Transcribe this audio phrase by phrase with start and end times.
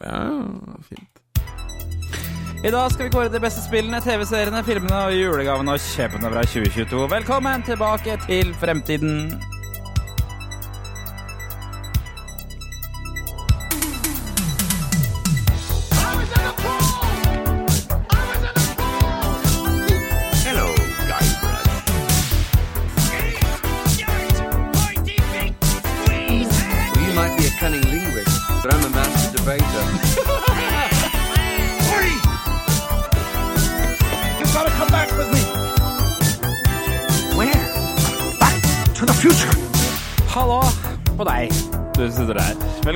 [0.00, 0.42] Ja,
[0.88, 1.08] fint.
[2.64, 6.42] I dag skal vi kåre de beste spillene, TV-seriene, filmene og julegavene og kjøpene fra
[6.42, 7.04] 2022.
[7.12, 9.30] Velkommen tilbake til fremtiden.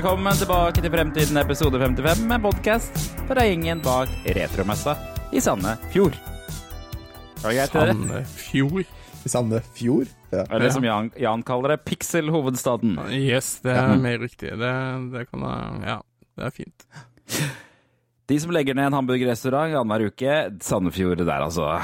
[0.02, 2.97] Velkommen tilbake til Fremtiden episode 55 med podcast
[3.29, 4.97] fra gjengen bak Retromessa
[5.30, 6.16] i Sandefjord.
[7.38, 8.83] Sandefjord.
[9.23, 10.10] I Sandefjord?
[10.34, 10.43] Ja.
[10.48, 12.98] Eller som Jan, Jan kaller det, Pixel-hovedstaden.
[13.15, 14.51] Yes, det er mer riktig.
[14.59, 14.73] Det,
[15.15, 15.96] det kan jeg Ja,
[16.34, 16.87] det er fint.
[18.27, 21.76] De som legger ned en hamburgerrestaurant annenhver uke, Sandefjord der altså.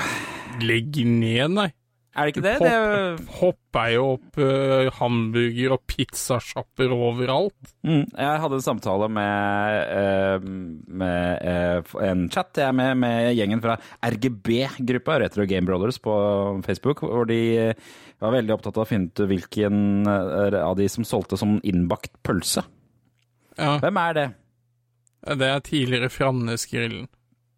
[0.58, 1.70] Legg ned, nei.
[2.18, 2.56] Er det ikke det?
[2.64, 3.28] det.
[3.38, 7.56] Hopp, hopper jo opp uh, hamburger- og pizzasjapper overalt.
[7.86, 10.48] Mm, jeg hadde en samtale med, uh,
[10.88, 16.14] med uh, en chat jeg er med, med gjengen fra RGB-gruppa, Retro Game Brothers, på
[16.66, 17.72] Facebook, hvor de
[18.18, 22.64] var veldig opptatt av å finne ut hvilken av de som solgte som innbakt pølse.
[23.58, 24.26] Ja, Hvem er det?
[25.38, 27.06] det er tidligere Frannesgrillen.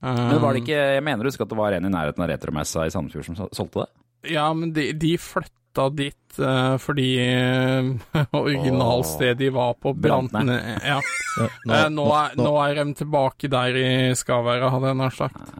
[0.01, 0.17] Um...
[0.17, 2.31] Men var det ikke, Jeg mener du husker at det var en i nærheten av
[2.33, 3.91] Retromessa i Sandefjord som solgte det?
[4.29, 7.93] Ja, men de, de flytta dit uh, fordi uh,
[8.43, 10.51] originalstedet de var på, brant ned.
[10.93, 10.99] Ja.
[11.65, 15.55] Nå, Eh, nå, er, nå er de tilbake der i skaværet, hadde jeg nær sagt.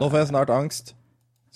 [0.00, 0.94] nå får jeg snart angst.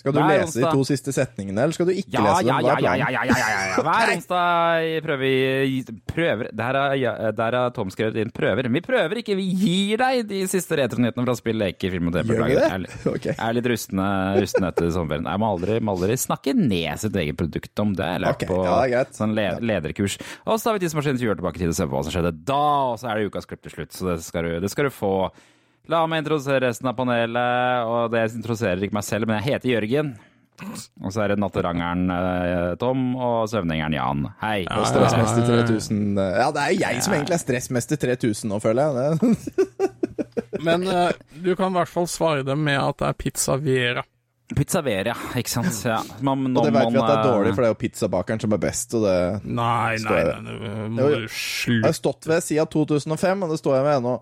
[0.05, 2.49] Skal du Hver lese de to siste setningene, eller skal du ikke Ja, lese dem?
[2.51, 3.77] ja, ja, ja, ja, ja, ja, ja.
[3.81, 5.79] Hver onsdag prøver vi
[6.11, 6.49] prøver.
[6.53, 8.69] Der har, ja, der har Tom skrevet inn prøver.
[8.69, 12.35] Vi prøver ikke, vi gir deg de siste retronyhetene fra spill, leker, film og TV.
[12.35, 12.61] Gjør vi det?
[12.61, 13.25] Jeg er litt- Ok.
[13.31, 14.09] Jeg er litt rustne,
[14.45, 15.25] rustne etter sommerferien.
[15.33, 18.05] Jeg må aldri, må aldri snakke ned sitt eget produkt om det.
[18.05, 18.61] Jeg har lært Ok, på
[18.93, 20.19] ja, sånn le lederkurs.
[20.45, 22.13] Og så har vi tidsmaskinen 20 år tilbake i tid og ser på hva som
[22.13, 22.61] skjedde da,
[22.93, 23.97] og så er det ukas klipp til slutt.
[23.97, 25.13] Så det skal du, det skal du få.
[25.91, 29.73] La meg introdusere resten av panelet, og det introduserer ikke meg selv, men jeg heter
[29.75, 30.15] Jørgen.
[31.03, 34.21] Og så er det natterangeren eh, Tom og søvningeren Jan.
[34.39, 34.61] Hei.
[34.71, 38.59] Og Stressmester 3000 eh, Ja, det er jo jeg som egentlig er stressmester 3000 nå,
[38.63, 39.35] føler jeg.
[40.65, 41.11] Men eh,
[41.43, 44.05] du kan i hvert fall svare dem med at det er pizza Vera.
[44.55, 45.81] Pizza Vera, ikke sant?
[45.91, 45.99] Ja.
[46.23, 48.45] Man, Og det vet vi at det er dårlig, eh, for det er jo pizzabakeren
[48.45, 51.19] som er best, og det Nei, nei, nei, nei, det må Jo, jo.
[51.19, 54.15] du har slutte jeg stått ved siden 2005, og det står jeg ved ennå.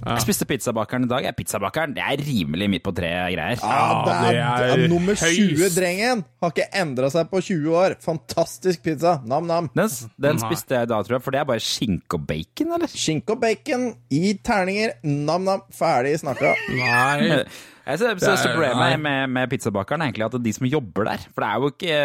[0.00, 1.24] Jeg spiste pizzabakeren i dag.
[1.26, 3.58] Ja, pizzabakeren, det er rimelig midt på treet greier.
[3.60, 7.96] Ja, det er, det er er nummer 20-drengen Har ikke endra seg på 20 år.
[8.04, 9.18] Fantastisk pizza.
[9.28, 9.68] Nam-nam.
[9.76, 9.90] Den,
[10.24, 12.88] den spiste jeg i dag, tror jeg, for det er bare skinke og bacon, eller?
[12.94, 14.96] Skinke og bacon i terninger.
[15.04, 15.66] Nam-nam.
[15.76, 16.54] Ferdig snakka.
[16.72, 17.44] Nei.
[17.90, 21.04] Jeg synes, Det er- så Problemet med, med pizzabakeren er egentlig at de som jobber
[21.08, 21.96] der For det er jo ikke,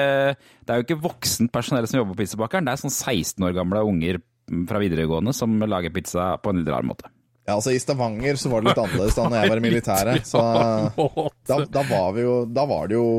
[0.66, 2.66] det er jo ikke voksent personell som jobber på pizzabakeren.
[2.66, 4.20] Det er sånn 16 år gamle unger
[4.70, 7.08] fra videregående som lager pizza på en litt rar måte.
[7.46, 10.26] Ja, altså I Stavanger så var det litt annerledes da når jeg var i militæret.
[10.26, 13.10] Så da, da, var vi jo, da var det jo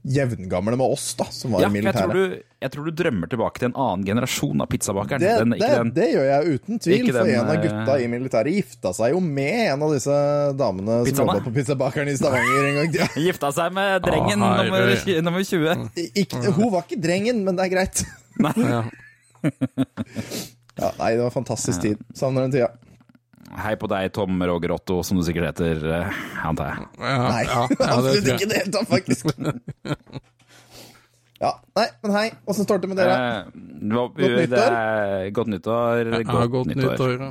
[0.00, 1.96] jevngamle med oss da, som var Ja, i militæret.
[2.00, 5.20] jeg, tror du, jeg tror du drømmer tilbake til en annen generasjon av pizzabakeren.
[5.24, 7.96] Det, Den- det, den- det gjør jeg uten tvil, for den, en av eh, gutta
[8.00, 10.16] i militæret gifta seg jo med en av disse
[10.60, 11.34] damene som Pizzaene?
[11.36, 12.94] jobba på pizzabakeren i Stavanger en gang.
[13.00, 14.92] Ja, Gifta seg med drengen ah, nummer,
[15.28, 15.88] nummer 20.
[16.24, 18.04] ikke, hun var ikke drengen, men det er greit.
[18.40, 18.54] Nei.
[18.60, 18.84] Ja.
[20.80, 21.98] Ja, nei, det var fantastisk tid.
[22.16, 22.70] Savner den tida.
[23.50, 26.84] Hei på deg, Tom Roger Otto, som du sikkert heter, eh, antar jeg.
[27.00, 29.22] Ja, Nei, ja, ja, absolutt ikke i det hele tatt, faktisk.
[31.40, 32.26] Ja, nei, men hei.
[32.52, 33.14] Åssen står det med dere?
[33.16, 33.44] Eh,
[33.80, 34.50] det var- Godt nyttår.
[34.50, 36.10] Det er, godt nyttår.
[36.20, 37.14] Ja, godt nyttår.
[37.16, 37.30] ja.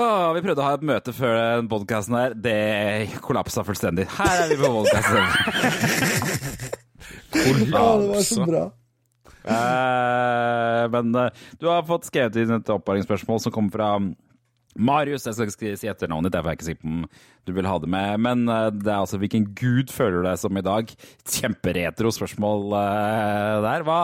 [0.00, 2.32] Ah, vi prøvde å ha et møte før den podkasten her.
[2.32, 2.56] Det
[3.20, 4.06] kollapsa fullstendig.
[4.16, 5.20] Her er vi på podkasten.
[7.32, 8.62] Ja, det var så bra.
[9.44, 13.88] Eh, men eh, du har fått skrevet inn et oppvaringsspørsmål som kommer fra
[14.72, 15.26] Marius.
[15.28, 17.06] Jeg skal ikke si etternavnet ditt, derfor er jeg ikke sikker på om
[17.48, 18.22] du vil ha det med.
[18.26, 20.94] Men eh, det er altså hvilken gud føler du deg som i dag?
[21.36, 22.70] Kjemperetro spørsmål
[23.66, 23.88] der.
[23.88, 23.98] Hva,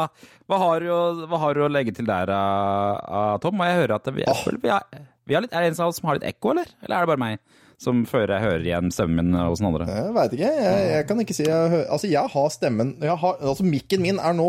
[0.49, 3.63] hva, har du, hva har du å legge til der, eh, Tom?
[3.63, 5.81] Og jeg hører at vi, jeg føler vi har, vi har litt, Er det en
[5.85, 6.77] av oss som har litt ekko, eller?
[6.83, 9.87] Eller er det bare meg som før jeg hører igjen stemmen min hos den andre?
[9.87, 10.49] Jeg veit ikke.
[10.65, 14.03] Jeg, jeg kan ikke si jeg, hører, Altså, jeg har stemmen jeg har, Altså, mikken
[14.03, 14.49] min er nå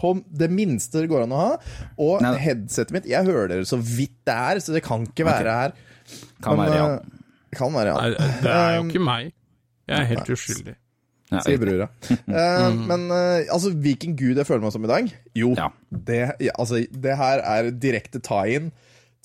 [0.00, 0.12] på
[0.42, 1.48] det minste det går an å ha.
[1.98, 2.34] Og Nei.
[2.42, 5.74] headsetet mitt Jeg hører dere så vidt det er, så det kan ikke være her.
[6.42, 6.86] Kan være, ja.
[7.00, 8.28] eh, Kan være, Nei, ja.
[8.44, 9.32] det er jo ikke meg.
[9.90, 10.76] Jeg er helt uskyldig.
[11.34, 11.88] ja Sier brura.
[12.30, 15.10] Uh, men uh, altså, hvilken gud jeg føler meg som i dag?
[15.38, 15.68] Jo, Ja.
[15.90, 18.70] det, ja, altså, det her er direkte tie-in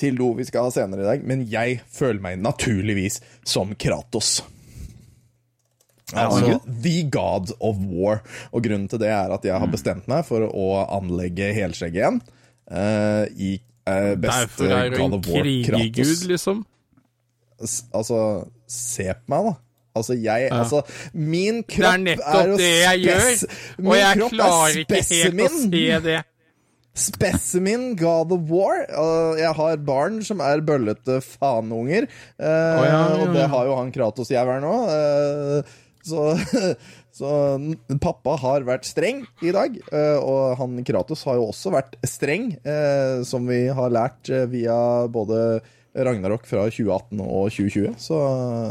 [0.01, 4.42] til do vi skal ha senere i dag, men jeg føler meg naturligvis som Kratos.
[6.13, 8.19] Altså The God of War.
[8.53, 10.68] Og grunnen til det er at jeg har bestemt meg for å
[11.00, 12.19] anlegge helskjegget igjen.
[12.69, 13.56] Uh, I
[13.89, 16.24] uh, beste Derfor er God of War krigergud, Kratos.
[16.30, 16.63] liksom.
[17.63, 18.19] S- Altså,
[18.69, 19.56] se på meg, da.
[19.95, 20.81] Altså, jeg Altså,
[21.13, 23.27] min kropp er jo Det er, nettopp det jeg gjør,
[23.80, 26.18] og jeg er klarer ikke helt å se det.
[26.95, 28.86] Specimen God of War.
[29.39, 32.07] Jeg har barn som er bøllete fanunger.
[32.39, 34.75] oh, ja, ja, Og det har jo han Kratos-jævelen nå.
[34.95, 35.75] Eh,
[36.06, 36.36] så,
[37.19, 37.31] så
[38.01, 39.77] pappa har vært streng i dag.
[39.92, 44.45] Eh, og han Kratos har jo også vært streng, eh, som vi har lært eh,
[44.51, 44.77] via
[45.12, 45.59] både
[45.95, 47.95] Ragnarok fra 2018 og 2020.
[48.01, 48.19] Så,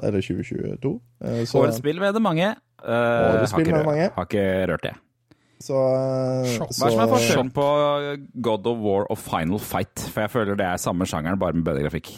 [0.05, 0.95] eller 2022.
[1.25, 2.55] Eh, så, Årets spill med det mange.
[2.85, 4.11] Uh, har, ikke mange.
[4.13, 4.93] Har ikke rørt det.
[5.61, 7.67] Så, eh, Hva er som er forskjellen på
[8.43, 9.99] God of War og Final Fight?
[10.13, 12.11] For jeg føler det er samme sjangeren, bare med bedre grafikk.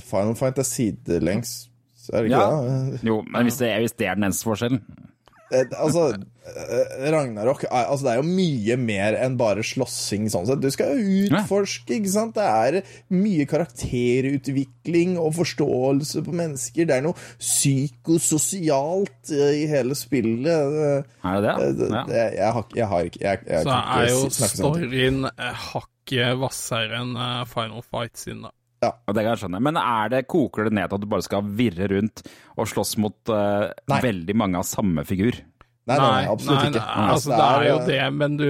[0.00, 1.68] Final Fight er sidelengs.
[2.12, 2.60] Er det ikke Ja.
[2.92, 3.00] det?
[3.02, 5.12] Jo, men hvis det, hvis det er den eneste forskjellen Eh,
[5.52, 6.04] altså,
[6.46, 10.26] eh, Ragnarok er, altså, Det er jo mye mer enn bare slåssing.
[10.32, 10.60] Sånn sett.
[10.60, 12.34] Du skal jo utforske, ikke sant.
[12.34, 16.86] Det er mye karakterutvikling og forståelse på mennesker.
[16.86, 20.46] Det er noe psykososialt eh, i hele spillet.
[20.48, 21.78] Eh, Er det det?
[21.78, 22.04] det- Ja.
[22.04, 24.56] det- Jeg har jeg, har ikke, jeg, jeg Så kan er jo sånn.
[24.58, 28.50] storyen eh, hakket hvassere enn eh, Final Fight sin, da.
[28.84, 29.60] Og det kan jeg skjønne.
[29.64, 32.24] Men er det, koker det ned til at du bare skal virre rundt
[32.56, 35.38] og slåss mot uh, veldig mange av samme figur?
[35.86, 36.82] Nei, nei, nei, absolutt nei, ikke.
[36.82, 38.48] nei, altså, det er jo det, men du,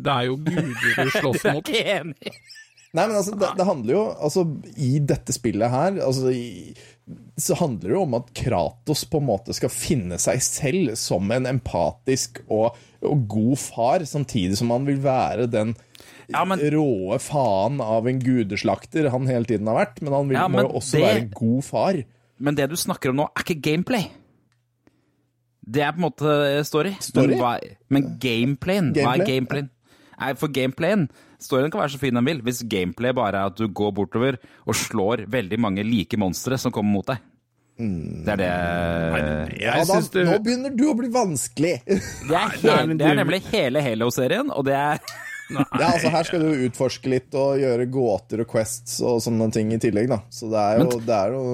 [0.00, 1.68] det er jo guder du slåss mot.
[1.68, 2.38] enig.
[2.96, 4.46] Nei, men altså, det, det handler jo Altså,
[4.80, 6.72] i dette spillet her altså, i,
[7.36, 11.28] Så handler det jo om at Kratos på en måte skal finne seg selv som
[11.34, 15.76] en empatisk og, og god far, samtidig som han vil være den
[16.28, 20.02] Ja, men- råe faen av en gudeslakter han hele tiden har vært.
[20.02, 22.04] Men han vil, Ja, må jo også det- være en god far.
[22.38, 24.10] Men det du snakker om nå, er ikke gameplay.
[25.68, 26.94] Det er på en måte story.
[27.00, 27.34] Story?
[27.34, 27.58] Men, hva,
[27.90, 29.70] men gameplayen, hva er gameplayen?
[30.18, 31.08] Nei, for gameplayen
[31.38, 34.38] Storyen kan være så fin den vil, hvis gameplay bare er at du går bortover
[34.66, 37.20] og slår veldig mange like monstre som kommer mot deg.
[37.78, 38.24] Mm.
[38.24, 41.76] Det er det Ja, Jeg da, synes Nå begynner du å bli vanskelig!
[41.86, 44.98] Det er, nei, hele, men det er nemlig hele Halo-serien, og det er
[45.50, 45.64] Ja,
[45.94, 49.80] altså Her skal du utforske litt og gjøre gåter og quests og sånne ting i
[49.82, 50.20] tillegg, da.
[50.32, 51.44] Så det er jo, Men- det er jo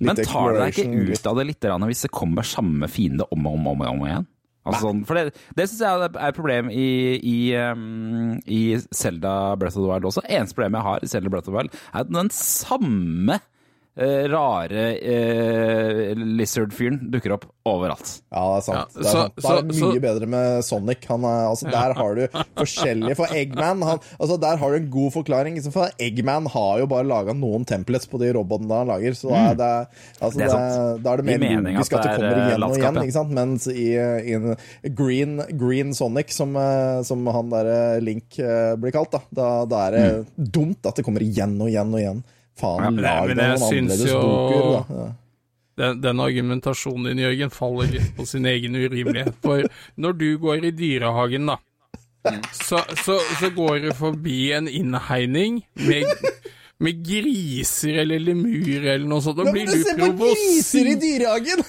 [0.00, 3.26] litt Men tar det deg ikke ut av det litt hvis det kommer samme fiende
[3.30, 4.26] om og om, om, om igjen?
[4.64, 6.86] Altså, sånn, for det, det syns jeg er et problem i,
[7.20, 10.24] i, um, i Zelda Breath of the Wild også.
[10.24, 13.40] Eneste problemet jeg har i Zelda Breath of the Wild, er at den samme
[13.96, 18.20] eh, rare eh, lizard-fyren dukker opp overalt.
[18.34, 18.76] Ja, det er sant.
[18.76, 19.36] Ja, det er, så- sant.
[19.40, 21.04] Da er det så- mye bedre med Sonic.
[21.08, 22.26] Han er, altså, Der har du
[22.58, 25.60] forskjellige For Eggman han, altså, Der har du en god forklaring.
[25.72, 29.14] For Eggman har jo bare laga noen templates på de robotene han lager.
[29.14, 29.88] Så da er det,
[30.20, 30.38] altså, Mm.
[30.38, 31.02] Det er det sant.
[31.04, 33.02] da er det mer logisk at at det det er, kommer eh, igjen og igjen.
[33.04, 33.30] Ikke sant?
[33.30, 34.56] Mens i, i en
[34.94, 39.86] green, green Sonic, som, eh, som han der Link eh, blir kalt, da, da, da
[39.86, 40.50] er det Mm.
[40.50, 42.22] dumt at det kommer igjen og igjen og igjen.
[42.60, 44.98] Faen, Ja, lag deg noen annerledes jo- boker, da.
[45.02, 45.12] Ja.
[45.74, 49.34] Den, den argumentasjonen din, Jørgen, faller litt på sin egen urimelighet.
[49.42, 49.64] For
[49.98, 51.56] når du går i dyrehagen, da,
[52.54, 56.06] så, så, så går du forbi en innhegning med,
[56.78, 60.94] med griser eller lemur eller noe sånt, og blir du du ser på griser i
[61.02, 61.64] dyrehagen!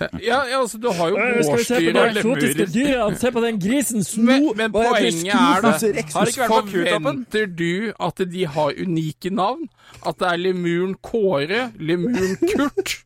[0.00, 3.14] Ja, ja, altså, du har jo gårdsdyr og lemurer.
[3.18, 4.22] Se på den grisen sno!
[4.22, 5.72] Men, men det poenget er da?
[6.14, 6.70] Har ikke vært?
[6.92, 9.66] Forventer du at de har unike navn?
[10.06, 12.98] At det er lemuren Kåre, lemuren Kurt?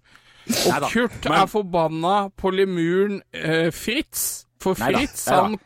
[0.67, 4.45] Og Neida, Kurt men- er forbanna på lemuren eh, Fritz.
[4.63, 5.43] For Fritz, neida.
[5.43, 5.59] han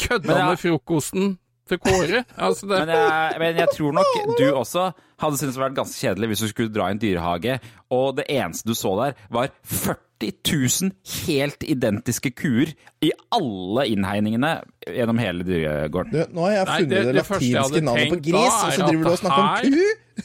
[0.00, 1.36] kødda med frokosten
[1.68, 2.24] til Kåre.
[2.46, 4.90] Altså det, Men jeg, men jeg tror nok du også
[5.22, 7.58] hadde syntes det vært ganske kjedelig hvis du skulle dra i en dyrehage,
[7.94, 9.94] og det eneste du så der, var 40
[10.32, 10.92] 000
[11.26, 12.72] helt identiske kuer
[13.04, 14.54] i alle innhegningene
[14.88, 16.12] gjennom hele dyregården.
[16.14, 18.88] Du, nå har jeg Nei, funnet det- det, det latinske navnet på gris, og så
[18.88, 20.24] driver du og snakker om ku?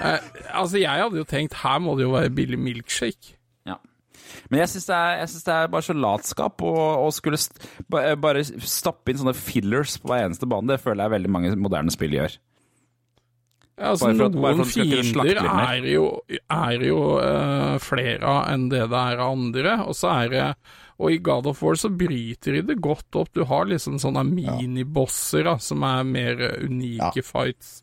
[0.00, 0.18] eh,
[0.54, 3.34] altså, jeg hadde jo tenkt her må det jo være billig milkshake.
[3.68, 3.76] Ja.
[4.50, 7.58] Men jeg syns det, det er bare så latskap å skulle st
[7.92, 10.68] bare stappe inn sånne fillers på hver eneste bane.
[10.72, 12.38] Det føler jeg veldig mange moderne spill gjør.
[13.78, 16.04] Ja, altså, at- noen fiender er jo,
[16.50, 20.46] er jo uh, flere av enn det det er av andre, og så er det
[20.98, 23.28] Og i God of War så bryter de det godt opp.
[23.30, 27.82] Du har liksom sånne minibosser da, som er mer unike unike fights.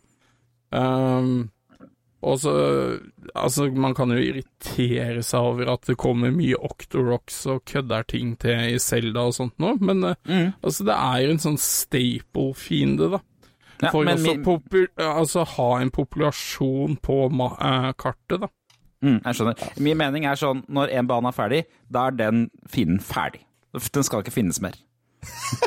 [0.72, 1.50] Um,
[2.26, 2.54] og så
[3.36, 8.36] Altså, man kan jo irritere seg over at det kommer mye Octorocks og kødder ting
[8.40, 10.54] til i Zelda og sånt nå, men mm.
[10.62, 13.20] altså, det er jo en sånn staple-fiende, da.
[13.84, 14.60] Ja, For men å
[15.10, 18.50] altså, ha en populasjon på ma eh, kartet, da.
[19.04, 19.66] Mm, jeg skjønner.
[19.84, 21.60] Min mening er sånn, når en bane er ferdig,
[21.92, 23.42] da er den fienden ferdig.
[23.94, 24.78] Den skal ikke finnes mer.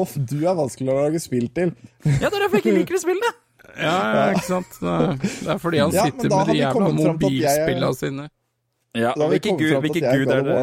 [0.00, 1.74] Uff, du er vanskelig å lage spill til.
[2.06, 3.38] Ja, det er derfor jeg ikke liker det spillet!
[3.72, 4.72] Ja, ja, ikke sant.
[4.80, 8.24] Det er, fordi han sitter ja, med de jævla at jeg mobilspillene sine.
[8.98, 9.78] Ja, hvilken gud, er
[10.18, 10.56] gud er det?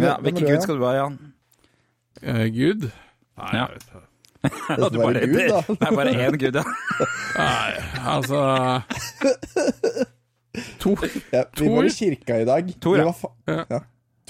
[0.00, 1.16] Ja, hvilken gud skal du ha, Jan?
[2.20, 2.80] Uh, Gud?
[3.40, 3.64] Nei, Ja.
[3.66, 4.00] jeg vet ikke.
[4.40, 5.60] Det bare Gud, da.
[5.80, 6.64] Det er bare én gud, ja.
[7.36, 7.72] Nei,
[8.08, 8.38] altså
[10.80, 11.04] Tor.
[11.30, 12.72] Ja, vi var i kirka i dag.
[12.82, 13.12] Tor, ja.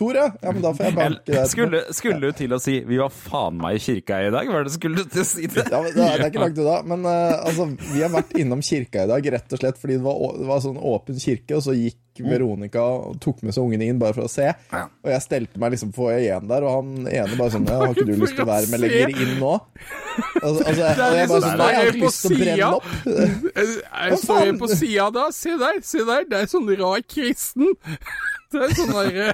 [0.01, 0.27] Tor, ja.
[0.43, 0.53] ja.
[0.53, 1.47] Men da får jeg banke deg.
[1.53, 4.51] Skulle, skulle du til å si 'vi var faen meg i kirka i dag'?
[4.53, 5.67] Var det skulle du til å si det?
[5.69, 6.77] Ja, men det er det er ikke langt unna.
[6.93, 10.05] Men uh, altså, vi har vært innom kirka i dag rett og slett fordi det
[10.05, 13.89] var, det var sånn åpen kirke, og så gikk Veronica og tok med seg ungene
[13.91, 14.49] inn bare for å se.
[14.75, 18.07] Og jeg stelte meg liksom på igjen der, og han ene bare sånn 'Har ikke
[18.09, 19.57] du lyst til å være med lenger inn nå?'
[20.41, 22.89] Altså, altså, og jeg bare sånn Nei, jeg har ikke lyst til å brenne opp.
[23.55, 25.29] Jeg står jo på sida da.
[25.35, 26.27] Se der, se der.
[26.31, 27.73] Det er sånn rar kristen.
[28.51, 29.27] Det er sånn derre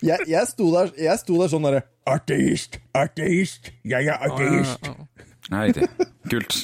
[0.00, 4.86] Jeg, jeg, sto der, jeg sto der sånn derre Ateist, ateist, jeg er ateist.
[5.50, 6.06] Nei, riktig.
[6.30, 6.54] Kult.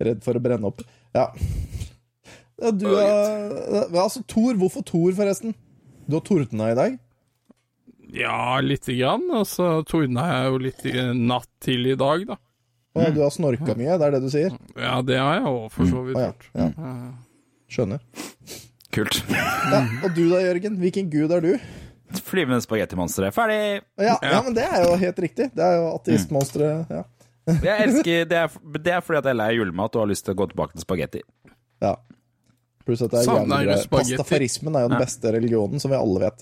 [0.00, 0.80] Redd for å brenne opp.
[1.14, 1.26] Ja.
[2.62, 4.54] Ja du er Altså, Tor.
[4.60, 5.54] Hvorfor Tor, forresten?
[6.06, 6.98] Du har tordna i dag?
[8.14, 9.24] Ja, lite grann.
[9.34, 12.36] Altså, så tordna jeg jo litt i natt til i dag, da.
[12.94, 14.52] Å, du har snorka mye, det er det du sier?
[14.78, 16.68] Ja, det har jeg òg for så vidt Å ja.
[16.78, 16.98] ja.
[17.74, 18.04] Skjønner.
[18.94, 19.18] Kult.
[19.34, 20.76] Ja, og du da, Jørgen?
[20.78, 21.50] Hvilken gud er du?
[22.22, 23.32] Flyvende spagettimonstre.
[23.34, 23.82] Ferdig!
[23.98, 25.48] Ja, ja, men det er jo helt riktig.
[25.56, 26.92] Det er jo ateistmonsteret.
[26.94, 27.02] Ja.
[27.50, 30.28] Jeg elsker, det, er, det er fordi at jeg er lei julemat og har lyst
[30.28, 31.24] til å gå tilbake til spagetti.
[31.82, 31.96] ja.
[32.84, 36.20] Pluss at det er jævlig du Pastafarismen er jo den beste religionen, som vi alle
[36.26, 36.38] vet.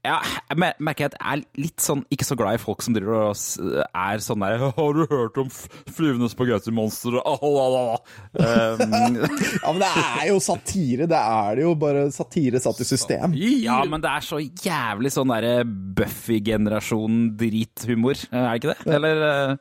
[0.00, 0.16] Ja,
[0.48, 3.36] jeg merker at jeg er litt sånn ikke så glad i folk som driver og
[3.36, 8.00] er sånn der 'Har du hørt om flyvende spagettimonstre?' Oh, oh, oh.
[8.32, 9.20] Um,
[9.60, 11.04] Ja, men det er jo satire.
[11.04, 13.34] Det er det jo bare satire satt i system.
[13.36, 18.80] ja, men det er så jævlig sånn derre Buffy-generasjon-drithumor, er det ikke det?
[18.94, 19.52] Eller eh,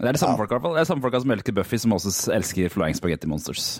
[0.00, 0.74] Det er de samme folka, i hvert fall.
[0.74, 3.78] Det er samme folka som elsker Buffy, som også elsker Flying Spaghetti Monsters.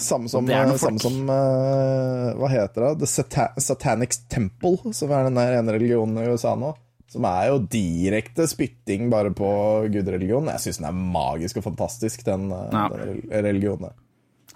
[0.00, 2.92] Samme som, Det er noe samme som uh, Hva heter det?
[3.02, 6.72] The Sata Satanic Temple, som er den der ene religionen i USA nå.
[7.10, 9.48] Som er jo direkte spytting bare på
[9.92, 10.50] gudreligionen.
[10.56, 12.88] Jeg syns den er magisk og fantastisk, den, eh, Ja.
[12.90, 13.92] den religionen.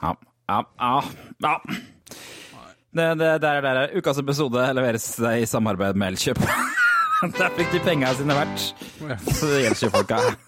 [0.02, 0.14] Ja,
[0.48, 0.96] ja, ja.
[1.44, 1.54] ja.
[2.88, 3.94] Det, det, der, er der.
[3.94, 6.42] Ukas episode leveres i samarbeid med Elkjøp.
[7.38, 8.68] Der fikk de penga sine verdt.
[9.34, 10.18] Så Elkjøp-folka.
[10.22, 10.47] ikke fader.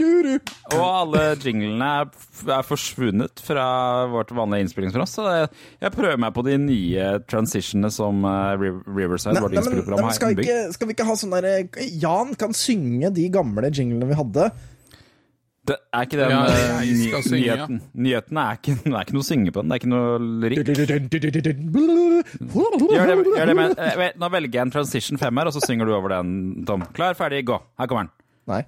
[0.00, 0.52] du, du.
[0.74, 2.10] Og alle jinglene er,
[2.58, 3.66] er forsvunnet fra
[4.12, 5.10] vårt vanlige innspillingsprogram.
[5.10, 5.50] Så jeg,
[5.86, 10.72] jeg prøver meg på de nye transitionene som eh, Riverside, vårt men har innbygd.
[10.76, 11.58] skal vi ikke ha sånn derre
[12.00, 14.50] Jan kan synge de gamle jinglene vi hadde.
[15.66, 17.54] Det er ikke den Ja, eh, jeg ny, skal synge, ja.
[17.56, 17.78] nyheten.
[18.06, 19.72] Nyheten er ikke, er noe å synge på den.
[19.72, 20.06] Det er ikke noe
[20.44, 20.58] lyrikk.
[23.86, 26.28] Eh, nå velger jeg en transition femmer, og så synger du over den,
[26.68, 26.86] Tom.
[26.94, 27.58] Klar, ferdig, gå.
[27.80, 28.14] Her kommer den.
[28.46, 28.62] Nei.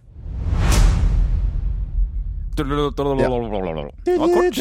[4.06, 4.58] Det var kort.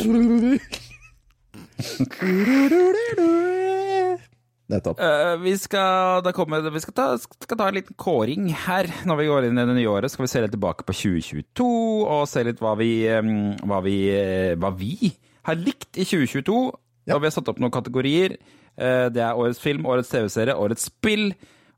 [4.67, 5.00] Nettopp.
[5.00, 9.21] Uh, vi skal, da kommer, vi skal, ta, skal ta en liten kåring her når
[9.21, 10.12] vi går inn i det nye året.
[10.12, 11.67] Skal vi se litt tilbake på 2022
[12.03, 13.31] og se litt hva vi, eh,
[13.63, 15.13] hva vi, eh, hva vi
[15.47, 16.59] har likt i 2022.
[17.07, 17.15] Ja.
[17.15, 18.36] Og vi har satt opp noen kategorier.
[18.77, 21.31] Uh, Det er årets film, årets TV-serie, årets spill,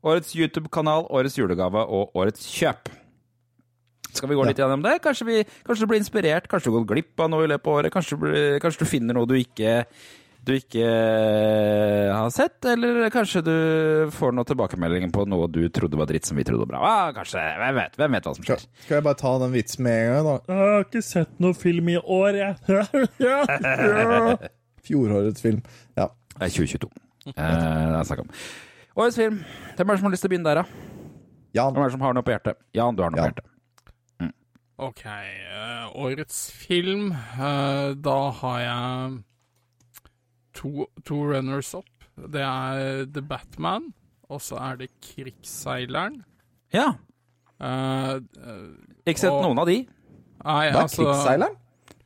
[0.04, 2.90] årets YouTube-kanal, årets julegave og årets kjøp.
[4.14, 4.94] Skal vi gå litt gjennom det?
[5.04, 5.36] Kanskje, vi,
[5.66, 8.14] kanskje du blir inspirert, kanskje du går glipp av noe i løpet av året, kanskje,
[8.62, 9.70] kanskje du finner noe du ikke
[10.40, 13.56] du ikke eh, har sett, eller kanskje du
[14.16, 16.80] får noen tilbakemeldinger på noe du trodde var dritt som vi trodde var bra.
[16.80, 18.60] Ah, kanskje, hvem vet, hvem vet hva som skjer.
[18.86, 20.36] skal jeg bare ta den vitsen med en gang, da?
[20.48, 22.54] Jeg har ikke sett noe film i år, jeg.
[24.88, 25.60] Fjorårets film.
[26.00, 26.06] Ja.
[26.38, 26.88] Det er 2022.
[27.28, 28.30] Eh, det er snakk om.
[28.96, 29.36] Årets film.
[29.76, 30.66] Hvem er det som har lyst til å begynne der, da?
[31.60, 31.68] Jan.
[31.74, 32.56] Hvem er det som har noe på hjertet?
[32.80, 33.28] Jan, du har noe Jan.
[33.28, 33.49] på hjertet.
[34.80, 37.10] Ok, Uh, årets film.
[37.36, 39.18] Uh, da har jeg
[40.56, 41.88] to, to runners up.
[42.16, 43.90] Det er The Batman,
[44.30, 46.22] og så er det Krigsseileren.
[46.72, 46.94] Ja.
[47.60, 48.70] Uh, eh,
[49.04, 49.82] Ikke sett Og- noen av de.
[49.84, 51.56] nei, Hva er altså Krigsseileren?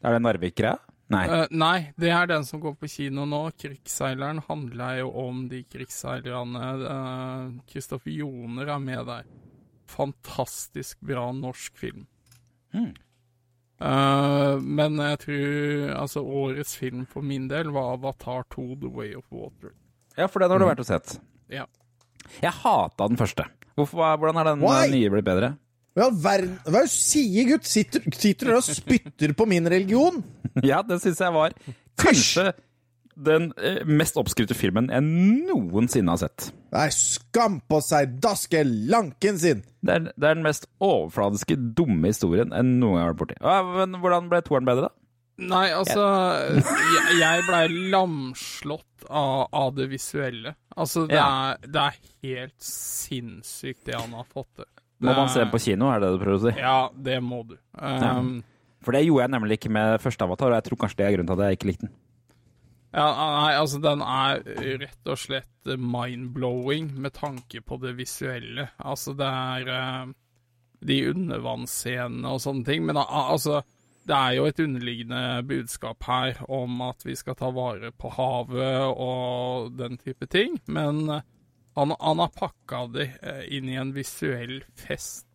[0.02, 0.78] Er det Narvik-greia?
[1.14, 1.22] Nei.
[1.28, 3.42] Uh, nei, det er den som går på kino nå.
[3.60, 7.60] Krigsseileren handler jo om de krigsseilerne.
[7.70, 9.30] Kristoffer Joner er med der.
[9.86, 12.06] Fantastisk bra norsk film.
[12.74, 12.92] Mm.
[13.84, 19.14] Eh, men jeg tror altså årets film for min del var Avatar 2 The Way
[19.18, 19.74] of Water.
[20.16, 21.16] Ja, for den har du vært og sett.
[21.50, 21.66] Ja.
[22.40, 23.46] Jeg hata den første.
[23.74, 24.84] Hvorfor, hvordan er den Why?
[24.86, 25.54] eh, nye blitt bedre?
[25.94, 27.66] Hva verden Hva er det du sier, gutt?
[27.70, 30.22] Sitter, sitter dere og spytter på min religion?
[30.62, 31.50] Ja, det syns jeg var
[31.98, 32.52] kanskje
[33.16, 36.48] den eh, mest oppskrytte filmen jeg noensinne har sett.
[36.74, 39.62] Nei, skam på seg, daske lanken sin!
[39.84, 43.38] Det er, det er den mest overfladiske, dumme historien jeg noen gang har vært borti.
[43.40, 44.98] Ja, men hvordan ble toeren bedre, da?
[45.34, 45.98] Nei, altså
[46.54, 50.52] Jeg, jeg blei lamslått av, av det visuelle.
[50.78, 51.26] Altså, det, Ja.
[51.54, 51.96] er, det er
[52.28, 54.68] helt sinnssykt, det han har fått til.
[55.04, 56.54] Må man se den på kino, er det det du prøver å si?
[56.62, 56.76] Ja,
[57.10, 57.56] det må du.
[57.76, 58.36] Um,
[58.86, 61.16] For det gjorde jeg nemlig ikke med første Avatar, og jeg tror kanskje det er
[61.16, 61.94] grunnen til at jeg ikke likte den.
[62.94, 64.44] Ja, nei, altså den er
[64.84, 68.68] rett og slett mind-blowing med tanke på det visuelle.
[68.78, 70.12] Altså det er eh,
[70.86, 72.84] de undervannsscenene og sånne ting.
[72.86, 73.62] Men al- altså,
[74.06, 78.84] det er jo et underliggende budskap her om at vi skal ta vare på havet
[78.94, 80.60] og den type ting.
[80.70, 81.26] Men eh,
[81.74, 85.26] han, han har pakka det eh, inn i en visuell fest.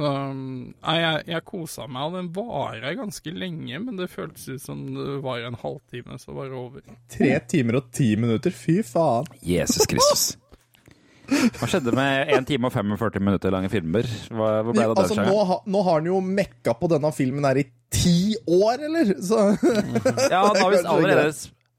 [0.00, 4.46] Så um, nei, jeg, jeg kosa meg, og den varer ganske lenge, men det føltes
[4.48, 6.84] ut som det var en halvtime, så var det over.
[7.12, 9.28] Tre timer og ti minutter, fy faen.
[9.44, 10.30] Jesus Kristus.
[11.30, 14.08] Hva skjedde med 1 time og 45 minutter lange filmer?
[14.32, 17.12] Hva, hvor ble det den Altså, nå, ha, nå har han jo mekka på denne
[17.14, 19.12] filmen her i ti år, eller?
[19.20, 19.38] Så
[20.32, 21.28] Ja, han, har visst allerede,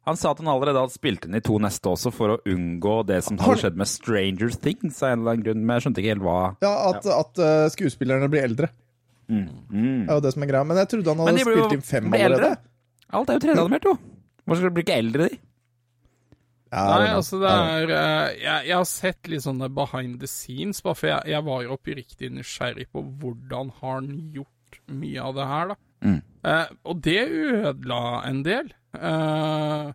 [0.08, 2.96] han sa at han allerede hadde spilt inn i to neste også, for å unngå
[3.10, 5.62] det som hadde skjedd med Stranger Things av en eller annen grunn.
[5.62, 8.72] Men jeg skjønte ikke helt hva Ja, at, at uh, skuespillerne blir eldre.
[9.32, 9.46] Mm.
[9.70, 10.68] Det er jo det som er greia.
[10.68, 12.34] Men jeg trodde han hadde blir spilt inn fem allerede.
[12.34, 12.52] eldre.
[13.12, 13.96] Alt er jo 3D-animert, jo.
[14.42, 15.40] Hvorfor skal de bli ikke eldre, de?
[16.72, 20.80] Ja, Nei, altså det er eh, jeg, jeg har sett litt sånne behind the scenes,
[20.86, 25.36] bare for jeg, jeg var jo oppriktig nysgjerrig på hvordan har han gjort mye av
[25.36, 25.80] det her, da.
[26.08, 26.22] Mm.
[26.48, 28.72] Eh, og det ødela en del.
[28.98, 29.92] Eh,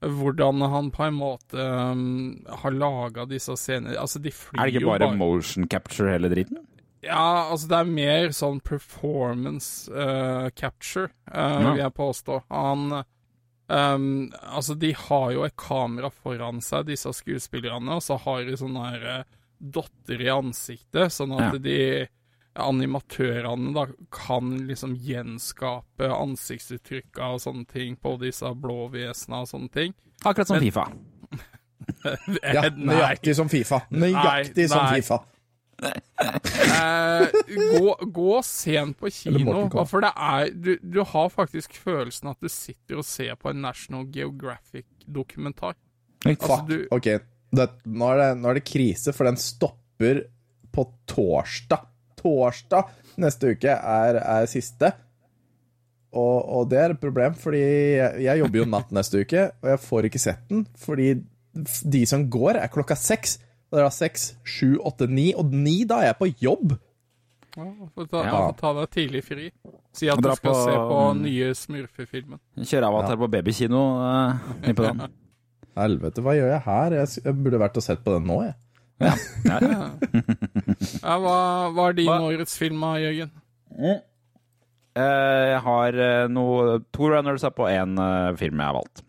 [0.00, 4.74] hvordan han på en måte um, har laga disse scenene Altså, de flyr Er det
[4.78, 6.62] ikke bare, bare motion capture hele driten?
[7.04, 12.42] Ja, altså det er mer sånn performance uh, capture, uh, vil jeg påstå.
[12.52, 18.44] Han um, Altså, de har jo et kamera foran seg, disse skuespillerne, og så har
[18.44, 19.24] de sånne her
[19.60, 21.64] dotter i ansiktet, sånn at Ja.
[21.64, 21.78] de
[22.58, 29.70] animatørene da kan liksom gjenskape ansiktsuttrykka og sånne ting på disse blå vesenene og sånne
[29.74, 29.94] ting.
[30.24, 30.88] Akkurat som Fifa.
[32.44, 33.80] Ja, nøyaktig som Fifa.
[33.90, 35.00] Nøyaktig Nei, som nei.
[35.00, 35.16] Fifa.
[35.80, 37.24] Eh,
[37.80, 42.50] gå, gå sent på kino, for det er du, du har faktisk følelsen at du
[42.52, 45.74] sitter og ser på en National Geographic-dokumentar.
[46.28, 47.08] Altså, du- Ok,
[47.56, 50.24] det, nå, er det, nå er det krise, for den stopper
[50.70, 51.86] på torsdag.
[52.20, 54.92] Torsdag neste uke er, er siste.
[56.10, 59.68] Og, og det er et problem, fordi jeg, jeg jobber jo natt neste uke, og
[59.70, 61.12] jeg får ikke sett den, fordi
[61.94, 63.36] de som går, er klokka seks.
[63.70, 66.72] Og det er da seks, sju, åtte, ni, og ni, da er jeg på jobb.
[67.54, 68.40] Ja, får ta, Ja.
[68.58, 69.46] ta deg tidlig fri.
[69.94, 72.38] Si at du skal på- se på nye Smurfefilmen.
[72.62, 75.14] Kjøre avatar på babykino uh, midt på dagen.
[75.78, 76.96] Helvete, hva gjør jeg her?
[76.98, 78.54] Jeg, jeg burde vært og sett på den nå, jeg.
[79.00, 79.14] Ja,
[79.64, 79.90] ja.
[81.00, 81.36] Ja, hva,
[81.74, 83.30] hva er din årets film, Jørgen?
[83.80, 83.98] Eh,
[85.54, 89.04] Jeg har eh, noe, to runners up og én eh, film jeg har valgt.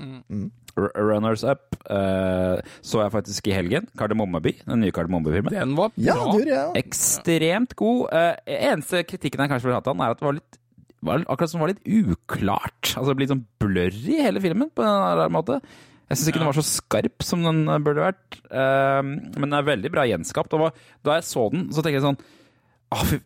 [0.00, 0.46] Mm.
[0.74, 3.86] Runners up eh, så jeg faktisk i helgen.
[4.00, 5.54] Kardemommeby, den nye Kardemommeby-filmen.
[5.54, 6.02] Den var bra.
[6.08, 6.64] Ja, dyr, ja.
[6.80, 8.08] Ekstremt god.
[8.48, 10.60] Eneste kritikken jeg kanskje vil ha til den, er at det var litt
[11.04, 12.94] var akkurat som det var litt uklart.
[12.96, 15.58] Altså det ble litt sånn blurry hele filmen på en eller annen måte.
[16.10, 19.66] Jeg syns ikke den var så skarp som den burde vært, eh, men den er
[19.66, 20.52] veldig bra gjenskapt.
[20.56, 20.74] Og
[21.06, 22.20] da jeg så den, så tenkte jeg sånn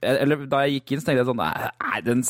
[0.01, 2.23] Eller da jeg gikk inn, så tenkte jeg sånn Nei, den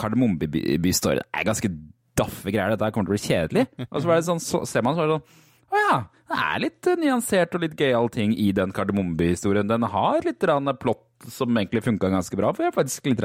[0.00, 1.72] Kardemommeby-storyen er ganske
[2.16, 2.72] daffe greier.
[2.72, 3.66] Dette kommer til å bli kjedelig.
[3.90, 5.96] Og så var det sånn, så ser man så var det sånn Å ja,
[6.30, 9.68] det er litt eh, nyansert og litt gøyal ting i den Kardemommeby-historien.
[9.70, 10.42] Den har litt
[10.82, 11.02] plott
[11.32, 13.22] som egentlig funka ganske bra, for jeg er faktisk litt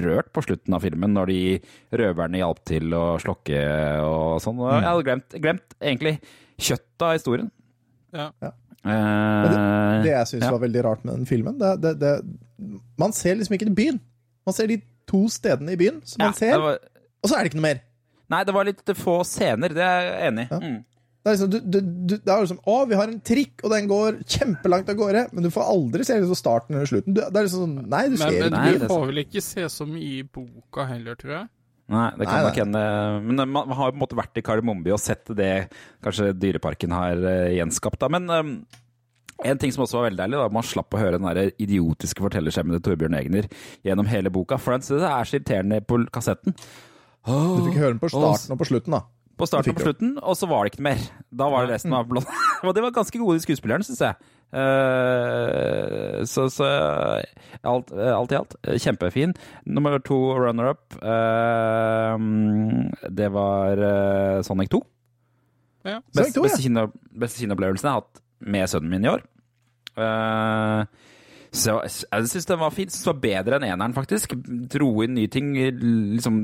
[0.00, 1.40] rørt på slutten av filmen, når de
[1.98, 3.60] røverne hjalp til å slokke
[4.04, 4.60] og sånn.
[4.62, 6.14] Og jeg hadde glemt, glemt egentlig
[6.56, 7.50] kjøttet av historien.
[8.14, 8.30] Ja.
[8.86, 10.52] Eh, Det jeg syns ja.
[10.54, 12.12] var veldig rart med den filmen, det, det, det
[13.00, 13.98] Man ser liksom ikke byen.
[14.46, 14.78] Man ser de
[15.10, 16.78] to stedene i byen som Ja, man ser, var,
[17.22, 17.80] og så er det ikke noe mer.
[18.30, 20.60] nei, det var litt få scener, det er jeg enig i.
[20.62, 20.78] Mm.
[21.26, 23.72] Det er liksom, du, du, du, det er liksom Å, vi har en trikk, og
[23.72, 27.16] den går kjempelangt av gårde, men du får aldri se liksom starten eller slutten.
[27.16, 28.60] Du, det er liksom sånn Nei, du Men, ser men det.
[28.62, 31.48] Men du får vel ikke se så mye i boka heller, tror jeg.
[31.96, 32.84] Nei, det kan Nei, nok hende.
[33.26, 35.50] Men eh, man har på en måte vært i Kardemommeby og sett det
[36.06, 37.98] kanskje Dyreparken har eh, gjenskapt.
[38.04, 38.12] Da.
[38.14, 38.54] Men um,
[39.50, 41.50] en ting som også var veldig deilig, var at man slapp å høre den der
[41.58, 43.50] idiotiske fortellerskjemmede Torbjørn Egner
[43.86, 44.62] gjennom hele boka.
[44.62, 46.54] For den synes er så irriterende på kassetten.
[47.26, 49.02] Du fikk høre den på starten og på slutten, da.
[49.36, 51.02] På starten og på slutten, og så var det ikke noe mer.
[51.28, 52.30] Da var det resten av blått.
[52.64, 54.32] og det var ganske gode skuespillerne, syns jeg.
[54.56, 56.68] Eh, så, så
[57.66, 59.34] alt, alt i alt, kjempefin.
[59.68, 62.14] Nummer to runner-up, eh,
[63.20, 64.80] det var eh, Sonic 2.
[65.86, 66.00] Ja.
[66.00, 66.46] Sonic Best, 2, ja.
[66.48, 66.86] beste, kino,
[67.26, 68.24] beste kinoopplevelsen jeg har hatt
[68.56, 69.26] med sønnen min i år.
[71.56, 72.90] Så jeg syns den var fin.
[72.92, 74.34] Synes den var bedre enn eneren, faktisk.
[74.72, 75.54] Dro inn nye ting.
[75.56, 76.40] Liksom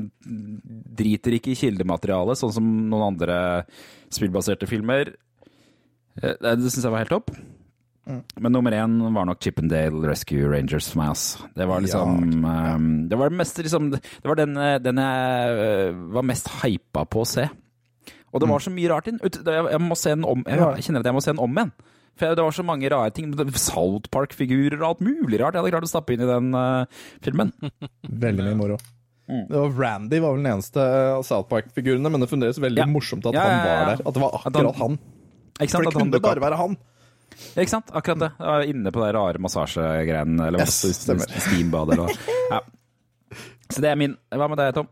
[0.97, 3.37] driter ikke i kildematerialet, sånn som noen andre
[4.13, 5.13] spillbaserte filmer.
[6.21, 7.29] Eh, Det syns jeg var helt topp.
[8.03, 8.19] Mm.
[8.43, 11.11] Men nummer én var nok Chippendale Rescue Rangers for meg.
[11.13, 11.37] ass.
[11.55, 15.61] Det var liksom eh, Det var det meste liksom Det var den, eh, den jeg
[15.63, 17.45] eh, var mest hypa på å se.
[18.33, 19.19] Og det var så mye rart inn.
[19.23, 21.53] Jeg, jeg må se den om jeg, jeg kjenner at jeg må se den om
[21.53, 21.71] igjen.
[22.19, 23.31] For det var så mange rare ting.
[23.57, 26.85] South Park-figurer og alt mulig rart jeg hadde klart å stappe inn i den uh,
[27.25, 27.49] filmen.
[28.25, 28.77] Veldig mye moro.
[29.29, 29.45] Mm.
[29.49, 30.83] Det var Randy var vel den eneste
[31.15, 32.87] av South Park-figurene, men det funderes veldig Ja.
[32.91, 33.77] morsomt at Ja, han ja, ja.
[33.79, 34.01] var der.
[34.03, 34.97] At det var At han- akkurat han.
[35.63, 36.75] Ikke For det kunne bare være han.
[37.57, 37.89] Ikke sant?
[37.95, 38.31] Akkurat det.
[38.69, 40.47] Inne på de rare massasjegreiene.
[40.51, 42.35] Eller Yes, masse- steambad eller hva.
[42.51, 42.59] Ja.
[43.73, 44.17] Så det er min.
[44.29, 44.87] Hva med deg, Tom?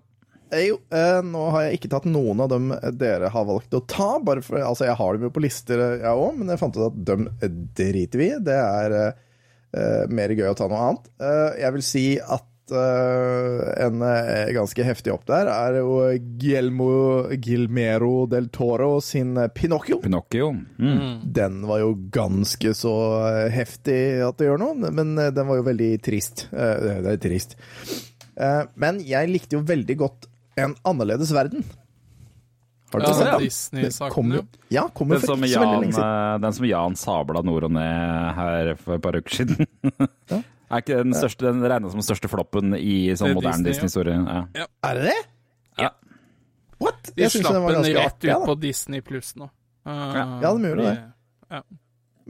[0.52, 3.84] Eh, Jo, eh, nå har jeg ikke tatt noen av dem dere har valgt å
[3.88, 4.12] ta.
[4.24, 6.88] Bare for, altså Jeg har dem jo på lister, jeg òg, men jeg fant ut
[6.90, 7.28] at dem
[7.78, 8.40] driter vi i.
[8.44, 9.12] Det er eh,
[9.80, 11.12] eh, mer gøy å ta noe annet.
[11.24, 15.96] Eh, jeg vil si at eh, en eh, ganske heftig opp der er jo
[16.40, 16.90] Guillermo
[17.36, 20.02] Gilmero del Toro sin eh, Pinocchio.
[20.04, 20.52] Pinocchio.
[20.80, 21.22] Mm.
[21.36, 22.94] Den var jo ganske så
[23.32, 26.46] eh, heftig at det gjør noe, men eh, den var jo veldig trist.
[26.52, 27.58] Eh, Det er trist.
[28.36, 30.28] Eh, Men jeg likte jo veldig godt
[30.62, 31.64] En annerledes verden.
[32.92, 33.40] Har du Ja, sett den?
[33.46, 38.36] Disney-saken, Kom jo- Ja, Den som, Jan, eh, den som Jan sabla nord og ned
[38.36, 39.68] her for et par uker siden.
[40.72, 43.72] Er ikke den, største, den regna som den største floppen i sånn er moderne Disney,
[43.90, 44.46] Disney-historie?
[44.56, 44.68] Ja.
[44.88, 45.18] Er det det?
[45.84, 45.90] Ja.
[46.80, 47.10] What?
[47.16, 48.56] De slapp den den rett ut på.
[48.62, 49.50] Disney pluss nå.
[49.86, 51.64] Uh, Ja, de gjorde det.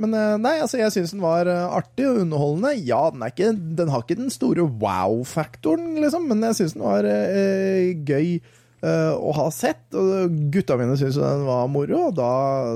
[0.01, 2.73] Men eh, nei, altså, jeg syns den var eh, artig og underholdende.
[2.87, 7.07] Ja, den, ikke, den har ikke den store wow-faktoren, liksom, men jeg syns den var
[7.07, 9.85] eh, gøy eh, å ha sett.
[9.97, 12.31] Og gutta mine syns den var moro, og da,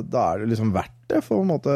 [0.06, 1.74] da er det liksom verdt det, for en måte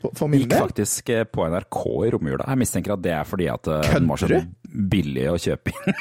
[0.00, 2.46] For, min Gikk faktisk eh, på NRK i romjula.
[2.48, 6.00] Jeg mistenker at det er fordi at eh, den var så billig å kjøpe inn.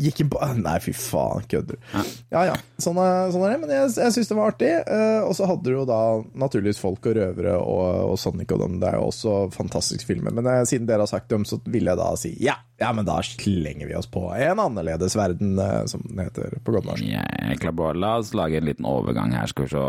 [0.00, 1.90] Gikk inn på Nei, fy faen, kødder du?
[2.32, 3.60] Ja ja, sånn er, sånn er det.
[3.64, 4.70] Men jeg, jeg syns det var artig.
[4.80, 6.00] eh, og så hadde du jo da
[6.40, 8.78] naturligvis Folk og røvere og, og Sonic og dem.
[8.80, 10.32] Det er jo også fantastiske filmer.
[10.36, 12.56] Men eh, siden dere har sagt dem, så vil jeg da si ja.
[12.80, 16.72] Ja, men da slenger vi oss på En annerledes verden, eh, som den heter på
[16.72, 17.04] godt norsk.
[17.60, 19.84] Klarer La oss lage en liten overgang her, skal vi se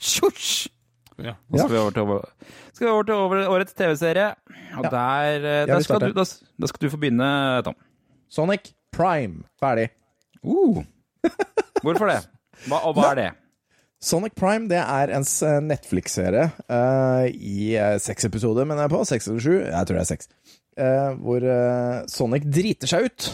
[0.00, 0.68] Tjosj!
[1.24, 1.34] Ja.
[1.50, 2.24] Nå skal vi over til, over,
[2.72, 4.30] skal vi over til årets TV-serie.
[4.78, 4.90] Og Ja.
[4.90, 6.24] der, eh, der skal du, der,
[6.60, 7.74] der skal du få begynne, Tom.
[8.30, 9.90] Sonic Prime, ferdig.
[10.42, 10.84] Uh.
[11.82, 12.20] Hvorfor det?
[12.68, 13.30] Hva, og hva er det?
[14.00, 15.26] Sonic Prime det er en
[15.66, 19.04] Netflix-serie uh, i eh, seks episoder, mener jeg på.
[19.04, 19.56] Seks eller sju?
[19.60, 20.30] Jeg tror det er seks.
[20.80, 23.26] Uh, hvor uh, Sonic driter seg ut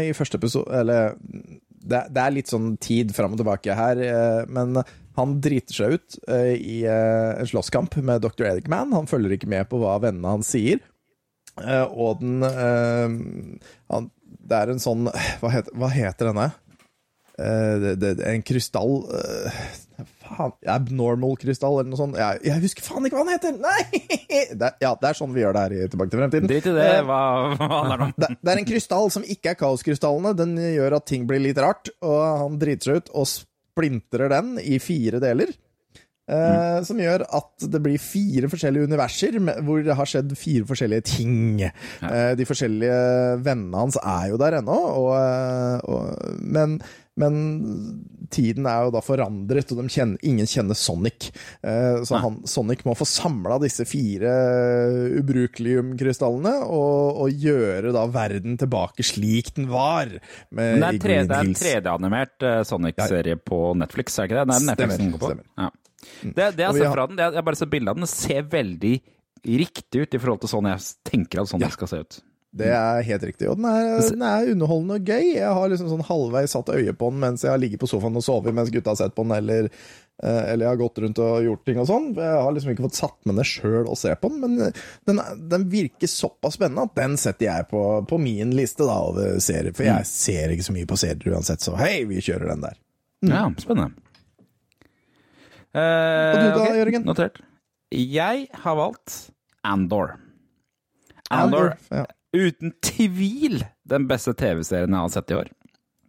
[0.00, 4.00] i første episode Eller det, det er litt sånn tid fram og tilbake her,
[4.50, 4.80] men
[5.18, 8.46] han driter seg ut uh, i eh, en slåsskamp med Dr.
[8.52, 8.94] Eggman.
[8.96, 10.82] Han følger ikke med på hva vennene hans sier.
[11.60, 16.46] Eh, og den han, Det er en sånn Hva heter, hva heter denne?
[17.40, 19.00] Det, det, en krystall
[20.30, 22.16] Faen, Abnormal krystall, eller noe sånt.
[22.20, 23.56] Jeg, jeg husker faen ikke hva den heter!
[23.66, 24.46] Nei!
[24.56, 26.48] Det, ja, det er sånn vi gjør det her i Tilbake til fremtiden.
[26.48, 26.88] Drit i det.
[27.08, 27.20] Hva,
[27.58, 30.32] hva det det, det er en krystall som ikke er kaoskrystallene.
[30.38, 33.28] Den gjør at ting blir litt rart, og han driter seg ut og
[33.80, 35.52] splintrer den i fire deler.
[36.30, 36.84] Mm.
[36.86, 39.34] Som gjør at det blir fire forskjellige universer
[39.66, 41.64] hvor det har skjedd fire forskjellige ting.
[41.64, 41.72] Ja.
[42.38, 43.00] de forskjellige
[43.42, 46.76] vennene hans er jo der ennå, og, eh, og, men,
[47.20, 47.36] men
[48.32, 51.30] tiden er jo da forandret, og kjenner, ingen kjenner Sonic.
[51.66, 54.32] Eh, så han, Sonic må få samla disse fire
[55.20, 60.12] ubrukelium-krystallene og, og gjøre da verden tilbake slik den var.
[60.54, 61.66] Men det er, i tre, Green det er en Hills.
[61.66, 64.48] 3D-animert eh, Sonic-serie på Netflix, er ikke det?
[64.50, 65.32] Det er Netflix Stemmer, den går på.
[65.34, 65.48] stemmer.
[65.60, 65.70] Ja.
[66.00, 68.10] Det, det jeg ser har sett fra den, er, jeg bare ser bildet av den,
[68.10, 68.96] ser veldig
[69.60, 72.20] riktig ut i forhold til sånn jeg tenker at Sonic skal se ut.
[72.50, 73.46] Det er helt riktig.
[73.46, 75.26] Og den er, den er underholdende og gøy.
[75.36, 78.18] Jeg har liksom sånn halvveis satt øye på den mens jeg har ligget på sofaen
[78.18, 79.68] og sovet mens gutta har sett på den, eller,
[80.18, 82.08] eh, eller jeg har gått rundt og gjort ting og sånn.
[82.18, 84.82] Jeg har liksom ikke fått satt meg ned sjøl og se på den, men eh,
[85.06, 88.98] den, er- den virker såpass spennende at den setter jeg på, på min liste da
[89.12, 89.70] over serier.
[89.78, 92.80] For jeg ser ikke så mye på serier uansett, så hei, vi kjører den der.
[93.30, 93.94] Ja, spennende.
[95.70, 97.04] Uh, Og du da, ok, Jørgen?
[97.06, 97.36] Notert.
[97.94, 99.20] Jeg har valgt
[99.66, 100.16] Andor.
[101.30, 102.08] Andor, Ja.
[102.36, 105.52] Uten tvil den beste TV-serien jeg har sett i år.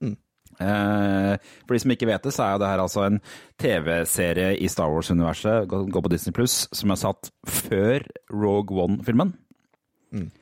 [0.01, 0.15] Mm.
[0.61, 3.21] Eh, for de som ikke vet det, så er jo det her altså en
[3.61, 9.33] TV-serie i Star Wars-universet, går på Disney Pluss, som er satt før Rogue One-filmen.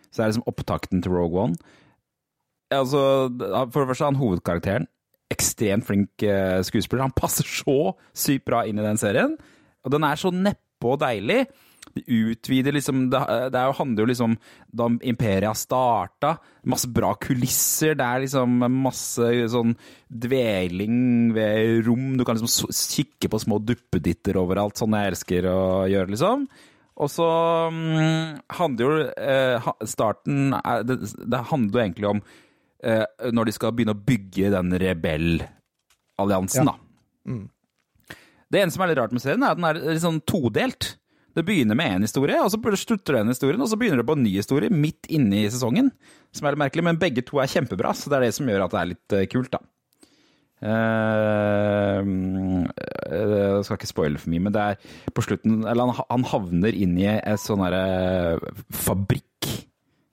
[0.09, 1.55] Så det er liksom opptakten til Rogue One.
[2.73, 3.01] Altså,
[3.71, 4.87] for det første er han hovedkarakteren.
[5.29, 7.05] Ekstremt flink eh, skuespiller.
[7.05, 9.37] Han passer så sykt bra inn i den serien.
[9.85, 11.43] Og den er så neppe og deilig.
[11.95, 13.19] De utvider liksom Det,
[13.51, 14.35] det jo, handler jo liksom
[14.71, 16.35] da imperiet starta.
[16.69, 17.95] Masse bra kulisser.
[17.97, 19.73] Det er liksom masse sånn
[20.09, 22.11] dveling ved rom.
[22.19, 26.45] Du kan liksom kikke på små duppeditter overalt, sånn jeg elsker å gjøre, liksom.
[26.99, 27.25] Og så
[27.71, 30.97] mm, handler jo eh, Starten er, det,
[31.31, 32.19] det handler jo egentlig om
[32.83, 36.75] eh, når de skal begynne å bygge den rebellalliansen, Ja.
[36.75, 37.39] da.
[38.49, 40.95] Det eneste som er litt rart med serien, er at den er litt sånn todelt.
[41.37, 44.15] Det begynner med én historie, og så slutter den historien, og så begynner det på
[44.17, 45.91] en ny historie midt inne i sesongen.
[46.35, 48.65] Som er litt merkelig, men begge to er kjempebra, så det er det som gjør
[48.65, 49.61] at det er litt eh, kult, da.
[50.59, 52.01] Eh,
[53.09, 56.97] Jeg skal ikke spoile for mye, men det er på slutten Eller han, havner inn
[56.99, 58.39] i en sånn derre
[58.75, 59.47] fabrikk.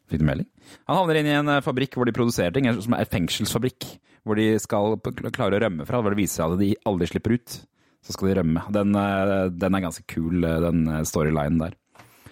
[0.06, 0.46] Fikk du melding?
[0.86, 3.88] Han havner inn i en eh, fabrikk hvor de produserer ting, som er en fengselsfabrikk.
[4.26, 4.96] Hvor de skal
[5.34, 7.58] klare å rømme fra, hvor det viser seg at de aldri slipper ut.
[8.06, 8.62] Så skal de rømme.
[8.72, 11.74] Den, eh, den er ganske kul, eh, den eh, storylinen der.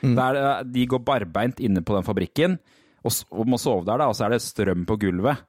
[0.05, 0.37] der.
[0.39, 2.59] eh, De går barbeint inne på den fabrikken
[3.05, 5.43] og, og må sove der, da, og så er det strøm på gulvet.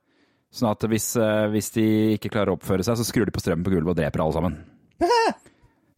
[0.55, 1.09] Sånn at hvis,
[1.51, 1.83] hvis de
[2.15, 4.35] ikke klarer å oppføre seg, så skrur de på strømmen på gulvet og dreper alle
[4.37, 4.57] sammen.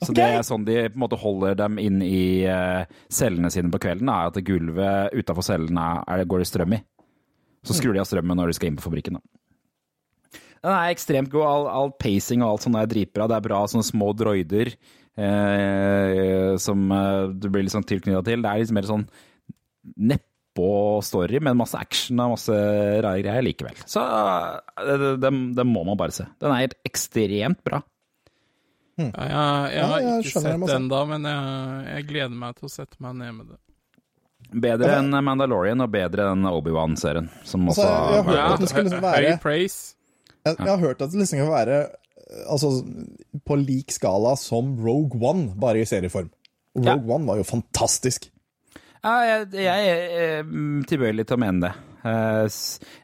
[0.06, 2.46] Så det er sånn de på en måte holder dem inn i
[3.10, 6.80] cellene sine på kvelden, er at gulvet utafor cellene er, går det strøm i.
[7.66, 9.18] Så skrur de av strømmen når de skal inn på fabrikken.
[9.18, 9.22] Da.
[10.64, 11.46] Den er ekstremt god.
[11.48, 13.28] All, all pacing og alt sånt er dritbra.
[13.30, 14.72] Det er bra sånne små droider
[15.18, 18.44] eh, som eh, du blir litt sånn tilknytta til.
[18.46, 19.06] Det er litt mer sånn
[19.98, 22.56] neppå-story, men masse action og masse
[23.06, 23.78] rare greier likevel.
[23.88, 26.28] Så eh, det, det, det må man bare se.
[26.42, 27.84] Den er helt ekstremt bra.
[28.98, 32.38] Ja, jeg, jeg har Ja, jeg ikke sett den da, ennå, men jeg, jeg gleder
[32.42, 33.60] meg til å sette meg ned med det.
[34.64, 37.28] Bedre enn Mandalorian og bedre enn Obi-Wan-serien.
[37.46, 39.97] Som Altså, også jeg at det skulle liksom høy praise.
[40.48, 42.72] Jeg, jeg har hørt at det liksom kan være eh, altså,
[43.48, 46.32] på lik skala som Rogue One, bare i serieform.
[46.78, 46.86] Og.
[46.86, 48.30] Rogue One var jo fantastisk.
[49.04, 50.56] Ja, jeg, jeg er eh,
[50.90, 51.76] tilbøyelig til å mene det.
[52.08, 52.46] Eh,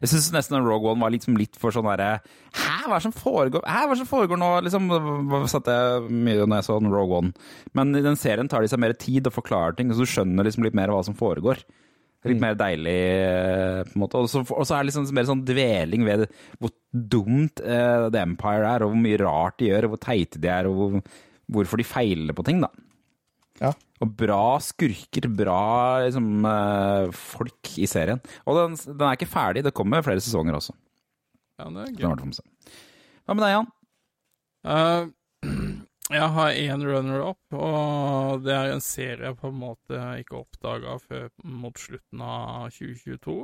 [0.02, 2.20] Jeg syns nesten Rogue One var liksom litt for sånn derre
[2.54, 4.50] Hæ, hva er det som foregår Hæ, hva er det som foregår nå?
[4.64, 7.32] Liksom, satte satt jeg mye når jeg så Rogue One.
[7.76, 10.46] Men i den serien tar de seg mer tid og forklarer ting, så du skjønner
[10.46, 11.62] liksom litt mer hva som foregår.
[12.24, 14.22] Litt mer deilig, eh, på en måte.
[14.22, 16.24] Og så, er det liksom mer sånn dveling ved
[16.56, 20.40] hvor dumt uh, The Empire er, og hvor mye rart de gjør, og hvor teite
[20.40, 21.18] de er, og hvor,
[21.58, 22.70] hvorfor de feiler på ting, da.
[23.60, 23.74] Ja.
[24.02, 25.60] Og bra skurker, bra
[26.06, 28.22] liksom, uh, folk i serien.
[28.48, 30.74] Og den, den er ikke ferdig, det kommer flere sesonger også.
[31.60, 32.40] Ja, det er gøy.
[33.24, 33.68] Hva med deg, Jan?
[34.64, 35.06] Eh,
[36.12, 40.98] jeg har én runner-up, og det er en serie jeg på en måte ikke oppdaga
[41.00, 43.36] før mot slutten av 2022.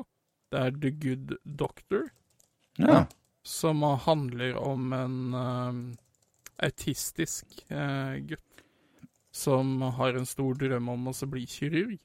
[0.50, 2.10] Det er The Good Doctor,
[2.78, 3.06] Ja.
[3.44, 8.64] som handler om en eh, autistisk uh, gutt
[9.32, 11.98] som har en stor drøm om å bli kirurg.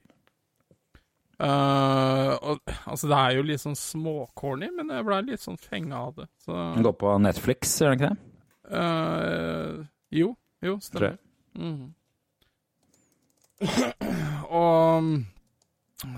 [1.35, 6.05] Uh, og, altså, det er jo litt sånn småcorny, men jeg ble litt sånn fenga
[6.07, 6.29] av det.
[6.45, 8.31] Så Den går på Netflix, gjør den ikke det?
[8.71, 9.83] Uh,
[10.15, 10.31] jo,
[10.63, 11.17] jo, stemmer.
[11.55, 11.71] Mm.
[11.75, 11.93] Mhm.
[14.49, 15.25] og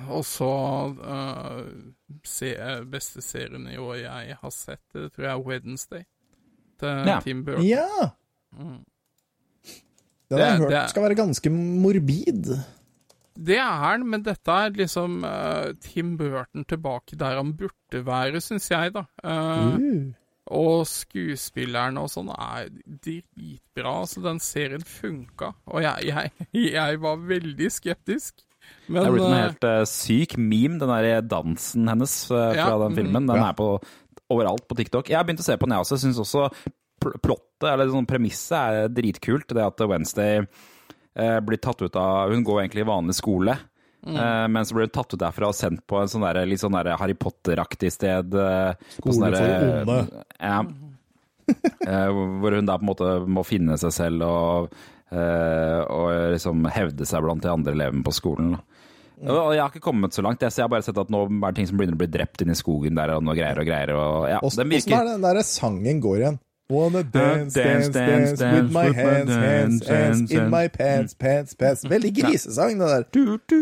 [0.09, 0.47] og så
[1.05, 1.65] eh,
[2.25, 2.49] se,
[2.89, 6.03] beste serien i år jeg har sett, det tror jeg er Wednesday.
[6.81, 7.19] Til Ja.
[7.23, 7.65] Tim Burton.
[7.65, 8.09] Ja!
[8.57, 8.81] Mm.
[10.27, 12.49] Den har jeg hørt det skal være ganske morbid.
[13.37, 18.41] Det er den, men dette er liksom uh, Tim Burton tilbake der han burde være,
[18.41, 19.05] syns jeg, da.
[19.23, 20.13] Uh, Uh.
[20.55, 25.51] Og skuespillerne og sånn er dritbra, så den serien funka.
[25.73, 28.43] Og jeg, jeg, jeg var veldig skeptisk.
[28.87, 32.49] Men Det er blitt en eh, helt uh, syk meme, den der dansen hennes uh,
[32.51, 33.27] fra Ja, den filmen.
[33.27, 33.49] Den Ja.
[33.51, 33.69] er på
[34.31, 35.09] overalt på TikTok.
[35.11, 35.95] Jeg har begynt å se på den, jeg også.
[35.95, 36.47] Jeg syns også
[36.99, 39.47] plottet, eller sånn premisset, er dritkult.
[39.51, 43.55] Det at Wednesday uh, blir tatt ut av Hun går egentlig i vanlig skole.
[44.05, 44.15] Mm.
[44.15, 46.61] eh, men så ble hun tatt ut derfra og sendt på en sånn der, litt
[46.61, 48.35] sånn der Harry Potter-aktig sted.
[48.37, 50.25] eh, Skole sånn der, for onde.
[50.39, 50.59] Ja.
[51.87, 54.73] Eh, hvor hun da på en måte må finne seg selv og,
[55.15, 58.57] eh, og liksom hevde seg blant de andre elevene på skolen.
[59.21, 59.29] Mm.
[59.31, 60.43] Og jeg har ikke kommet så langt.
[60.43, 62.09] Jeg så jeg har bare sett at nå er det ting som begynner å bli
[62.11, 63.93] drept inne i skogen der, og noe greier og greier.
[63.95, 66.39] Og, ja, Åssen er det den der sangen går igjen?
[66.69, 71.85] Wanna dance, dance, dance, dance, with my hands, hands, hands, in my pants, pants, pants.
[71.87, 73.05] Veldig grisesang, det der.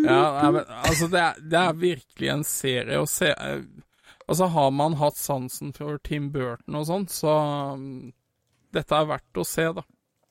[0.10, 3.30] ja, men, altså, det er, det er virkelig en serie å se
[4.26, 7.30] Altså, har man hatt sansen for Tim Burton og sånn, så
[7.76, 8.08] um,
[8.74, 9.84] dette er verdt å se, da.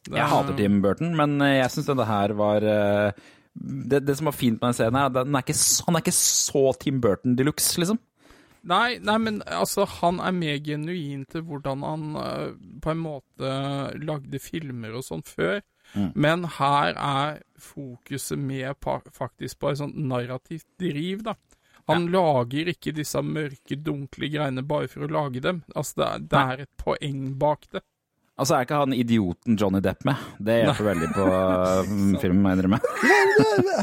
[0.09, 3.13] Det Jeg er- hater Tim Burton, men eh, jeg syns denne her var eh,
[3.55, 5.55] det, det som var fint med den serien, er at den er ikke,
[5.87, 8.03] han er ikke så Tim Burton de luxe, liksom.
[8.65, 13.51] Nei, nei, men altså, han er mer genuin til hvordan han uh, på en måte
[14.01, 15.59] lagde filmer og sånn før.
[15.95, 16.11] Mm.
[16.17, 21.35] Men her er fokuset mer faktisk på et sånt narrativt driv, da.
[21.93, 25.59] Han lager ikke disse mørke, dunkle greiene bare for å lage dem.
[25.77, 27.83] Altså, det, er- det er et poeng bak det.
[28.35, 30.19] Altså er ikke han idioten Johnny Depp med.
[30.43, 32.81] Det hjelper veldig på uh, filmen, må jeg innrømme.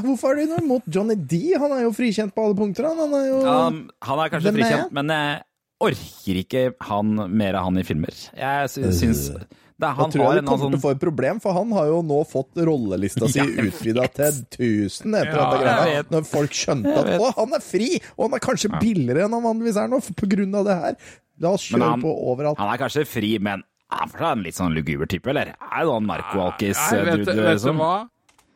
[0.04, 1.40] Hvorfor er du noe imot Johnny D?
[1.62, 2.90] Han er jo frikjent på alle punkter.
[2.90, 5.40] Han, han er jo Um, han er kanskje Hvem er frikjent, men jeg
[5.88, 8.20] orker ikke han, mer av han i filmer.
[8.38, 10.92] Jeg sy syns det, er- Da tror har jeg du kommer sånn til å få
[10.98, 15.48] et problem, for han har jo nå fått rollelista si utvida til 1000 etter Ja,
[15.56, 16.04] dette greia.
[16.12, 19.48] Når folk skjønte at å, han er fri, og han er kanskje billigere enn han
[19.48, 21.00] vanligvis er nå, på grunn av det her.
[21.42, 22.60] La oss kjøre han- på overalt.
[22.62, 25.54] Han er kanskje fri, men han er seg en litt sånn luguber type, eller?
[25.60, 27.82] Er det noen Jeg vet, narko-alkis-dude, vet du liksom?
[27.84, 27.96] hva?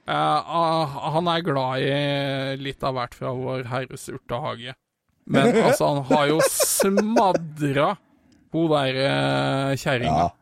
[0.06, 1.94] Eh, ah, han er glad i
[2.62, 4.76] litt av hvert fra Vår Herres urtehage.
[5.26, 7.96] Men altså, han har jo smadra
[8.56, 10.28] hun der uh, kjerringa.
[10.30, 10.34] Ja.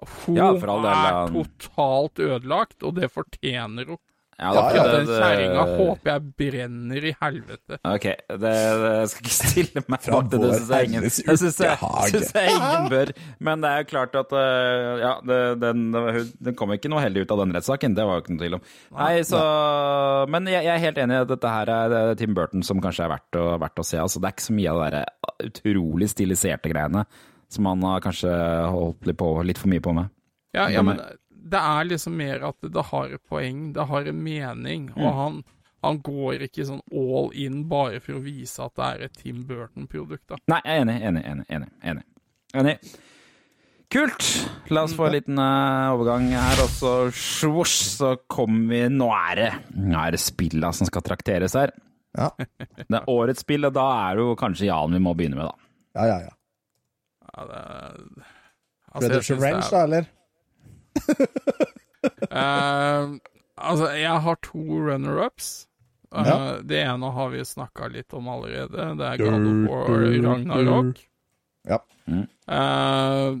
[0.00, 4.00] Hun Ja, for er totalt ødelagt, og det fortjener hun.
[4.40, 7.76] Ja, Ja, da, ja, Den det- kjerringa håper jeg brenner i helvete.
[7.84, 8.52] Ok, det, det
[8.94, 10.40] jeg skal ikke stille meg Fra bak det.
[10.40, 11.76] Det syns jeg ingen, det synes jeg,
[12.08, 13.12] synes jeg ingen bør.
[13.50, 15.84] Men det er jo klart at øh, Ja, det, den,
[16.40, 18.58] den kom ikke noe heldig ut av den rettssaken, det var jo ikke noe tvil
[18.58, 18.64] om.
[18.96, 19.40] Nei, så
[20.32, 23.04] Men jeg, jeg er helt enig i at dette her er Tim Burton som kanskje
[23.06, 24.00] er verdt å, verdt å se.
[24.00, 27.04] Altså, det er ikke så mye av det der utrolig stiliserte greiene
[27.50, 28.30] som han har kanskje
[28.70, 30.08] holdt litt, på, litt for mye på med.
[30.54, 30.98] Ja, ja, men
[31.40, 35.38] det er liksom mer at det har et poeng, det har en mening, og han,
[35.84, 39.44] han går ikke sånn all in bare for å vise at det er et Tim
[39.48, 40.40] Burton-produkt, da.
[40.52, 41.46] Nei, jeg er enig, enig, enig.
[41.48, 42.04] enig, enig.
[42.62, 42.76] enig.
[43.90, 44.26] Kult!
[44.70, 49.08] La oss få en liten uh, overgang her, og så svosj, så kommer vi Nå
[49.16, 51.72] er det Nå er det spilla som skal trakteres her.
[52.14, 52.28] Ja.
[52.38, 55.50] Det er årets spill, og da er det jo kanskje Jan vi må begynne med,
[55.50, 55.72] da.
[55.98, 56.36] Ja, ja, ja.
[57.30, 57.58] Ja, det,
[58.92, 60.08] altså, Brothers of det da, eller?
[62.30, 63.08] Eh,
[63.60, 65.66] altså, jeg har to runner-ups.
[66.14, 66.36] Uh, Ja.
[66.64, 68.86] Det ene har vi snakka litt om allerede.
[68.98, 69.84] Det er God of War
[70.24, 71.02] Ragnarok.
[71.68, 71.78] Ja.
[72.48, 73.36] Eh,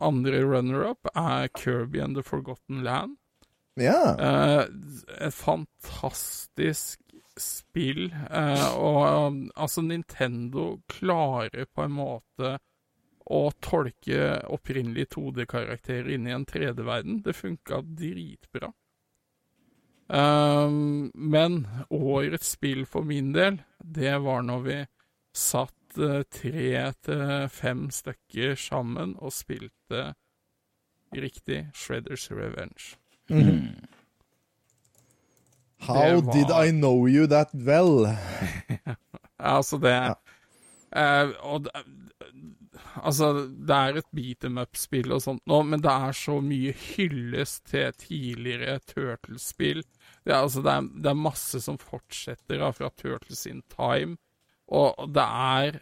[0.00, 3.16] andre runner-up er Kirby and the Forgotten Land.
[3.80, 4.14] Ja.
[4.18, 4.64] Eh,
[5.26, 7.00] et fantastisk
[7.38, 8.12] spill.
[8.30, 12.58] eh, og um, altså, Nintendo klarer på en måte
[13.30, 17.18] å tolke opprinnelige 2D-karakterer inn i en 3D-verden.
[17.24, 18.70] Det funka dritbra.
[20.08, 24.76] Um, men årets spill for min del, det var når vi
[25.36, 30.14] satt eh, tre til fem stykker sammen og spilte
[31.12, 32.96] riktig Shredders Revenge.
[35.84, 38.06] How var- did I know you that well?
[39.38, 39.92] Altså, det
[40.96, 41.70] eh, Og det,
[43.02, 46.72] Altså, det er et beat em up-spill og sånt nå, men det er så mye
[46.74, 49.82] hyllest til tidligere Turtles-spill.
[50.24, 54.16] Det, er- altså, det, det er masse som fortsetter da, fra Turtles in Time,
[54.68, 55.78] og det er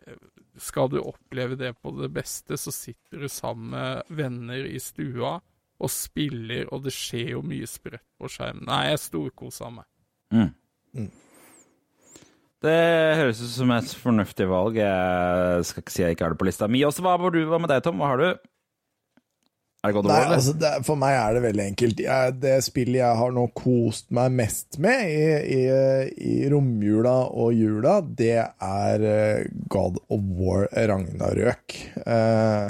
[0.62, 5.34] Skal du oppleve det på det beste, så sitter du sammen med venner i stua
[5.76, 8.64] og spiller, og det skjer jo mye sprøtt på skjermen.
[8.64, 9.84] Nei, jeg storkosa meg.
[10.32, 11.10] Mm.
[12.64, 12.76] Det
[13.18, 14.78] høres ut som et fornuftig valg.
[14.80, 16.84] Jeg skal ikke si jeg ikke har det på lista mi.
[16.88, 18.00] Også, hva, du, hva med deg, Tom?
[18.00, 18.28] Hva har du?
[19.84, 22.00] Er det God of War, altså, det, for meg er det veldig enkelt.
[22.02, 25.26] Jeg, det spillet jeg har nå kost meg mest med i,
[25.58, 25.60] i,
[26.16, 31.76] i romjula og jula, det er eh, God of War Ragnarøk.
[32.02, 32.66] Eh,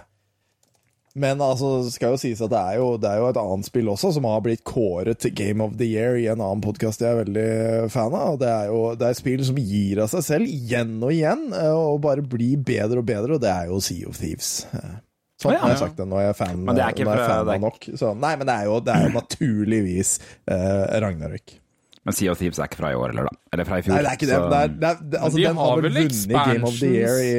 [1.16, 3.88] men altså, skal jo sies at det er jo, det er jo et annet spill
[3.92, 7.14] også, som har blitt kåret til Game of the Year i en annen podkast jeg
[7.14, 7.48] er veldig
[7.94, 8.34] fan av.
[8.36, 11.48] og Det er jo det er spill som gir av seg selv igjen og igjen,
[11.56, 14.52] eh, og bare blir bedre og bedre, og det er jo Sea of Thieves.
[14.76, 14.94] Eh,
[15.36, 15.60] Sånn Å, ja.
[15.66, 16.06] har jeg sagt det.
[16.08, 17.82] Nå er jeg fan, Men det er ikke jeg fan av nok.
[18.00, 20.12] Så, nei, men det er jo, det er jo naturligvis
[20.48, 21.58] eh, Ragnarøk.
[22.06, 23.32] Men Sea of Thieves er ikke fra i år, eller da?
[23.56, 23.96] Eller fra i fjor?
[23.96, 24.36] Nei, det er ikke det.
[24.38, 26.90] det, er, det, er, det altså, de den har har vel vunnet Game of the
[26.94, 27.30] Year i?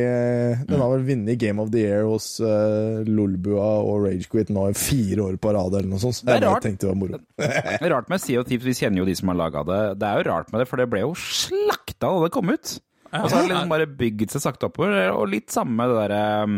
[0.67, 4.75] Den har vel vunnet Game of the Year hos uh, Lolbua og Ragequit nå i
[4.77, 6.19] fire år på rad, eller noe sånt.
[6.19, 6.65] Så Det er jeg rart.
[6.67, 7.21] tenkte det var moro.
[7.95, 9.79] Rart med Sea of Thieves, vi kjenner jo de som har laga det.
[10.03, 12.75] Det er jo rart med det, for det ble jo slakta da det kom ut.
[13.07, 14.99] Og så har det liksom bare bygget seg sakte oppover.
[15.15, 16.57] Og litt samme med det derre um,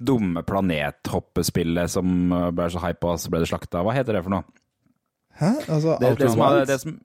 [0.00, 3.84] dumme planethoppespillet som uh, ble så hype, og så ble det slakta.
[3.84, 4.46] Hva heter det for noe?
[5.34, 5.50] Hæ?
[5.66, 7.00] Altså, Det, det, som, er- det som Eh,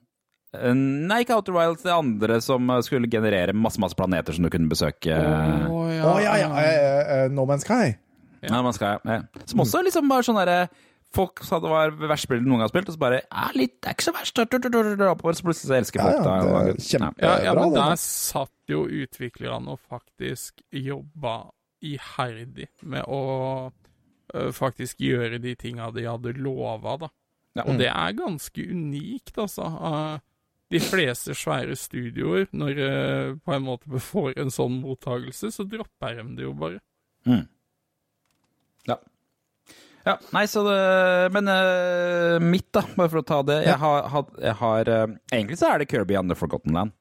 [0.50, 4.50] Nei, ikke Outer Wilds, det andre som eh, skulle generere masse masse planeter som du
[4.50, 5.14] kunne besøke.
[5.14, 6.48] Å oh, ja, ja.
[6.58, 7.94] eh, eh, no Man's Sky.
[8.42, 9.20] Ja, Man's Sky, ja.
[9.46, 10.62] Som også liksom bare sånn derre
[11.10, 13.16] Folk sa det var det verste spillet de noen gang har spilt, og så bare
[13.24, 14.36] ja, litt, Det er ikke så verst.
[14.38, 17.08] Oppover, så plutselig så elsker Ja, folk ja, ja, det er Ja.
[17.18, 21.34] Ja, ja, men der satt jo utviklerne og faktisk jobba
[21.82, 23.72] iherdig med å
[24.54, 27.10] faktisk gjøre de tinga de hadde lova, da.
[27.58, 27.66] Ja.
[27.66, 29.66] Og det er ganske unikt, altså.
[29.66, 30.29] Uh,
[30.70, 32.88] de fleste svære studioer, når de
[33.44, 36.78] på en måte får en sånn mottagelse, så dropper de det jo bare.
[38.88, 38.96] Ja.
[40.06, 40.14] ja.
[40.32, 40.76] Nei, så det
[41.34, 45.02] Men uh, mitt, da, bare for å ta det Jeg har, had- jeg har uh,
[45.28, 46.94] Egentlig så er det Kirby and the Forgotten Land.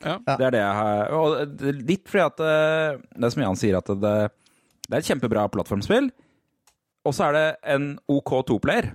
[0.00, 0.14] Ja.
[0.24, 0.36] Ja.
[0.38, 1.60] Det er det jeg har Og
[1.90, 4.14] litt fordi at uh, Det er som Jan sier, at det,
[4.88, 6.08] det er et kjempebra plattformspill.
[7.06, 7.46] Og så er det
[7.76, 8.94] en OK toplayer.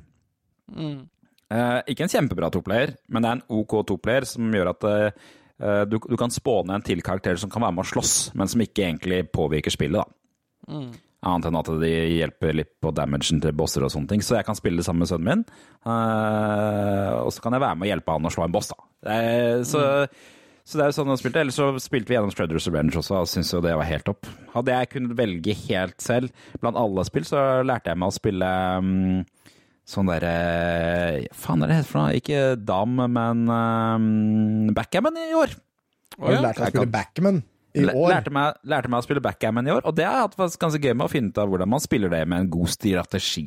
[0.73, 1.05] Mm.
[1.51, 5.29] Eh, ikke en kjempebra toplayer, men det er en OK toplayer som gjør at eh,
[5.91, 8.63] du, du kan spåne en til karakter som kan være med å slåss, men som
[8.63, 10.01] ikke egentlig påvirker spillet.
[10.01, 10.71] da.
[10.71, 10.91] Mm.
[11.21, 14.23] Annet enn at de hjelper litt på damagen til bosser og sånne ting.
[14.25, 15.43] Så jeg kan spille det sammen med sønnen min.
[15.85, 18.87] uh, og så kan jeg være med og hjelpe han å slå en boss, da.
[19.05, 19.83] Det er, så,
[20.65, 21.43] så det er jo sånn jeg spilte.
[21.43, 24.31] Ellers så spilte vi gjennom Shredders Revenge også, og syntes jo det var helt topp.
[24.55, 28.51] Hadde jeg kunnet velge helt selv blant alle spill, så lærte jeg meg å spille
[28.81, 29.21] mm,
[29.91, 30.33] sånn derre
[31.35, 32.19] Faen, hva er det heter for noe?
[32.19, 35.55] Ikke dam, men um, backgammon i år.
[36.17, 37.41] Har du lærte deg å spille backgammon
[37.75, 38.11] i år?
[38.11, 40.63] Lærte meg, lærte meg å spille backgammon i år, og det har jeg hatt faktisk
[40.63, 43.45] ganske gøy med å finne ut av hvordan man spiller det med en god strategi.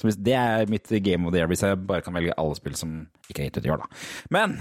[0.00, 2.56] Så hvis det er mitt game of the year, hvis jeg bare kan velge alle
[2.58, 2.94] spill som
[3.28, 4.02] ikke er gitt ut i år, da.
[4.34, 4.56] Men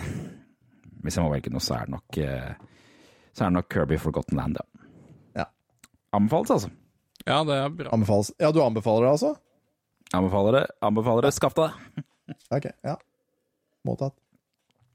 [1.01, 2.84] hvis jeg må velge noe, så er det nok, eh,
[3.32, 4.84] så er det nok Kirby Forgotten Land, ja.
[5.41, 5.47] Ja.
[6.17, 6.73] Anbefales, altså.
[7.25, 7.93] ja, det er bra.
[7.95, 8.34] Anbefales.
[8.41, 9.34] Ja, du anbefaler det, altså?
[10.18, 10.66] Anbefaler det.
[10.84, 11.36] Anbefaler det.
[11.38, 12.05] Skaff deg det.
[12.55, 12.93] Ok, ja.
[13.88, 14.16] Mottatt.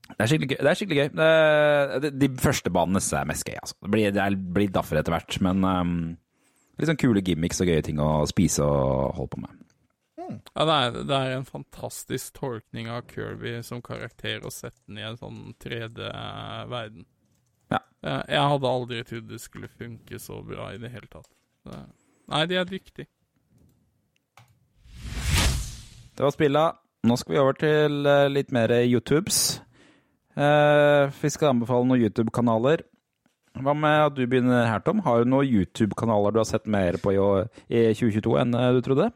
[0.06, 0.60] Det er skikkelig gøy.
[0.62, 1.08] Det er skikkelig gøy.
[2.04, 3.56] Det, de første banene synes jeg er mest gøy.
[3.60, 3.76] Altså.
[3.82, 5.94] Det blir, det blir daffer etter hvert, men um,
[6.78, 9.66] litt sånn kule gimmicks og gøye ting å spise og holde på med.
[10.26, 14.98] Ja, det er, det er en fantastisk tolkning av Kirby som karakter å sette den
[14.98, 17.06] i en sånn 3D-verden.
[17.70, 17.82] Ja.
[18.02, 21.30] Jeg, jeg hadde aldri trodd det skulle funke så bra i det hele tatt.
[21.66, 21.82] Det,
[22.32, 23.10] nei, de er dyktige.
[26.16, 26.66] Det var spilla.
[27.04, 29.40] Nå skal vi over til eh, litt mer YouTubes.
[30.32, 32.86] Eh, vi skal anbefale noen YouTube-kanaler.
[33.60, 35.02] Hva med at du begynner her, Tom?
[35.04, 37.20] Har du noen YouTube-kanaler du har sett mer på i,
[37.68, 39.10] 2022 enn eh, du trodde?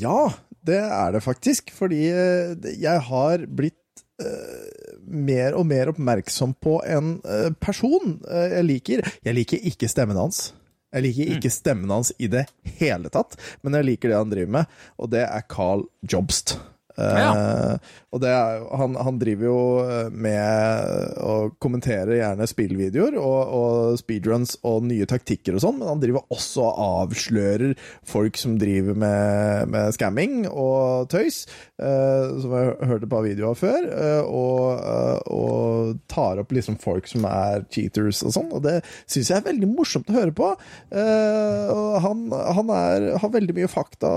[0.00, 0.30] Ja,
[0.64, 1.74] det er det faktisk.
[1.76, 3.82] Fordi jeg har blitt
[4.16, 9.02] Uh, mer og mer oppmerksom på en uh, person uh, jeg liker.
[9.28, 10.54] Jeg liker ikke stemmen hans.
[10.94, 12.46] Jeg liker ikke stemmen hans i det
[12.78, 16.56] hele tatt, men jeg liker det han driver med, og det er Carl Jobst.
[16.96, 23.54] Eh, og det er, han, han driver jo eh, med å kommentere gjerne spillvideoer og,
[23.58, 27.74] og speedruns og nye taktikker og sånn, men han driver også og avslører
[28.06, 31.44] folk som driver med, med scamming og tøys,
[31.76, 33.86] eh, som jeg hørte par videoer før,
[34.26, 34.86] og,
[35.32, 39.46] og tar opp liksom folk som er cheaters og sånn, og det syns jeg er
[39.46, 40.48] veldig morsomt å høre på.
[40.96, 42.26] Og han
[42.56, 44.10] han er, har veldig mye fakta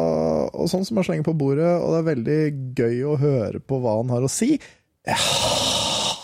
[0.49, 2.39] og sånn som han slenger på bordet, og det er veldig
[2.77, 4.55] gøy å høre på hva han har å si.
[5.07, 5.17] Jeg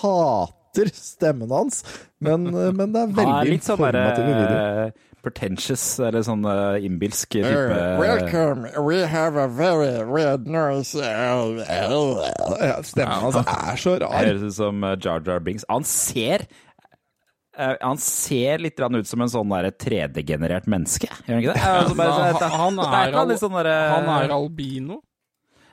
[0.02, 1.82] hater stemmen hans,
[2.20, 4.56] men, men det er veldig er litt sånn videoer.
[4.86, 12.78] eh, pretentious, eller sånn uh, innbilsk type welcome, we have a very weird noise ja,
[12.86, 14.14] Stemmen hans er så rar.
[14.20, 15.66] Høres ut som uh, Jar Jar Binks.
[15.72, 21.44] Han ser eh, han ser litt ut som en sånn der 3D-generert menneske, gjør han
[21.44, 21.66] ikke det?
[21.72, 25.02] Altså, bare, er sånn Han er albino.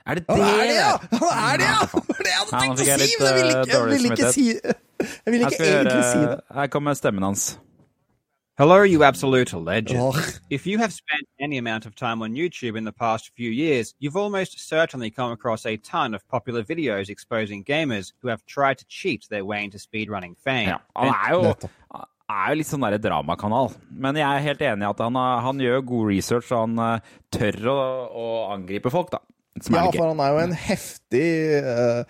[0.06, 0.36] Er det det?
[0.36, 0.92] Hva er det, ja!
[1.18, 1.82] Hva er det, ja!
[1.92, 4.14] Det var det jeg hadde tenkt å si, men jeg ville eh, ikke, jeg ville
[4.14, 4.46] ikke si
[5.02, 6.40] Jeg ville ikke egentlig si det.
[6.54, 7.44] Her kommer stemmen hans.
[8.58, 9.98] Hello, you absolute legend.
[9.98, 10.16] Åh.
[10.50, 13.94] If you have spent any amount of time on YouTube in the past few years,
[13.98, 18.76] you've almost certainly come across a ton of popular videos exposing gamers who have tried
[18.78, 20.68] to cheat their way into speedrunning fame.
[20.68, 21.54] Ja, han er jo,
[22.28, 23.72] er jo litt sånn der dramakanal.
[23.90, 25.16] Men jeg er helt enig i at han,
[25.48, 27.78] han gjør god research, og han eh, tør å,
[28.12, 29.24] å angripe folk, da.
[29.60, 31.26] Som Ja, er for han er jo en heftig
[31.62, 32.04] uh,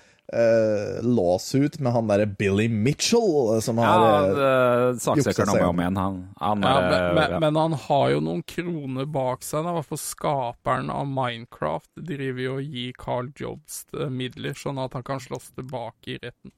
[1.04, 5.80] lawsuit med han derre Billy Mitchell, som har ja, Saksøkeren uh, saksøker om og om
[5.82, 5.98] igjen.
[6.00, 7.40] Han, han Ja, er, men, men, ja.
[7.42, 9.66] men han har jo noen kroner bak seg.
[9.66, 14.80] I hvert fall skaperen av Minecraft driver jo og gir Carl Jobs eh, midler, sånn
[14.80, 16.54] at han kan slåss tilbake i retten.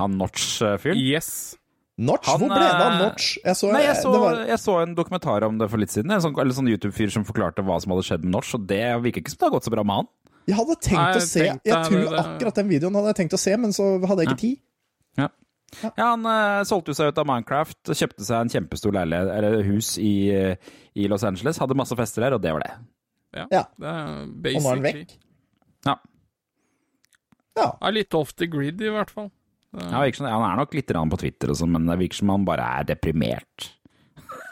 [0.00, 0.98] han Notch-fyren.
[0.98, 1.54] Yes.
[1.96, 2.26] Notch?
[2.26, 3.26] Han, Hvor ble det av eh, Notch?
[3.44, 5.92] Jeg så, Nei, jeg så, det var, jeg så en dokumentar om det for litt
[5.94, 6.10] siden.
[6.10, 8.80] En sånn, eller sånn YouTube-fyr som forklarte hva som hadde skjedd med Notch, og det
[9.04, 10.08] virker ikke som det har gått så bra med han.
[10.50, 13.18] jeg hadde tenkt Nei, å se tenkte Jeg tror det- akkurat den videoen hadde jeg
[13.22, 14.58] tenkt å se, men så hadde jeg ikke tid.
[15.22, 15.28] Ja.
[15.82, 19.62] Ja, Han uh, solgte jo seg ut av Minecraft, kjøpte seg en kjempestor leilighet, eller
[19.66, 20.56] hus i, eh,
[20.94, 22.74] i Los Angeles, hadde masse fester der, og det var det.
[23.34, 23.46] Ja.
[23.78, 25.14] Det er Og nå er han vekk.
[25.86, 25.96] Ja,
[27.56, 27.68] Ja.
[27.86, 29.30] Er litt off the grid, i hvert fall.
[29.74, 32.46] Ja som, han er nok litt på Twitter, og sånn, men det virker som han
[32.46, 33.68] bare er deprimert.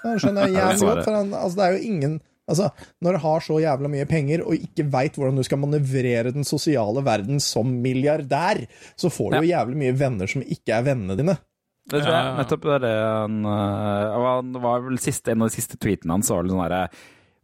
[0.03, 2.21] Det skjønner jeg jævlig godt, for han, altså, det er jo ingen
[2.51, 6.33] Altså, når du har så jævla mye penger og ikke veit hvordan du skal manøvrere
[6.35, 8.65] den sosiale verden som milliardær,
[8.99, 11.37] så får du jo jævlig mye venner som ikke er vennene dine.
[11.87, 12.35] Det tror jeg.
[12.41, 16.19] Nettopp det er det han Det og var vel siste, en av de siste tweetene
[16.19, 16.83] hans var vel sånn herre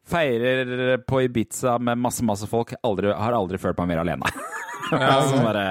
[0.09, 2.73] Feirer på Ibiza med masse, masse folk.
[2.87, 4.35] Aldri, har aldri følt meg mer alene.
[4.89, 5.65] Ja, sånn bare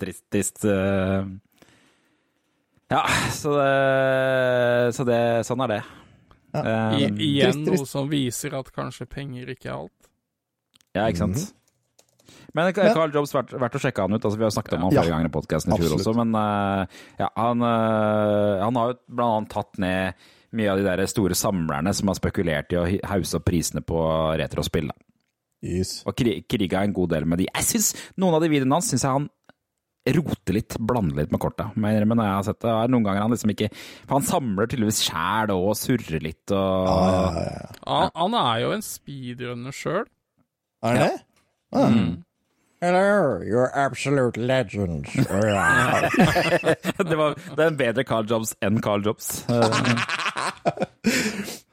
[0.00, 1.26] trist, trist øh.
[2.92, 5.18] Ja, så det, så det
[5.48, 5.80] Sånn er det.
[6.52, 6.62] Ja.
[6.92, 7.80] Um, igjen trist, trist.
[7.80, 10.08] noe som viser at kanskje penger ikke er alt.
[10.92, 11.40] ja, ikke sant.
[11.40, 11.58] Mhm.
[12.52, 14.24] Men Carl Jobs, verdt, verdt å sjekke han ut.
[14.28, 15.00] Altså, vi har snakket om han Ja.
[15.00, 16.86] flere ganger i podkasten i fjor også, men øh,
[17.22, 21.32] ja, han, øh, han har jo blant annet tatt ned mye av de der store
[21.38, 23.96] samlerne som har spekulert i å hause opp prisene på
[24.36, 24.90] retrospill.
[25.64, 26.02] Yes.
[26.04, 27.46] Og kri kriga en god del med de.
[27.54, 29.30] Jeg synes, Noen av de videoene hans syns jeg han
[30.16, 31.68] roter litt, blande litt med korta.
[31.78, 34.66] Men når jeg har sett det, er noen ganger han liksom ikke For han samler
[34.70, 37.70] tydeligvis sjæl og surrer litt og Ja, ja, ja.
[37.86, 40.06] Han, han er jo en speedrunner sjøl.
[40.82, 41.12] Er det?
[41.72, 41.88] Ah.
[42.82, 45.06] Hello, you're absolute legend.
[45.14, 45.22] det,
[47.14, 49.46] var, det er en bedre Carl Jobs enn Carl Jobs.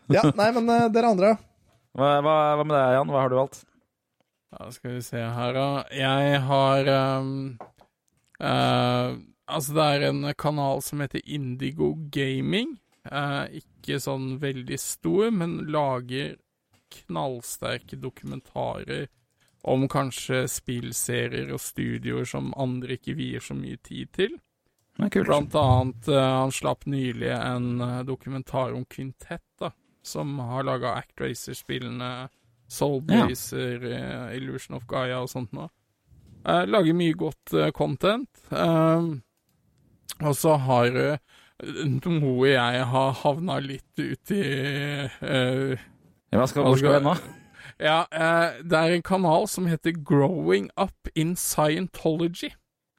[0.09, 1.27] Ja, nei, men eh, dere andre?
[1.93, 3.11] Hva, hva, hva med deg, Jan?
[3.13, 3.59] Hva har du valgt?
[4.49, 5.83] Da skal vi se her, da.
[5.93, 7.59] Jeg har ehm,
[8.39, 9.17] eh,
[9.49, 12.75] Altså, det er en kanal som heter Indigo Gaming.
[13.09, 16.35] Uh, ikke sånn veldig stor, men lager
[16.93, 19.07] knallsterke dokumentarer
[19.69, 24.37] om kanskje spillserier og studioer som andre ikke vier så mye tid til.
[24.99, 29.71] Blant annet, uh, han slapp nylig en dokumentar om Quintett, da,
[30.05, 32.29] som har laga Actracer-spillene,
[32.69, 35.71] Soulblazer, eh, Illusion of Gaia og sånt noe.
[36.49, 38.29] Eh, lager mye godt uh, content.
[38.49, 39.19] Uh,
[40.19, 41.17] og så har eh,
[41.87, 45.75] noe jeg har havna litt uti uh,
[46.29, 47.15] hva skal, hvor skal nå?
[47.79, 52.51] Ja, eh, det er en kanal som heter Growing Up in Scientology.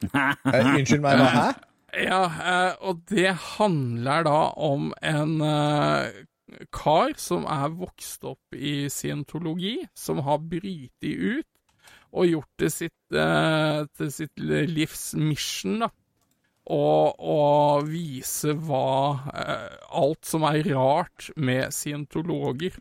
[0.02, 1.34] Unnskyld meg, hva?
[1.34, 1.50] Hæ?
[1.90, 5.40] Ja, eh, og det handler da om en
[6.70, 11.48] kar som er vokst opp i scientologi, som har brytet ut
[12.12, 15.90] og gjort det sitt, eh, til sitt livs mission, da.
[16.70, 22.76] Og, og vise hva eh, Alt som er rart med scientologer.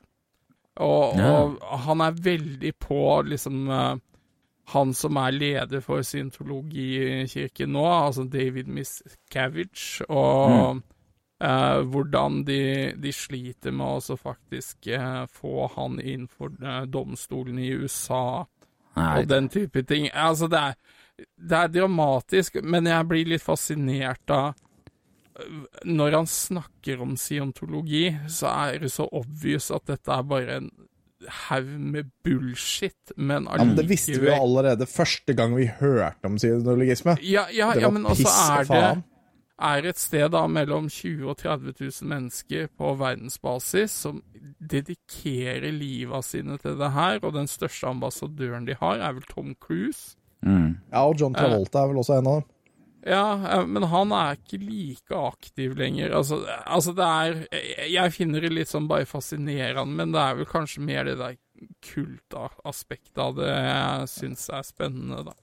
[0.79, 1.31] Og, Ja.
[1.47, 3.95] og han er veldig på liksom eh,
[4.69, 10.83] han som er leder for scientologikirken nå, altså David Miscavige, og
[11.41, 12.59] eh, hvordan de,
[13.01, 18.45] de sliter med å faktisk eh, få han inn for eh, domstolen i USA
[18.99, 20.09] Nei, og den type ting.
[20.13, 20.79] Altså, det er,
[21.19, 24.51] det er dramatisk, men jeg blir litt fascinert av
[25.39, 30.61] øh, Når han snakker om scientologi, så er det så obvious at dette er bare
[30.61, 30.71] en
[31.49, 36.29] haug med bullshit, men Ja, men det visste vi jo allerede første gang vi hørte
[36.29, 37.17] om scientologisme.
[37.23, 39.03] Ja, ja, Det ja men piss og det faen.
[39.59, 44.21] Er et sted da mellom 20 og 30 000 mennesker på verdensbasis som
[44.59, 49.55] dedikerer livet sine til det her, og den største ambassadøren de har, er vel Tom
[49.59, 50.15] Cruise.
[50.45, 50.79] Mm.
[50.91, 52.47] Ja, og John Travolta er vel også en av dem.
[53.07, 53.25] Ja,
[53.59, 56.15] eh, men han er ikke like aktiv lenger.
[56.17, 60.49] Altså, altså det er Jeg finner det litt sånn bare fascinerende, men det er vel
[60.49, 61.37] kanskje mer det der
[61.83, 65.35] kultaspektet av det jeg syns er spennende, da.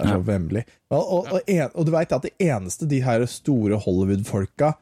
[0.00, 0.66] Det er så vemmelig.
[0.90, 4.74] Og, og, og, en, og du veit at det eneste de her store Hollywood-folka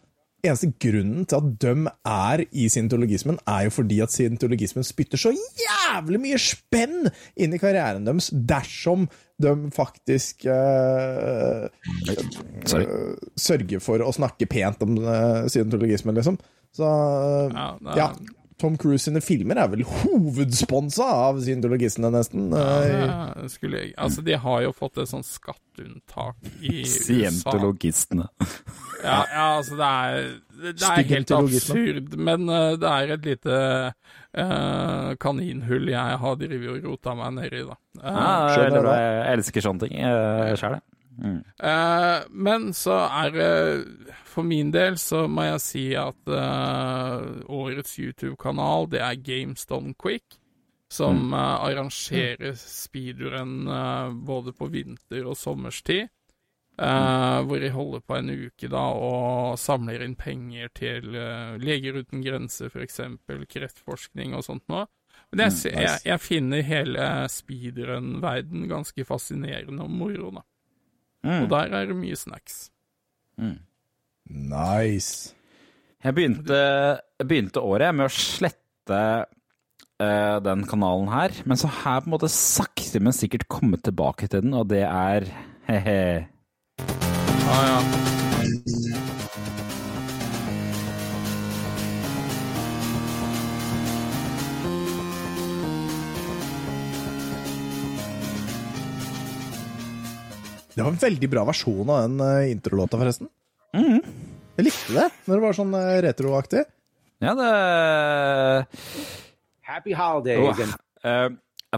[0.47, 1.73] Eneste grunnen til at de
[2.07, 7.59] er i scientologismen, er jo fordi at scientologismen spytter så jævlig mye spenn inn i
[7.59, 9.09] karrieren deres dersom
[9.43, 11.67] de faktisk uh,
[12.07, 12.95] eh,
[13.35, 16.39] sørger for å snakke pent om uh, scientologismen, liksom.
[16.71, 16.87] Så
[17.99, 18.13] ja.
[18.59, 22.49] Tom Cruise sine filmer er vel hovedsponsa av scientologistene, nesten.
[22.53, 27.05] Eh, Ja, det skulle jeg Altså, de har jo fått et sånt skatteunntak i USA.
[27.05, 28.27] Scientologistene.
[29.05, 30.29] Ja, ja, altså, det er,
[30.75, 33.59] det er helt absurd, men eh, det er et lite
[33.95, 37.79] uh, kaninhull jeg har drevet og rota meg nedi, da.
[38.03, 38.99] Uh, Ja.
[38.99, 40.87] Jeg elsker sånne ting uh, sjæl, jeg.
[41.19, 41.43] Mm.
[41.63, 43.87] Eh, men så er det
[44.25, 50.39] For min del så må jeg si at uh, årets YouTube-kanal, det er GameStone Quick.
[50.89, 53.67] Som eh, arrangerer speedrun
[54.25, 56.09] både på vinter- og sommerstid.
[56.79, 57.47] Mm.
[57.51, 61.09] hvor de holder på en uke da og samler inn penger til
[61.59, 63.01] Leger uten grenser, f.eks.,
[63.51, 64.85] kreftforskning og sånt noe.
[65.33, 70.45] Men jeg, jeg, jeg finner hele speedrun-verden ganske fascinerende og moro, da.
[71.27, 71.43] Mm.
[71.45, 72.69] Og der er det mye snacks.
[74.29, 75.35] Nice.
[76.05, 76.61] Jeg begynte,
[77.25, 82.17] begynte året med å slette uh, den kanalen her, men så har jeg på en
[82.17, 85.27] måte sakte, men sikkert kommet tilbake til den, og det er
[85.69, 85.99] he-he.
[87.49, 88.18] Ah, ja.
[100.79, 103.27] Det var en veldig bra versjon av den uh, introlåta, forresten.
[103.75, 103.99] Mm.
[104.59, 106.63] Jeg likte det når det var sånn eh, retroaktig.
[107.23, 107.49] Ja, det
[109.67, 111.29] Happy holidays Oh, eh,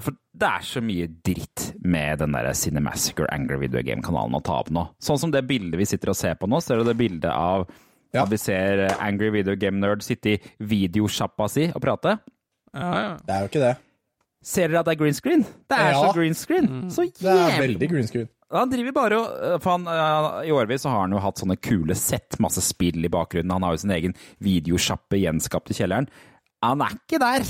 [0.00, 4.60] For det er så mye dritt med den der Cinemassacre Angry Video Game-kanalen å ta
[4.62, 4.84] opp nå.
[5.02, 7.66] Sånn som det bildet vi sitter og ser på nå, ser du det bildet av
[8.14, 8.24] Ja.
[8.24, 12.18] at vi ser eh, Angry Video Game Nerd sitte i videosjappa si og prate?
[12.74, 13.14] Ja, ja.
[13.26, 13.74] Det er jo ikke det.
[14.46, 15.42] Ser dere at det er green screen?
[15.68, 16.04] Det er Ja.
[16.04, 16.90] så green screen!
[16.90, 18.28] Så Det er veldig green screen.
[18.50, 21.58] Han driver bare og øh, For han, øh, I årevis har han jo hatt sånne
[21.62, 23.52] kule sett, masse spill i bakgrunnen.
[23.54, 26.08] Han har jo sin egen videosjappe gjenskapt i kjelleren.
[26.64, 27.44] Han er ikke der!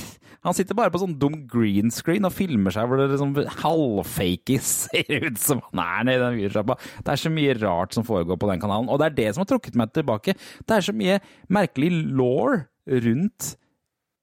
[0.47, 4.57] Han sitter bare på sånn dum green screen og filmer seg hvor det liksom halvfakey
[4.65, 6.77] ser ut som han er nede i den videosjappa.
[7.05, 9.43] Det er så mye rart som foregår på den kanalen, og det er det som
[9.45, 10.37] har trukket meg tilbake.
[10.65, 11.19] Det er så mye
[11.53, 12.55] merkelig law
[13.05, 13.51] rundt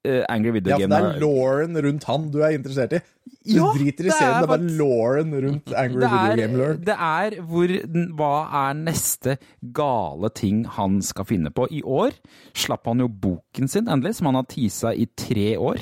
[0.07, 0.95] øh, Angry Video Ja, for Game.
[0.95, 3.03] det er Lauren rundt han du er interessert i.
[3.47, 6.59] Du Ja, driter i serien, er det er bare Lauren rundt Angry det Video Game
[6.59, 6.81] Lord.
[6.87, 7.73] det er hvor
[8.19, 8.31] Hva
[8.61, 9.37] er neste
[9.77, 11.67] gale ting han skal finne på?
[11.71, 12.17] I år
[12.57, 15.79] slapp han jo boken sin endelig, som han har teasa i tre år.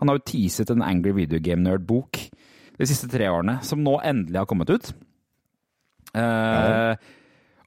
[0.00, 2.22] Han har jo teaset en Angry Video Game Nerd-bok
[2.74, 4.88] de siste tre årene, som nå endelig har kommet ut.
[6.14, 6.96] Eh,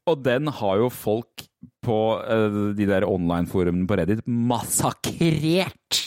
[0.07, 1.45] og den har jo folk
[1.83, 6.01] på eh, de der online-forumene på Reddit massakrert!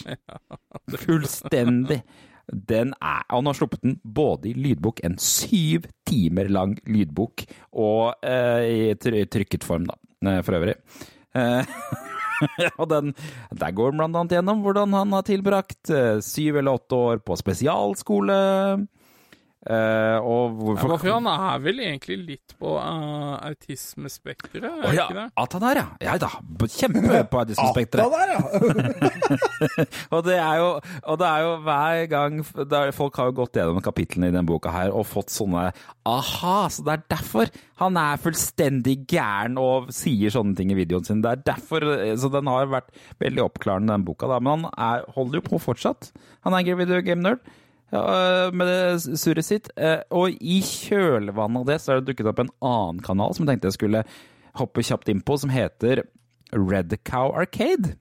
[1.05, 2.01] Fullstendig.
[2.53, 7.45] Den er, og Han har sluppet den både i lydbok, en syv timer lang lydbok,
[7.73, 10.77] og eh, i trykket form, da, eh, for øvrig.
[11.35, 11.75] Eh,
[12.81, 13.13] og den,
[13.53, 17.23] Der går han blant annet gjennom hvordan han har tilbrakt eh, syv eller åtte år
[17.25, 18.41] på spesialskole.
[19.69, 24.95] Eh, og Ja, hvorfor for han er vel egentlig litt på uh, autismespekteret, er det
[24.97, 25.27] ja, ikke det?
[25.45, 25.87] at han er, ja.
[26.07, 26.31] Ja da.
[26.71, 28.05] Kjempe på autismespekteret.
[28.05, 29.87] At han er, ja!
[30.17, 30.69] Og det er jo,
[31.05, 34.47] og det er jo hver gang er, Folk har jo gått gjennom kapitlene i denne
[34.49, 35.69] boka her og fått sånne
[36.09, 37.51] Aha, så det er derfor
[37.81, 41.23] han er fullstendig gæren og sier sånne ting i videoen sin.
[41.25, 41.85] Det er derfor,
[42.21, 42.91] Så den har vært
[43.23, 44.29] veldig oppklarende, den boka.
[44.29, 46.11] da, Men han er, holder jo på fortsatt.
[46.45, 47.41] Han er en Video Game Nerd.
[47.91, 48.03] Ja,
[48.47, 49.71] øh, med det surret sitt.
[49.77, 53.45] Eh, Og i kjølvannet av det så er det dukket opp en annen kanal som
[53.47, 54.05] jeg tenkte jeg skulle
[54.61, 56.05] hoppe kjapt inn på, som heter
[56.55, 57.97] Red Cow Arcade.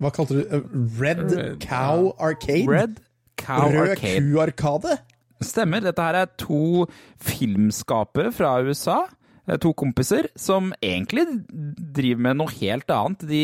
[0.00, 0.62] Hva kalte du uh,
[1.00, 2.68] Red, Red, Cow Arcade?
[2.68, 3.00] Red
[3.40, 4.20] Cow Rød Arcade.
[4.32, 4.98] ku-arkade?
[5.44, 5.80] Stemmer.
[5.84, 6.86] Dette her er to
[7.20, 9.02] filmskapere fra USA.
[9.50, 13.26] Eh, To kompiser som egentlig driver med noe helt annet.
[13.28, 13.42] De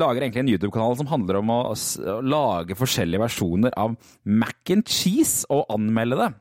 [0.00, 3.94] lager egentlig en YouTube-kanal som handler om å å lage forskjellige versjoner av
[4.24, 6.32] mac and cheese og anmelde det.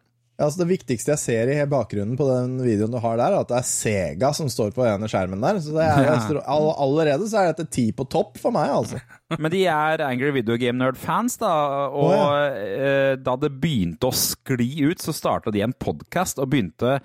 [0.41, 3.51] Altså det viktigste jeg ser i bakgrunnen på den videoen du har der, er at
[3.51, 5.59] det er Sega som står på ene skjermen der.
[5.61, 9.01] Så det er, all, allerede så er dette ti på topp for meg, altså.
[9.41, 11.53] Men de er Angry Video Game Nerd-fans, da.
[11.93, 13.13] Og oh, ja.
[13.21, 16.97] da det begynte å skli ut, så starta de en podkast og begynte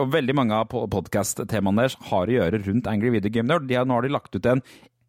[0.00, 3.68] og veldig mange av podkast-temaene deres har å gjøre rundt Angry Video Game Nerd.
[3.68, 4.62] De har, nå har de lagt ut en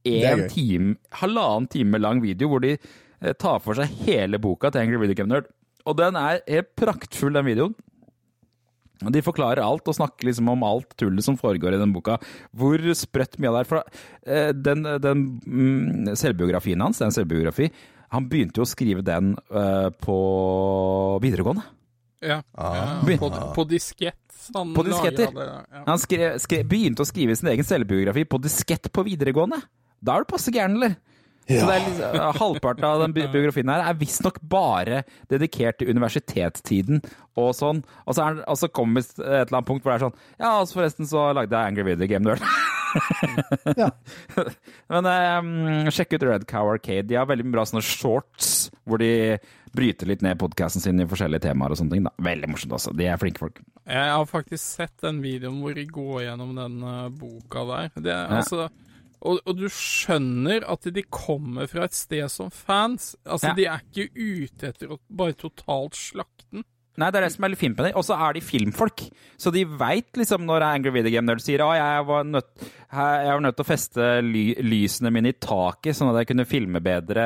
[0.06, 4.84] en time, halvannen time lang video hvor de eh, tar for seg hele boka til
[4.84, 5.50] Angry Video Game Nerd.
[5.86, 7.76] Og den er helt praktfull, den videoen.
[9.04, 12.16] Og De forklarer alt og snakker liksom om alt tullet som foregår i den boka.
[12.56, 13.70] Hvor sprøtt mye av det er.
[13.70, 13.82] For
[14.24, 17.70] eh, den, den mm, selvbiografien hans, den selvbiografi,
[18.16, 20.20] han begynte jo å skrive den eh, på
[21.26, 21.66] videregående.
[22.26, 22.40] Ja.
[22.56, 24.25] ja på, på diskett.
[24.54, 25.32] Han På disketter.
[25.34, 25.84] det, ja.
[25.88, 29.62] Han skrev, skrev, begynte å skrive sin egen selvbiografi på diskett på videregående.
[30.06, 30.96] Da er du passe gæren, eller?
[31.46, 32.00] Så det er litt,
[32.40, 37.04] Halvparten av den biografien her er visstnok bare dedikert til universitetstiden
[37.38, 37.84] og sånn.
[38.06, 40.06] Og så, er, og så kommer vi til et eller annet punkt hvor det er
[40.08, 42.46] sånn Ja, altså forresten så lagde jeg Angry Video Game Nerd.
[43.76, 43.90] Ja.
[44.88, 47.10] Men um, sjekk ut Red Cow Arcade.
[47.10, 49.36] De har veldig bra sånne shorts hvor de
[49.76, 52.04] bryter litt ned podkasten sin i forskjellige temaer og sånne ting.
[52.08, 52.14] da.
[52.26, 52.94] Veldig morsomt også.
[52.98, 53.62] De er flinke folk.
[53.86, 57.92] Jeg har faktisk sett den videoen hvor de går gjennom den eh, boka der.
[57.96, 58.26] Det, Ja.
[58.40, 58.70] altså,
[59.26, 63.16] og, og du skjønner at de kommer fra et sted som fans.
[63.26, 63.54] Altså, Ja.
[63.58, 66.66] De er ikke ute etter å bare totalt slakte den.
[66.96, 67.94] Nei, det er det som er litt fint med det.
[68.00, 69.04] Og så er de filmfolk.
[69.42, 72.52] Så de veit liksom når Angry Video Game Nerd sier at jeg var nødt,
[72.96, 76.48] jeg var nødt til å feste ly, lysene mine i taket sånn at jeg kunne
[76.48, 77.26] filme bedre.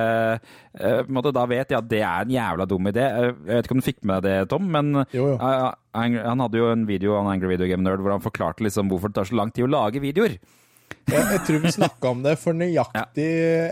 [0.74, 3.05] Uh, måte, da vet jeg at det er en jævla dum idé.
[3.05, 5.36] Eh, Jeg vet ikke om du fikk med deg det, Tom, men Jo, jo.
[5.38, 8.89] Uh, han hadde jo en video av Angry Video Game Nerd hvor han forklarte liksom
[8.89, 10.38] hvorfor det tar så lang tid å lage videoer.
[11.10, 13.26] Jeg, jeg tror vi snakka om det for nøyaktig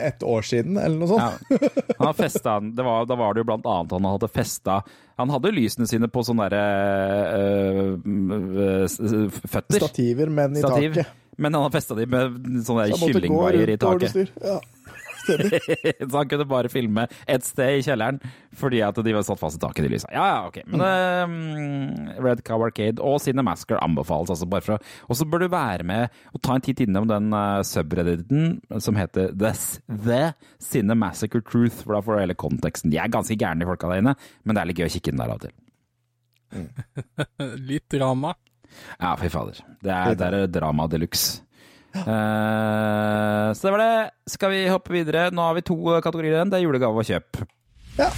[0.08, 1.28] et år siden, eller noe Ja.
[1.38, 2.18] sånt.
[2.18, 4.80] Festet, det var, da var det jo blant annet han hadde festa
[5.22, 9.80] Han hadde lysene sine på sånne derre øh, øh, føtter.
[9.82, 10.94] Stativer, men i Stativ.
[10.98, 11.14] taket.
[11.38, 14.34] Men han hadde festa de med sånne Så kyllingvaier i taket.
[14.42, 14.58] Ja,
[15.28, 15.60] stemmer.
[16.10, 18.20] så han kunne bare filme ett sted i kjelleren
[18.58, 20.10] fordi at de var satt fast i taket, de lysa.
[20.14, 20.62] Ja, ja, ok.
[20.74, 25.46] Men øh, Red Cow Arcade og Cinemasker anbefales altså bare for å Og så bør
[25.46, 29.54] du være med og ta en titt innom den uh, subredditen som heter The,
[29.88, 30.22] The
[30.64, 32.92] Cinemassacre Truth, for da får du hele konteksten.
[32.94, 35.14] De er ganske gærne, de folka der inne, men det er litt gøy å kikke
[35.14, 35.56] inn der av og til.
[37.70, 38.34] Litt drama.
[39.00, 39.60] Ja, fy fader.
[39.84, 41.42] Det er, det er drama de luxe.
[42.06, 44.12] Eh, så det var det.
[44.30, 45.28] Skal vi hoppe videre?
[45.34, 46.52] Nå har vi to kategorier igjen.
[46.54, 47.42] Det er julegave og kjøp.
[47.98, 48.10] Ja.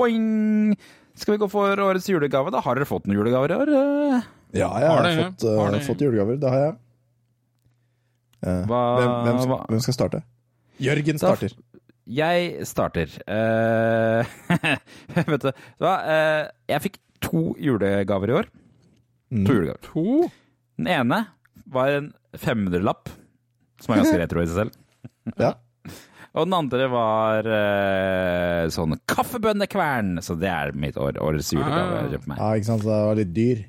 [0.00, 0.76] Boing!
[1.20, 2.52] Skal vi gå for årets julegave?
[2.54, 3.72] Da har dere fått noen julegaver i år?
[3.76, 4.28] eh?
[4.56, 6.38] Ja, jeg Har har, det, fått, uh, har fått julegaver.
[6.40, 6.76] Det har jeg.
[8.40, 10.22] Uh, Hva- hvem, hvem, skal, hva- hvem skal starte?
[10.80, 11.56] Jørgen Da- starter.
[12.10, 13.12] Jeg starter.
[13.28, 14.24] Eh,
[15.28, 15.92] vet du hva?
[16.10, 18.48] Eh, jeg fikk to julegaver i år.
[19.30, 19.44] Mm.
[19.46, 19.82] To julegaver.
[19.92, 20.30] To?
[20.80, 21.20] Den ene
[21.70, 23.10] var en 500-lapp,
[23.80, 24.78] som er ganske retro i seg selv.
[25.40, 25.54] Ja.
[26.38, 30.20] Og den andre var eh, sånn kaffebønnekvern.
[30.22, 32.04] Så det er mitt år, årets julegave.
[32.04, 32.08] Ah.
[32.12, 32.38] jeg meg.
[32.38, 32.84] ja, ikke sant?
[32.84, 33.64] Så det var litt dyr.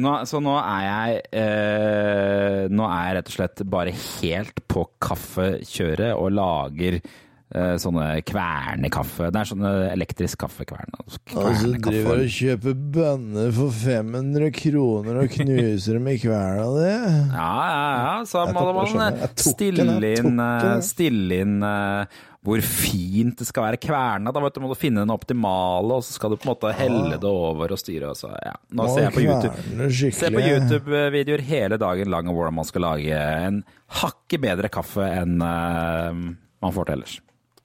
[0.00, 4.84] Nå, så nå er jeg eh, Nå er jeg rett og slett bare helt på
[5.02, 7.00] kaffekjøret og lager
[7.50, 9.30] sånne kvernekaffe.
[9.34, 10.94] Det er sånne elektrisk kaffekvern.
[11.00, 16.88] altså driver og kjøper bønner for 500 kroner og knuser dem i kverna di?
[17.34, 18.16] Ja, ja, ja.
[18.28, 19.86] Så må man eh, den, stille
[20.20, 24.32] inn, eh, stille inn eh, hvor fint det skal være kverna.
[24.32, 26.72] Da vet du, må du finne den optimale, og så skal du på en måte
[26.76, 28.12] helle det over og styre.
[28.14, 28.54] Og så, ja.
[28.76, 29.90] Nå ser jeg på YouTube.
[30.16, 30.44] Ser på.
[30.44, 33.64] YouTube-videoer hele dagen lang om hvordan man skal lage en
[34.00, 36.22] hakket bedre kaffe enn eh,
[36.60, 37.18] man får til ellers.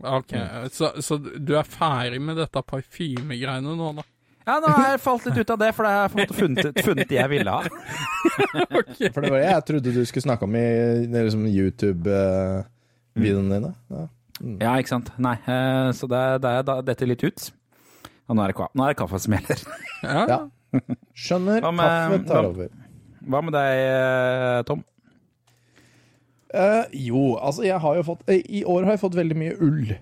[0.04, 0.34] Ok,
[0.76, 4.04] så, så du er ferdig med dette parfymegreiene nå, da?
[4.46, 7.08] Ja, nå har jeg falt litt ut av det, for jeg har jeg funnet, funnet
[7.10, 7.64] det jeg ville ha.
[9.16, 10.66] For det var det jeg trodde du skulle snakke om i
[11.10, 13.72] liksom YouTube-videoene dine.
[13.89, 14.04] Ja.
[14.60, 15.08] Ja, ikke sant.
[15.24, 17.46] Nei, eh, så det, det er da dette litt ut.
[18.28, 19.60] Og nå er det, ka- nå er det kaffe som gjelder.
[20.04, 20.39] Ja.
[21.16, 21.64] Skjønner.
[21.72, 22.68] Med- Kaffe tar hva- over.
[23.26, 24.84] Hva med deg, eh, Tom?
[26.56, 29.56] Eh, jo, altså jeg har jo fått eh, I år har jeg fått veldig mye
[29.66, 29.95] ull.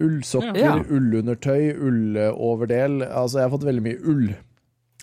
[0.00, 0.76] Ullsokker, Ja.
[0.80, 3.02] ullundertøy, ulloverdel.
[3.04, 4.30] Altså, jeg har fått veldig mye ull.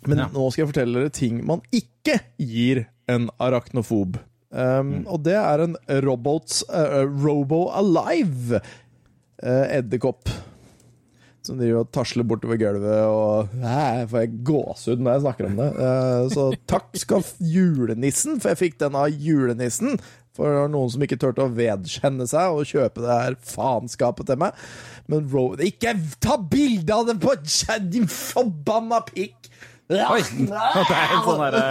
[0.07, 0.27] Men Ja.
[0.33, 4.17] nå skal jeg fortelle dere ting man ikke gir en arachnofob.
[4.51, 5.75] Um, Og det er en
[6.05, 8.61] Robots uh, Robo Alive
[9.43, 10.29] uh, edderkopp.
[11.43, 15.59] Som driver og tasler bortover gulvet og Hæ, får jeg gåsehud når jeg snakker om
[15.59, 15.67] det.
[15.77, 19.99] Uh, så takk skal julenissen, for jeg fikk den av julenissen.
[20.37, 24.29] For det var noen som ikke turte å vedkjenne seg og kjøpe det her faenskapet
[24.29, 24.57] til meg.
[25.09, 25.49] Men Ro...
[25.65, 29.49] Ikke ta bilde av det på chat, din forbanna pikk!
[29.87, 30.21] Oi!
[30.47, 31.61] Det er en sånn herre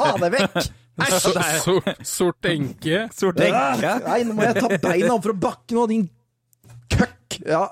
[0.00, 0.58] Ha det vekk!
[1.04, 1.14] Æsj!
[1.64, 3.00] sort, sort enke.
[3.14, 3.94] sort enke.
[4.06, 6.04] Nei, nå må jeg ta beina opp fra bakken nå, din
[6.94, 7.40] køkk!
[7.42, 7.66] Ja.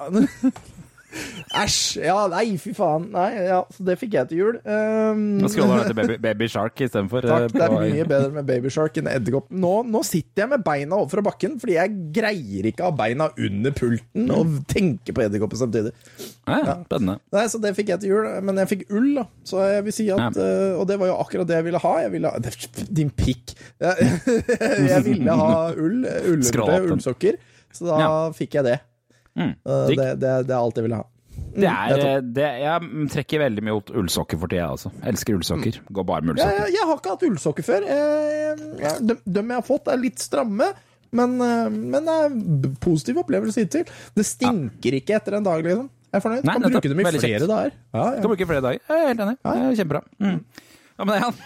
[1.52, 2.00] Æsj.
[2.06, 3.08] Ja, nei, fy faen.
[3.12, 4.58] Nei, ja, så det fikk jeg til jul.
[4.64, 7.26] Um, Nå scroller du til Baby, baby Shark istedenfor.
[7.28, 9.50] Takk, det er mye bedre med Baby Shark enn edderkopp.
[9.52, 13.28] Nå, nå sitter jeg med beina overfor bakken, fordi jeg greier ikke å ha beina
[13.36, 15.92] under pulten og tenke på edderkoppen samtidig.
[16.48, 17.18] Ja, spennende.
[17.34, 19.26] Nei, Så det fikk jeg til jul, men jeg fikk ull, da.
[19.46, 21.92] Så jeg vil si at uh, Og det var jo akkurat det jeg ville ha.
[22.06, 22.40] Jeg ville ha
[22.88, 23.52] Din pikk.
[23.82, 27.38] Jeg, ville ha ull, ullundertøy, ullsokker.
[27.72, 28.10] Så da Ja.
[28.36, 28.78] fikk jeg det.
[29.38, 29.54] Mm.
[29.54, 31.08] Eh, det, det, det er alt jeg ville ha.
[31.52, 34.92] Det er, det, jeg trekker veldig mye mot ullsokker for tida, altså.
[35.08, 35.78] Elsker ullsokker.
[35.88, 36.64] Går bare med Jeg, ullsokker.
[36.66, 37.86] jeg, jeg har ikke hatt ullsokker før.
[37.88, 40.68] Jeg, jeg, de, jeg har fått, er litt stramme.
[41.12, 43.88] Men, eh, men det er positiv opplevelse hittil.
[44.16, 45.90] Det stinker ikke etter en dag, liksom.
[46.12, 46.44] Jeg er fornøyd.
[46.44, 47.48] Nei, kan bruke dem i flere kjekt.
[47.48, 47.74] dager.
[47.96, 48.20] Ja, ja.
[48.20, 48.80] Kan bruke flere dager.
[48.88, 49.36] Jeg er helt enig.
[49.42, 50.02] Det er Kjempebra.
[50.20, 50.38] Mm.
[50.92, 51.42] Ja, men det er han.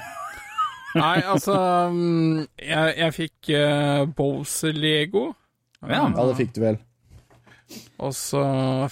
[0.97, 1.55] Nei, altså
[1.93, 5.27] mm, Jeg, jeg fikk uh, Bowser-lego.
[5.87, 6.07] Ja.
[6.09, 6.79] ja, det fikk du vel.
[7.99, 8.43] Og så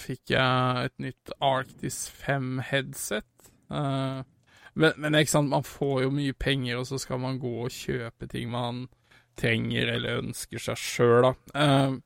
[0.01, 3.49] fikk jeg et nytt Arctis 5-headset.
[3.71, 4.25] Uh,
[4.75, 7.73] men, men ikke sant, man får jo mye penger, og så skal man gå og
[7.73, 8.85] kjøpe ting man
[9.39, 11.33] trenger eller ønsker seg sjøl, da.
[11.55, 11.97] Uh,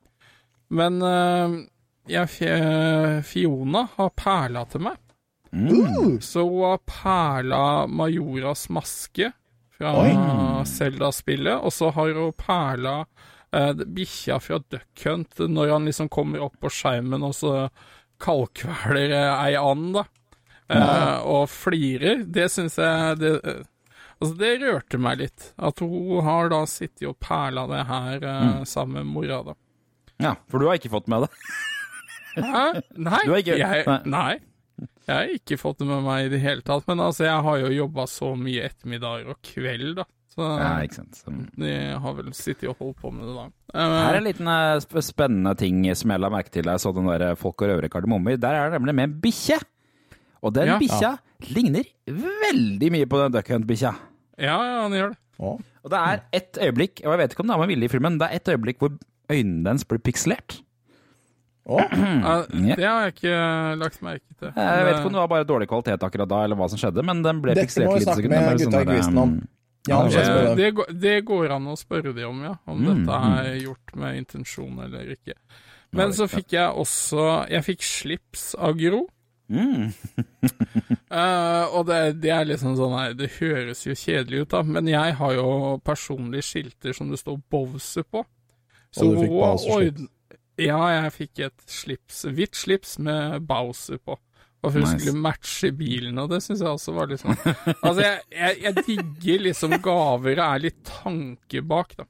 [0.70, 1.58] men uh,
[2.10, 2.30] jeg,
[3.26, 4.98] Fiona har perla til meg.
[5.50, 6.20] Mm.
[6.22, 9.32] Så hun har perla Majoras maske
[9.74, 9.94] fra
[10.68, 13.00] Zelda-spillet, og så har hun perla
[13.56, 17.54] eh, bikkja fra Duck Hunt når han liksom kommer opp på skjermen og så
[18.20, 20.04] kaldkveler eh, ei and, da.
[20.70, 22.24] Eh, og flirer.
[22.30, 23.62] Det syns jeg det, eh,
[24.20, 25.46] Altså, det rørte meg litt.
[25.56, 28.66] At hun har da sittet og perla det her mm.
[28.68, 29.54] sammen med mora, da.
[30.20, 31.30] Ja, for du har ikke fått med det.
[32.36, 32.64] Hæ?
[33.00, 34.34] Nei, Du har ikke- jeg, nei.
[35.08, 36.84] Jeg har ikke fått det med meg i det hele tatt.
[36.86, 40.04] Men altså, jeg har jo jobba så mye ettermiddager og kveld, da.
[40.30, 41.14] Så Ja, ikke sant.
[41.18, 43.48] Så- de har vel sittet og holdt på med det da.
[43.74, 46.78] Her er Eh, en liten eh, sp- spennende ting som jeg la merke til jeg
[46.78, 48.38] så den der Folk og røvere kardemommer.
[48.38, 49.58] Der er det nemlig med en bikkje.
[50.42, 50.78] Og den Ja.
[50.78, 51.18] bikkja
[51.50, 53.94] ligner veldig mye på den Duck Hunt-bikkja.
[54.38, 55.18] ja, ja, den gjør det.
[55.40, 55.58] Oh.
[55.84, 57.88] Og det er ett øyeblikk, og jeg vet ikke om det er med vilje i
[57.88, 58.98] filmen, det er ett øyeblikk hvor
[59.30, 60.60] øynene dens blir pikselert.
[61.66, 61.80] Oh.
[61.90, 64.48] Eh, Det har jeg ikke lagt merke til.
[64.48, 64.56] Mm.
[64.56, 67.04] Jeg vet ikke om det var bare dårlig kvalitet akkurat da, eller hva som skjedde,
[67.04, 69.48] men den ble Dette pikselert må vi snakke med bare gutta i quizen om.
[69.88, 70.02] Ja,
[70.56, 72.54] det, går- det går an å spørre de om, ja.
[72.68, 75.34] Om Mm, dette er gjort med intensjon eller ikke.
[75.96, 79.06] Men så fikk jeg også Jeg fikk slips av Gro.
[79.50, 79.88] Mm.
[81.10, 84.86] uh, og det, det er liksom sånn nei, Det høres jo kjedelig ut, da, men
[84.86, 85.48] jeg har jo
[85.82, 88.22] personlige skilter som det står Bowser på.
[88.94, 90.08] Så Og du fikk Bowser-slips?
[90.60, 94.18] Ja, jeg fikk et slips, hvitt slips med Bowser på.
[94.60, 94.98] Og hun Nice.
[95.00, 98.74] skulle matche bilen, og det syns jeg også var litt sånn Altså, jeg, jeg, jeg
[98.84, 102.04] digger liksom gaver, og er litt tanke bak, da.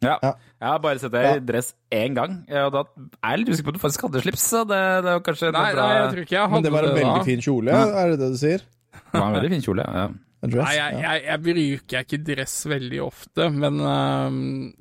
[0.00, 0.14] Ja.
[0.24, 0.30] Ja.
[0.56, 2.82] Jeg har bare sett deg i dress én gang, og da
[3.20, 4.46] er jeg litt usikker på at du faktisk hadde slips.
[4.54, 5.84] Så det, det var kanskje Nei, bra...
[5.90, 7.26] nei, jeg tror ikke jeg Men hadde det var en veldig da.
[7.28, 8.64] fin kjole, er det det du sier?
[8.96, 9.84] Det var en veldig fin kjole.
[10.00, 10.06] Ja.
[10.40, 10.64] Dress?
[10.70, 14.38] Nei, jeg, jeg, jeg bruker ikke dress veldig ofte, men um,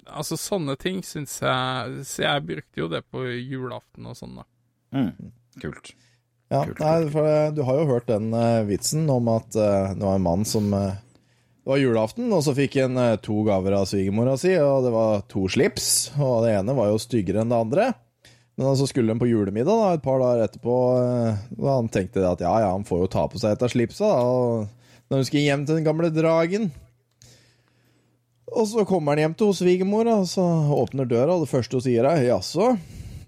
[0.08, 4.46] altså sånne ting syns jeg Så jeg brukte jo det på julaften og sånn, da.
[4.96, 5.34] Mm.
[5.60, 5.92] Kult.
[6.50, 9.92] Ja, Kult, nei, for eh, du har jo hørt den eh, vitsen om at eh,
[9.94, 13.86] det var en mann som Det var julaften, og så fikk han to gaver av
[13.86, 16.10] svigermora si, og det var to slips.
[16.18, 17.86] Og det ene var jo styggere enn det andre.
[18.58, 20.78] Men så skulle han på julemiddag da, et par dager etterpå,
[21.60, 24.10] og han tenkte at ja, ja, han får jo ta på seg et av slipsa,
[24.10, 24.66] da,
[25.08, 26.68] når han skulle hjem til den gamle dragen.
[28.50, 30.44] Og så kommer han hjem til hos svigermora, og så
[30.76, 32.74] åpner døra, og det første hun sier er jaså,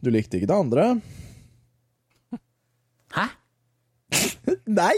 [0.02, 0.88] du likte ikke det andre?
[3.16, 3.28] Hæ?
[4.82, 4.96] Nei!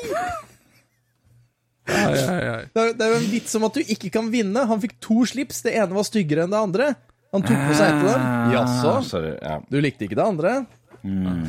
[1.83, 2.61] Ai, ai, ai.
[2.71, 4.65] Det er, jo en vits om at du ikke kan vinne.
[4.69, 5.63] Han fikk to slips.
[5.65, 6.93] Det ene var styggere enn det andre.
[7.33, 8.27] Han tok på seg et av dem.
[8.53, 10.53] Jaså, Ah, du likte ikke det andre?
[11.03, 11.47] Mm.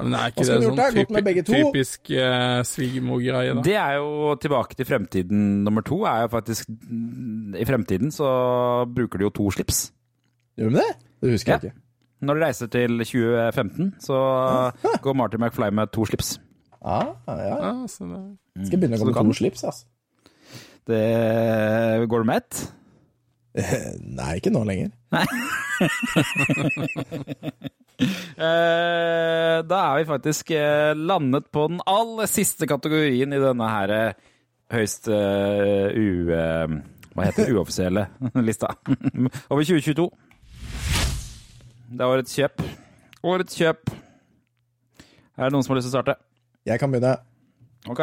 [0.00, 1.52] Men er ikke det sånn to?
[1.52, 3.64] typisk uh, svigermor-greie, da?
[3.66, 6.02] Det er jo tilbake til fremtiden nummer to.
[6.08, 8.30] er jo faktisk I fremtiden så
[8.88, 9.90] bruker de jo to slips.
[10.60, 10.90] Gjør de det?
[11.20, 11.76] Det husker jeg ikke.
[12.20, 14.18] Når de reiser til 2015, så
[15.04, 16.34] går Marty McFly med to slips.
[16.80, 17.56] Ah, ja, ja.
[17.60, 18.20] Ja, så det...
[18.66, 19.88] Skal jeg begynne å gå med to slips, altså.
[20.88, 21.00] Det
[22.10, 22.60] Går du med ett?
[24.18, 24.90] Nei, ikke nå lenger.
[25.12, 25.26] Nei.
[29.70, 34.14] da er vi faktisk eh, landet på den aller siste kategorien i denne her eh,
[34.72, 36.30] høyst eh, u...
[36.32, 37.54] eh, hva heter det?
[37.58, 38.06] Uoffisielle
[38.46, 38.70] lista.
[39.50, 40.06] Over 2022.
[41.90, 42.60] Det er årets kjøp.
[43.26, 43.90] Årets kjøp.
[45.34, 46.14] Er det noen som har lyst til å starte?
[46.68, 47.16] Jeg kan begynne.
[47.90, 48.02] Ok.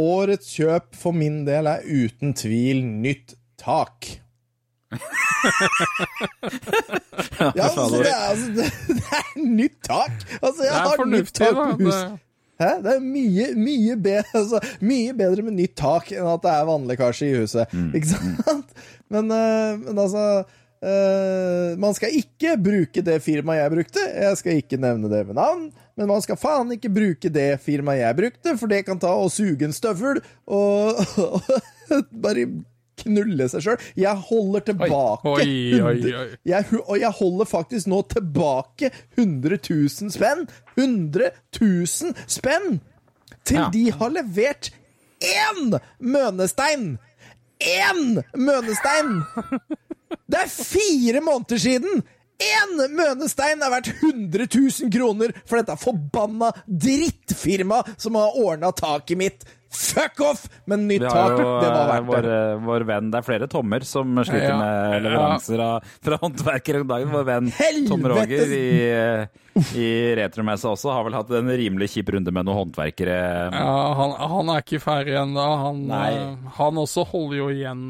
[0.00, 4.08] Årets kjøp for min del er uten tvil nytt tak.
[7.36, 8.66] Ja, altså, det, er, altså, det,
[8.96, 10.12] det er nytt tak!
[10.40, 12.14] Altså, jeg har nytt tak på huset.
[12.14, 12.20] Det...
[12.60, 12.70] Hæ?
[12.84, 16.68] Det er mye, mye, bedre, altså, mye bedre med nytt tak enn at det er
[16.70, 17.74] vannlekkasje i huset.
[17.96, 18.76] Ikke sant?
[19.12, 20.22] Men, eh, men altså
[20.82, 24.04] eh, Man skal ikke bruke det firmaet jeg brukte.
[24.12, 25.66] Jeg skal ikke nevne det ved navn.
[25.96, 29.30] Men man skal faen ikke bruke det firmaet jeg brukte, for det kan ta og
[29.32, 31.40] suge en støvel og, og
[32.24, 32.44] bare
[33.00, 33.86] knulle seg sjøl.
[34.00, 35.46] Jeg holder tilbake Oi,
[35.80, 36.28] oi, 100 oi.
[36.48, 40.44] jeg, og jeg holder faktisk nå tilbake 100 000 spenn.
[40.76, 42.78] 100 000 spenn!
[43.46, 43.68] Til Ja.
[43.72, 44.72] de har levert
[45.22, 46.96] én mønestein!
[47.62, 49.22] Én mønestein!
[50.26, 52.04] Det er fire måneder siden!
[52.36, 59.16] Én mønestein er verdt 100 000 kroner for dette forbanna drittfirmaet som har ordna taket
[59.18, 59.46] mitt!
[59.76, 60.42] Fuck off!
[60.70, 62.36] Men nytt tak, jo det var verdt vår, det.
[62.52, 64.58] eh, vår venn Det er flere tommer som sliter Ja.
[64.60, 67.10] med leveranser av, fra håndverkere om dagen.
[67.12, 67.88] Vår venn Helvete.
[67.90, 69.88] Tom Roger i, eh, i
[70.20, 73.18] Retromessa også har vel hatt en rimelig kjip runde med noen håndverkere.
[73.52, 75.44] Ja, han, han er ikke ferdig ennå.
[75.66, 77.84] Han, eh, han også holder jo igjen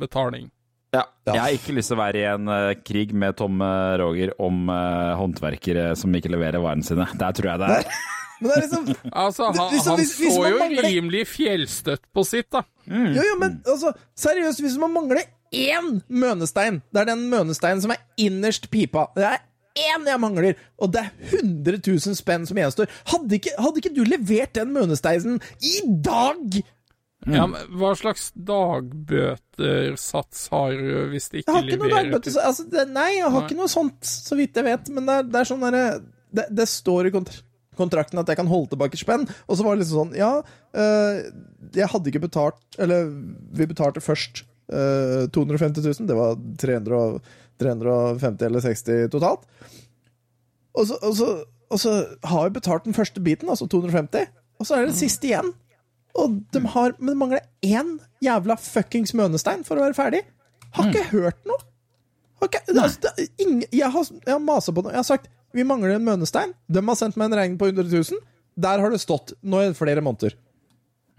[0.00, 0.50] betaling.
[0.96, 1.32] Ja.
[1.34, 4.30] Jeg har ikke lyst til å være i en uh, krig med Tom eh, Roger
[4.42, 7.06] om uh, håndverkere som ikke leverer varene sine.
[7.18, 7.88] Der tror jeg det er.
[8.40, 8.88] Men det er liksom
[9.24, 12.62] Altså, han, Liksom, han hvis- hvis så jo mangler- rimelig fjellstøtt på sitt, da.
[12.86, 13.90] Jo, jo, men altså,
[14.22, 15.24] seriøst, hvis man mangler
[15.56, 19.06] én mønestein Det er den mønesteinen som er innerst pipa.
[19.16, 19.40] Det er
[19.76, 22.88] én jeg mangler, og det er 100 000 spenn som gjenstår.
[23.10, 25.74] Hadde ikke, hadde ikke du levert den mønesteinen i
[26.06, 26.60] dag?
[27.26, 32.44] Ja, men Hva slags dagbøtersats har du hvis det Jeg ikke har ikke noe leverer?
[32.46, 33.42] Altså, det, nei, jeg har Nei.
[33.48, 34.90] ikke noe sånt, så vidt jeg vet.
[34.94, 35.84] Men det er, det er sånn derre
[36.36, 37.42] det, det står i kontra
[37.76, 39.26] kontrakten at jeg kan holde tilbake spenn.
[39.50, 40.30] Og så var det liksom sånn Ja,
[40.80, 41.18] øh,
[41.76, 43.10] jeg hadde ikke betalt Eller
[43.52, 46.08] vi betalte først øh, 250 000.
[46.08, 47.18] Det var 300,
[47.60, 49.44] 350 eller 60 totalt.
[50.76, 51.28] Og så, og, så,
[51.72, 51.92] og så
[52.32, 54.26] har vi betalt den første biten, altså 250,
[54.60, 55.52] og så er det det siste igjen.
[56.16, 60.22] Og de har, men det mangler én jævla fuckings mønestein for å være ferdig.
[60.76, 61.58] Har ikke hørt noe.
[62.40, 64.92] Har ikke, altså, det, ingen, jeg har, jeg har masa på noe.
[64.94, 66.50] Jeg har sagt vi mangler en mønestein.
[66.68, 68.20] De har sendt meg en regning på 100 000.
[68.60, 70.34] Der har det stått nå i flere måneder.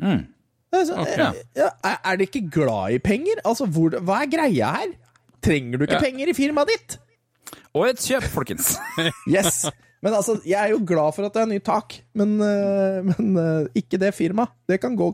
[0.02, 0.26] Mm.
[0.74, 1.42] Altså, så, Ok.
[1.58, 3.42] ja, er, er de ikke glad i penger?
[3.46, 4.94] Altså, hvor, hva er greia her?
[5.42, 6.04] Trenger du ikke Ja.
[6.04, 6.98] penger i firmaet ditt?
[7.74, 8.76] Og et kjøp, folkens!
[9.32, 9.64] Yes.
[10.06, 13.38] Men altså, jeg er jo glad for at det er nytt tak, men, øh, men
[13.42, 14.54] øh, ikke det firmaet.
[14.70, 15.12] Det kan gå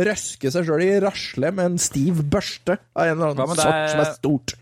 [0.00, 4.02] Røske seg sjøl i rasle med en stiv børste av en eller annen sort som
[4.04, 4.54] er stort.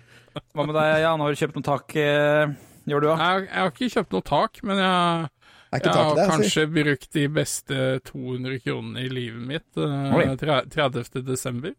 [0.57, 1.21] Hva med deg, Jan?
[1.21, 1.95] Har du kjøpt noe tak?
[2.01, 2.55] eh,
[2.89, 3.17] Gjør du, da?
[3.21, 5.29] Jeg, jeg har ikke kjøpt noe tak, men jeg,
[5.69, 6.25] Er jeg har i det?
[6.25, 6.33] altså.
[6.33, 10.25] kanskje brukt de beste 200 kronene i livet mitt Oi.
[10.25, 11.23] eh, 30.
[11.29, 11.77] desember.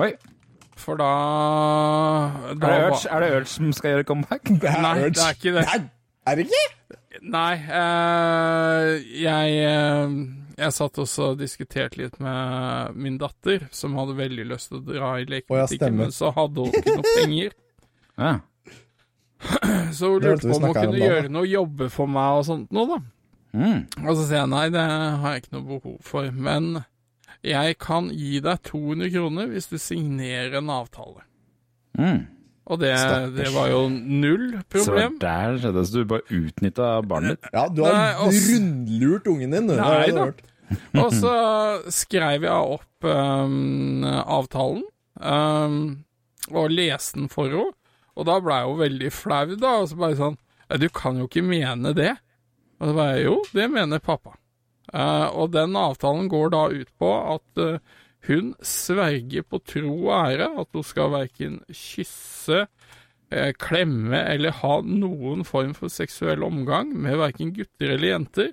[0.00, 0.10] Oi.
[0.80, 1.10] For da,
[2.48, 4.48] Er det Urge, er det Urge som skal gjøre comeback?
[4.56, 5.66] Nei, det er ikke det.
[5.68, 5.88] Nei, er
[6.38, 6.98] det ikke?
[7.20, 10.12] Nei, eh, jeg, eh,
[10.60, 14.84] jeg satt også og diskuterte litt med min datter, som hadde veldig lyst til å
[14.86, 17.56] dra i lekebutikken, men så hadde hun ikke noe penger.
[18.20, 18.38] Ja.
[19.96, 22.74] Så hun lurte på om hun om kunne gjøre noe jobbe for meg og sånt
[22.76, 22.98] noe, da.
[23.56, 23.78] Mm.
[24.04, 26.68] Og så sier jeg nei, det har jeg ikke noe behov for, men
[27.42, 31.24] jeg kan gi deg 200 kroner hvis du signerer en avtale.
[31.98, 32.20] Mm.
[32.70, 32.92] Og det,
[33.34, 35.16] det var jo null problem.
[35.18, 37.50] Så der skjedde det, så du bare utnytta barnet ditt?
[37.56, 38.54] Ja, du har Nei, også...
[38.54, 39.72] rundlurt ungen din.
[39.80, 40.28] Nei da.
[41.02, 41.34] Og så
[41.90, 44.84] skrev jeg opp um, avtalen,
[45.18, 45.80] um,
[46.54, 47.74] og leste den for henne.
[48.18, 49.76] Og da ble hun veldig flau, da.
[49.80, 52.12] Og så bare sånn «Ja, Du kan jo ikke mene det.
[52.78, 54.36] Og så bare Jo, det mener pappa.
[54.90, 57.98] Uh, og den avtalen går da ut på at eh,
[58.28, 62.66] hun sverger på tro og ære at hun skal verken kysse,
[63.32, 68.50] eh, klemme eller ha noen form for seksuell omgang med verken gutter eller jenter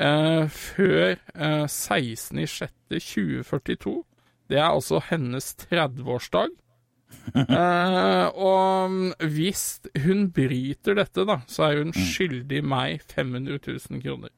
[0.00, 4.04] eh, før eh, 16.06.2042.
[4.48, 6.48] Det er altså hennes 30-årsdag.
[7.38, 14.02] Eh, og mm, hvis hun bryter dette, da, så er hun skyldig meg 500 000
[14.02, 14.28] kroner.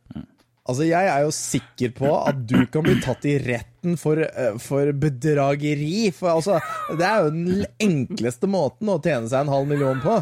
[0.70, 4.58] Altså, Jeg er jo sikker på at du kan bli tatt i retten for, eh,
[4.62, 6.10] for bedrageri.
[6.14, 6.60] For altså,
[6.96, 10.20] Det er jo den enkleste måten å tjene seg en halv million på.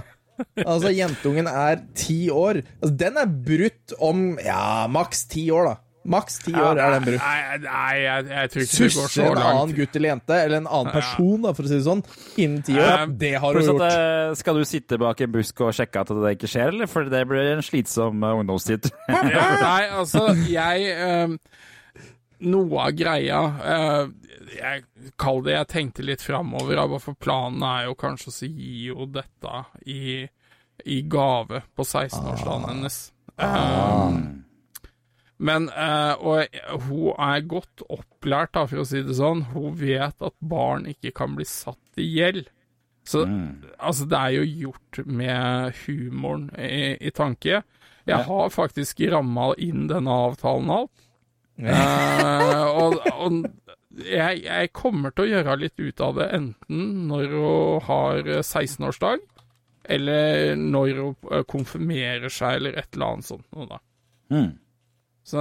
[0.62, 2.62] Altså, Jentungen er ti år.
[2.80, 5.76] Altså, Den er brutt om ja, maks ti år, da.
[6.08, 7.22] Maks ti år er den brukt.
[7.24, 10.08] Nei, nei jeg, jeg tror ikke det går så Susse så en annen gutt eller
[10.14, 12.02] jente, eller en annen person, da, for å si det sånn,
[12.40, 12.92] innen ti år.
[13.04, 13.84] Um, Det har du at, gjort.
[13.88, 16.88] eh, skal du sitte bak en busk og sjekke at det ikke skjer, eller?
[16.90, 18.88] For det blir en slitsom eh, ungdomstid.
[19.68, 21.36] Nei, altså, jeg eh,
[22.48, 24.02] Noe av greia eh,
[24.54, 24.84] jeg,
[25.18, 29.64] kaller det jeg tenkte litt framover, for planen er jo kanskje å gi jo dette
[29.90, 30.22] i,
[30.86, 33.00] i gave på 16-årsdagen hennes.
[33.36, 34.20] Eh,
[35.38, 39.44] men eh, Og hun er godt opplært, da, for å si det sånn.
[39.54, 42.48] Hun vet at barn ikke kan bli satt i gjeld.
[43.08, 43.22] Så
[43.78, 47.62] altså, det er jo gjort med humoren i, i tanke.
[48.08, 51.06] Jeg har faktisk ramma inn denne avtalen alt.
[51.58, 53.38] uh, og og
[54.04, 59.24] jeg, jeg kommer til å gjøre litt ut av det, enten når hun har 16-årsdag,
[59.88, 63.80] eller når hun eh, konfirmerer seg, eller et eller annet sånt noe, da.
[64.34, 64.50] Mm.
[65.28, 65.40] Så,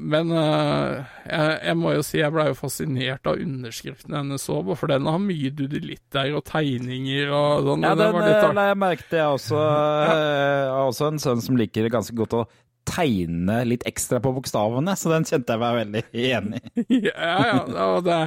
[0.00, 4.88] men eh, jeg, jeg må jo si jeg blei fascinert av underskriften hennes òg, for
[4.88, 7.84] den har mye dudelitter og tegninger og sånn.
[7.84, 9.18] Ja, det den var litt eh, jeg merke til.
[9.20, 12.46] Jeg også, eh, har også en sønn som liker ganske godt å
[12.86, 17.00] tegne litt ekstra på bokstavene, så den kjente jeg meg veldig enig i.
[17.10, 17.58] Ja, ja.
[17.86, 18.18] Og det,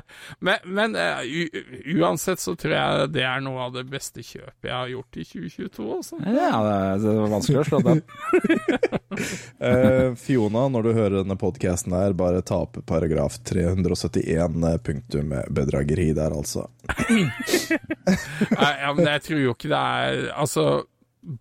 [0.46, 1.24] men men uh,
[2.00, 5.26] uansett så tror jeg det er noe av det beste kjøpet jeg har gjort i
[5.30, 6.20] 2022, Også.
[6.26, 8.02] Ja, det er- det var vanskelig å slå den.
[9.64, 15.34] uh, Fiona, når du hører denne podkasten her, bare ta opp paragraf 371 eh, punktum
[15.56, 16.68] bedrageri der, altså.
[17.10, 20.64] Nei, ja, men jeg tror jo ikke det er Altså,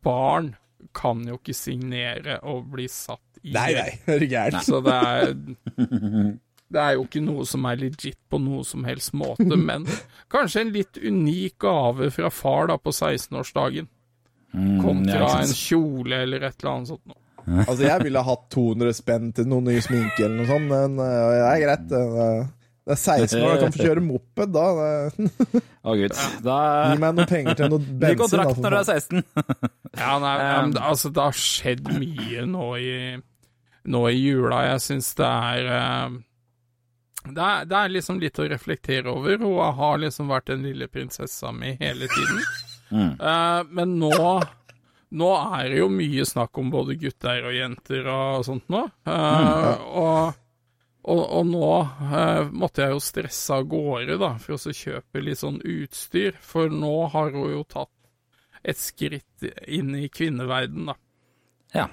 [0.04, 0.52] barn
[0.94, 4.62] kan jo ikke signere og bli satt i Nei, nei, det er du gæren?
[4.66, 5.32] Så det er
[6.68, 9.86] Det er jo ikke noe som er legit på noe som helst måte, men
[10.32, 13.88] kanskje en litt unik gave fra far da på 16-årsdagen.
[14.52, 17.22] Mm, Kontra en kjole eller et eller annet sånt noe.
[17.48, 21.28] Altså, jeg ville hatt 200 spenn til noe ny sminke eller noe sånt, men øh,
[21.32, 21.94] det er greit.
[22.89, 24.66] Det er, er 16 år, jeg kan få kjøre moped da.
[25.89, 26.20] Å gud.
[26.45, 26.59] Da
[26.89, 28.01] gi meg noen penger til noe bensin.
[28.01, 29.26] da, kontrakt når du er 16.
[29.99, 32.93] Ja, nei, Um, men altså, det har skjedd mye nå i,
[33.91, 34.61] nå i jula.
[34.68, 36.16] Jeg syns det er eh,
[37.28, 39.36] det er, det er liksom litt å reflektere over.
[39.43, 42.41] Hun har liksom vært den lille prinsessa mi hele tiden.
[42.89, 43.18] Mm.
[43.20, 44.09] Uh, men nå
[45.12, 48.80] Nå er det jo mye snakk om både gutter og jenter og sånt nå.
[49.09, 50.39] Eh, og,
[51.07, 51.68] og, og nå
[52.11, 56.36] eh, måtte jeg jo stresse av gårde da, for å kjøpe litt sånn utstyr.
[56.44, 57.92] For nå har hun jo tatt
[58.66, 60.96] et skritt inn i kvinneverden, da.
[61.76, 61.86] Ja.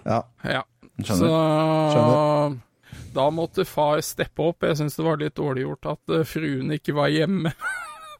[0.43, 0.64] Ja.
[1.03, 1.91] Skjønner.
[1.91, 4.64] Så da måtte far steppe opp.
[4.64, 7.53] Jeg syns det var litt dårlig gjort at eh, fruen ikke var hjemme.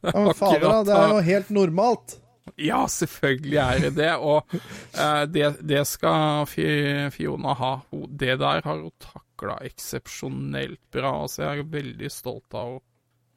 [0.04, 2.16] Ja, men fader, da, det er jo helt normalt.
[2.62, 7.72] Ja, selvfølgelig er det det, og eh, det, det skal Fiona ha.
[7.90, 8.92] Det der har hun
[9.36, 11.22] takla eksepsjonelt bra.
[11.22, 12.80] Altså, jeg er veldig stolt av.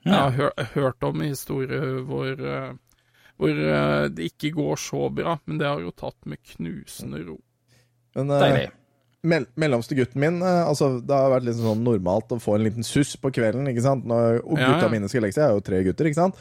[0.06, 2.74] Jeg har hør, hørt om historier hvor, eh,
[3.38, 7.38] hvor eh, det ikke går så bra, men det har jo tatt med knusende ro.
[8.16, 8.70] Men øh, Deilig.
[9.22, 12.88] mell mellomste gutten min altså, Det har vært litt sånn normalt å få en liten
[12.88, 13.68] suss på kvelden.
[13.68, 14.08] ikke sant?
[14.08, 14.94] Når og Ja, gutta ja.
[14.96, 16.40] mine skal legge seg, jeg er jo tre gutter, ikke sant?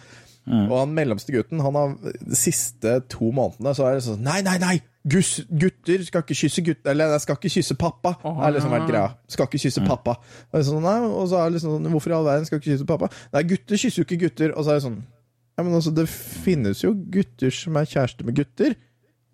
[0.49, 4.39] Og han mellomste gutten, han har de siste to månedene så er det sånn Nei,
[4.47, 4.79] nei, nei!
[5.09, 8.15] Gus, gutter skal ikke kysse gutter Eller jeg skal ikke kysse pappa.
[8.23, 9.13] Det har liksom vært greia.
[9.31, 10.17] Skal ikke kysse pappa.
[10.51, 12.73] Og, sånn, nei, og så er det liksom sånn Hvorfor i all verden skal ikke
[12.73, 13.09] kysse pappa?
[13.37, 14.53] Nei, gutter kysser jo ikke gutter.
[14.55, 18.27] Og så er det sånn Ja, men altså, det finnes jo gutter som er kjæreste
[18.27, 18.77] med gutter.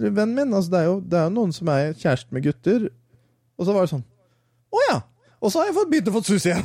[0.02, 2.86] Vennen min, altså, det er jo, det er jo noen som er kjæreste med gutter.
[3.58, 4.06] Og så var det sånn
[4.74, 5.00] Å ja!
[5.44, 6.62] Og så har jeg fått begynt å få sus igjen.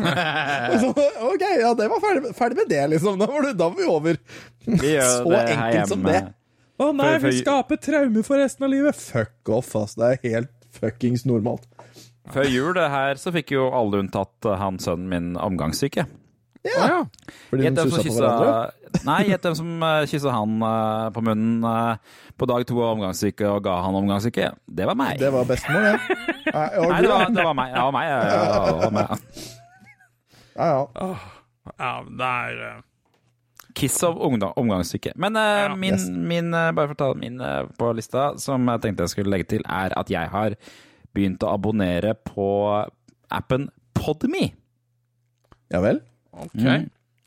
[0.82, 3.20] Så, ok, ja, det var ferdig, ferdig med det, liksom.
[3.20, 4.18] Da var, det, da var vi over.
[4.66, 6.22] Vi Så enkelt som det.
[6.80, 8.96] Å nei, vi skaper traumer for resten av livet.
[8.96, 9.98] Fuck off, ass.
[10.00, 11.66] Det er helt fuckings normalt.
[12.30, 16.06] Før jul det her så fikk jo alle unntatt eh, han sønnen min omgangssyke.
[16.60, 16.98] Å ja.
[17.48, 19.00] Fordi de sussa på hverandre.
[19.06, 22.98] Nei, gjett hvem som uh, kyssa han eh, på munnen eh, på dag to av
[22.98, 24.50] omgangssyke og ga han omgangssyke.
[24.68, 25.16] Det var meg.
[25.22, 26.18] Det var bestemor, det.
[26.56, 27.72] Nei, Nei, det var, det var meg.
[27.76, 28.10] Ja, meg.
[28.10, 29.18] Ja, ja, ja.
[30.60, 30.68] Ja,
[31.00, 31.10] ja.
[31.78, 32.78] ja, det er eh,
[33.74, 35.12] Kiss of ungdom, omgangssyke.
[35.20, 36.06] Men uh, Ja, min, yes.
[36.10, 39.34] min uh, bare for å ta min uh, på lista, som jeg tenkte jeg skulle
[39.34, 40.56] legge til, er at jeg har
[41.16, 42.48] begynt å abonnere på
[43.30, 43.68] appen
[44.00, 44.46] Podme.
[45.68, 45.98] ja vel?
[46.32, 46.62] OK.
[46.64, 46.86] Mm.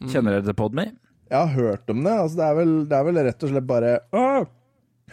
[0.10, 0.88] Kjenner dere til Podme?
[1.30, 2.14] Jeg har hørt om det.
[2.24, 3.92] Altså, det, er vel, det er vel rett og slett bare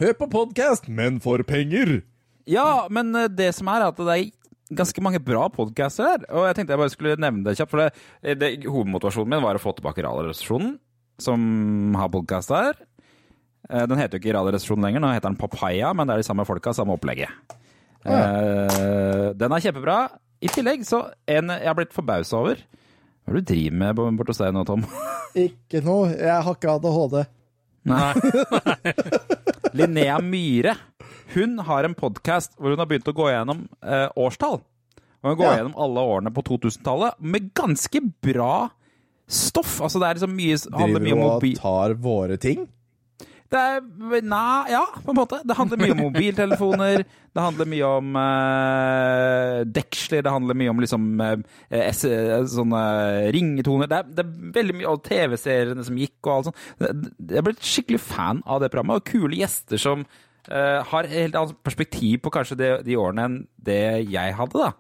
[0.01, 2.01] Hør på podkast, men for penger!
[2.49, 4.31] Ja, men det som er at det er
[4.71, 6.27] ganske mange bra podcaster der.
[6.31, 9.59] Og jeg tenkte jeg bare skulle nevne det kjapt, for det, det, hovedmotivasjonen min var
[9.59, 10.77] å få tilbake Radioresepsjonen,
[11.25, 12.79] som har podkast her.
[13.71, 16.29] Eh, Den heter jo ikke Radioresepsjonen lenger, nå heter den Papaya, men det er de
[16.31, 17.29] samme folka, samme opplegget.
[18.05, 19.33] Ja.
[19.37, 19.99] Den er kjempebra.
[20.41, 22.63] I tillegg så en jeg har blitt forbausa over.
[23.29, 24.87] Hva er det du driver med borte hos deg nå, Tom?
[25.47, 26.09] Ikke noe.
[26.17, 27.19] Jeg har ikke ADHD.
[27.91, 28.15] Nei.
[29.79, 30.75] Linnea Myhre.
[31.35, 34.59] Hun har en podkast hvor hun har begynt å gå gjennom eh, årstall.
[35.21, 35.57] Og hun går Ja.
[35.61, 38.71] gjennom alle årene på 2000-tallet med ganske bra
[39.31, 39.79] stoff.
[39.81, 42.69] Altså det er liksom mye handler mye Driver om og tar våre ting.
[43.51, 43.81] Det er,
[44.23, 45.41] nei, ja, på en måte.
[45.43, 47.03] Det handler mye om mobiltelefoner.
[47.35, 50.23] Det handler mye om uh, deksler.
[50.23, 51.89] Det handler mye om liksom uh,
[52.55, 52.83] sånne
[53.35, 53.91] ringetoner.
[53.91, 57.11] Det er, det er veldig mye av TV-seriene som gikk og alt sånt.
[57.35, 61.41] Jeg ble skikkelig fan av det programmet, og kule gjester som uh, har et helt
[61.41, 63.83] annet perspektiv på kanskje det, de årene enn det
[64.13, 64.71] jeg hadde, da.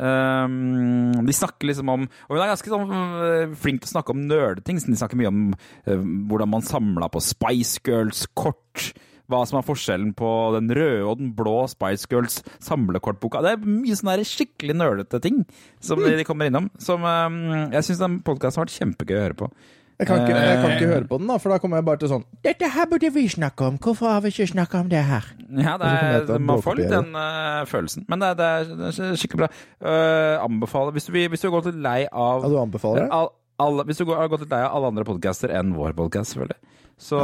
[0.00, 4.14] Um, de snakker liksom om Og hun er ganske sånn øh, flink til å snakke
[4.14, 4.80] om nerdeting.
[4.80, 8.92] De snakker mye om uh, hvordan man samla på Spice Girls-kort.
[9.30, 13.40] Hva som er forskjellen på den røde og den blå Spice Girls samlekortboka.
[13.44, 15.44] Det er mye sånne skikkelig nerdete ting
[15.80, 16.72] som de, de kommer innom.
[16.82, 17.38] Som um,
[17.72, 19.52] Jeg syns den podkasten har vært kjempegøy å høre på.
[20.00, 20.94] Jeg kan, ikke, jeg kan ikke Eh.
[20.94, 23.26] høre på den, da, for da kommer jeg bare til sånn Dette her burde vi
[23.28, 23.76] snakke om.
[23.78, 25.24] Hvorfor har vi ikke snakka om det her?
[25.52, 28.06] Ja, det er, man får litt den uh, følelsen.
[28.08, 29.48] Men det, er- det, er, det er skikkelig bra.
[29.84, 33.10] Uh, anbefaler Hvis du, hvis du gått litt lei av Ja, du anbefaler det?
[33.12, 33.30] All,
[33.62, 36.32] all, hvis du går- har gått litt lei av alle andre podcaster enn vår podcast,
[36.34, 36.58] selvfølgelig,
[36.98, 37.18] så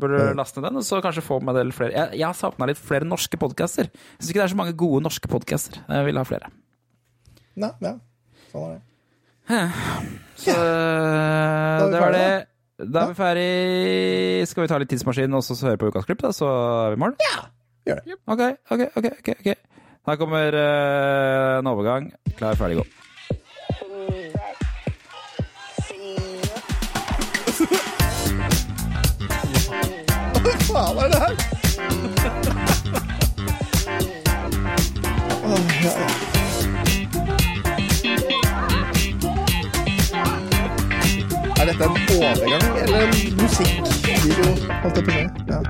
[0.00, 1.92] burde du laste ned den, og så kanskje få med del flere.
[1.94, 3.86] Jeg, jeg har savna litt flere norske podcaster.
[3.92, 5.80] Jeg syns ikke det er så mange gode norske podcaster.
[5.88, 6.50] Jeg vil ha flere.
[7.60, 7.94] Nei, ja.
[8.52, 8.82] Sånn er det.
[9.50, 11.88] Så ja.
[11.90, 12.28] det var det.
[12.80, 14.46] Da er vi ferdig.
[14.48, 16.46] Skal vi ta litt tidsmaskin og så høre på ukas klipp, da, så
[16.86, 17.16] er vi i mål?
[17.88, 18.16] Gjør det.
[18.26, 18.40] Ok,
[18.70, 19.06] ok, ok.
[19.18, 19.54] ok, okay.
[20.06, 22.12] Her kommer uh, en overgang.
[22.38, 22.84] Klar, ferdig, gå.
[30.40, 31.34] Hva faen er det her?
[35.50, 36.39] Åh, ja, ja.
[41.80, 44.48] Dette en overgang eller en musikkvideo?
[44.82, 45.22] Holdt jeg på si.
[45.48, 45.60] Ja.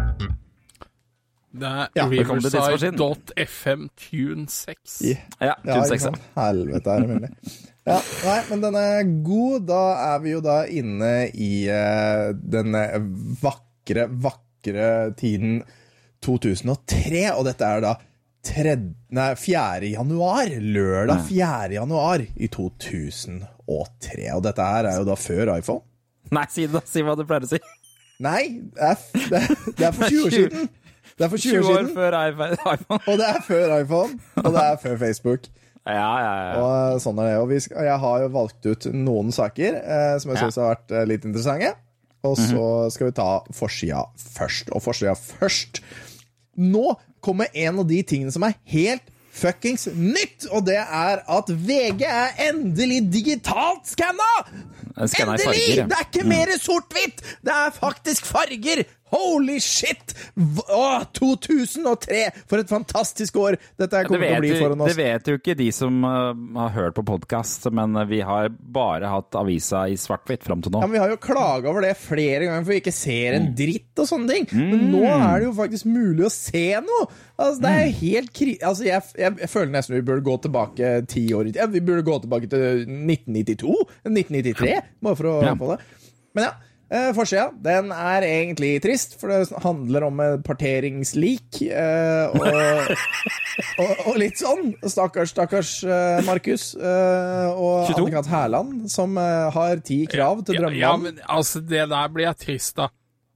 [1.61, 2.05] Det er Ja.
[2.11, 5.03] Riverside.fm Tune 6.
[5.05, 5.21] Yeah.
[5.41, 6.13] Ja, Ja, 6, ja.
[6.37, 7.31] Helvete er det mulig.
[7.87, 9.67] Ja, nei, men den er god.
[9.67, 9.83] Da
[10.15, 12.75] er vi jo da inne i uh, den
[13.43, 15.63] vakre, vakre tiden
[16.23, 17.95] 2003, og dette er da
[18.47, 18.75] 3,
[19.17, 19.93] nei, 4.
[19.95, 20.51] januar.
[20.61, 21.75] Lørdag 4.
[21.79, 24.27] januar i 2003.
[24.35, 25.87] Og dette her er jo da før iPhone.
[26.31, 26.83] Nei, si det, da.
[26.87, 27.61] Si hva du pleier å si.
[28.21, 28.43] Nei,
[28.77, 29.01] det er,
[29.79, 30.69] det er, for 20 år siden.
[31.17, 33.01] Det er for 20 20 år år siden, før iPhone.
[33.01, 35.49] og det er før iPhone, og det er før Facebook.
[35.89, 36.57] Ja, ja, ja.
[36.61, 37.37] Og sånn er det.
[37.41, 40.75] Og vi skal, jeg har jo valgt ut noen saker eh, som jeg syns har
[40.75, 41.73] vært eh, litt interessante.
[42.29, 44.69] Og så skal vi ta forsida først.
[44.77, 45.81] Og forsida først
[46.61, 46.93] Nå
[47.25, 52.05] kommer en av de tingene som er helt fuckings nytt, og det er at VG
[52.07, 54.31] er endelig digitalt skanna!
[55.01, 55.39] Endelig!
[55.45, 55.87] farger, ja.
[55.89, 57.23] Det er ikke mer sort-hvitt!
[57.47, 58.85] Det er faktisk farger!
[59.11, 60.15] Holy shit!
[60.71, 62.21] Åh, 2003!
[62.51, 64.93] For et fantastisk år dette her Det kommer til å bli foran oss.
[64.95, 66.31] det vet jo ikke de som uh,
[66.61, 70.73] har hørt på podkast, men uh, vi har bare hatt avisa i svart-hvitt fram til
[70.75, 70.83] nå.
[70.85, 73.37] Ja, men Vi har jo klaga over det flere ganger, for vi ikke ser Mm.
[73.41, 74.47] en dritt og sånne ting.
[74.57, 77.09] Men nå er det jo faktisk mulig å se noe!
[77.41, 77.91] Altså, det er Mm.
[77.91, 78.55] jo helt kri...
[78.63, 81.61] Altså, jeg, jeg, jeg føler nesten vi burde gå tilbake ti år i tid.
[81.63, 83.77] Ja, vi burde gå tilbake til 1992?
[84.07, 84.81] 1993?
[85.03, 85.55] Bare for å Ja.
[85.59, 85.79] på det.
[86.35, 86.53] Men ja.
[86.91, 91.61] Eh, Forsida den er egentlig trist, for det handler om et parteringslik.
[91.63, 92.91] Eh, og,
[93.85, 94.73] og, og litt sånn.
[94.83, 98.09] Stakkars, stakkars eh, Markus eh, og 22.
[98.09, 98.33] Anne-Kat.
[98.33, 100.83] Hærland, som eh, har ti krav til drømmemannen.
[100.83, 102.91] ja, men altså, det der blir jeg trist av.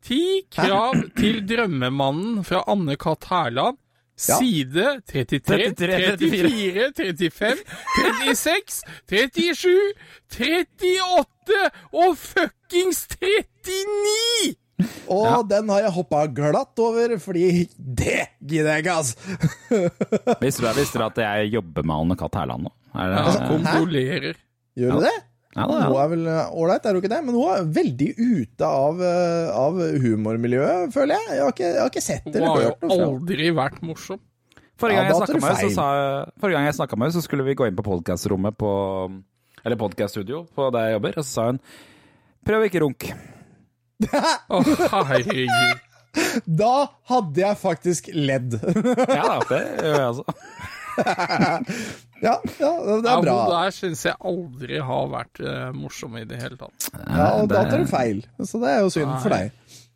[0.05, 0.21] Ti
[0.53, 3.31] krav til drømmemannen fra Anne-Kat.
[3.31, 3.79] Hærland.
[4.15, 4.37] Ja.
[4.39, 7.65] Side 33, 33, 34, 35,
[8.39, 9.73] 36, 37,
[10.31, 11.65] 38
[11.99, 12.13] og
[12.75, 14.55] fuckings 39!
[15.09, 19.15] Og den har jeg hoppa glatt over, fordi det gidder jeg ikke, altså.
[20.43, 22.73] Visste du, visste du at jeg jobber med Anne Katt Herland nå?
[22.95, 24.41] Er det, altså, kondolerer.
[24.79, 25.15] Gjør du det?
[25.55, 25.87] Ja, Hun ja.
[26.03, 27.21] er vel ålreit, er hun ikke det?
[27.29, 31.29] Men hun er veldig ute av, eh, av humormiljøet, føler jeg.
[31.39, 33.13] Jeg har ikke, jeg har ikke sett Hun eller har jo hørt noe fra henne.
[33.21, 34.23] aldri vært morsom.
[34.83, 37.23] Forrige gang Ja, da snakka med så, sa- forrige gang jeg snakket med henne, så
[37.29, 38.71] skulle vi gå inn på podkastrommet på
[39.65, 41.61] Eller podkaststudio på der jeg jobber, og så sa hun
[42.45, 43.09] Prøv ikke runk.
[44.53, 44.65] oh.
[46.47, 46.73] Da
[47.11, 48.55] hadde jeg faktisk ledd.
[49.09, 50.25] Ja det gjør jeg altså.
[52.23, 53.35] ja, ja, det Ja, er bra.
[53.35, 56.89] Hun der syns jeg aldri har vært uh, morsom i det hele tatt.
[57.09, 58.23] Ja, og da tar du feil.
[58.47, 59.51] Så det er jo synd for deg.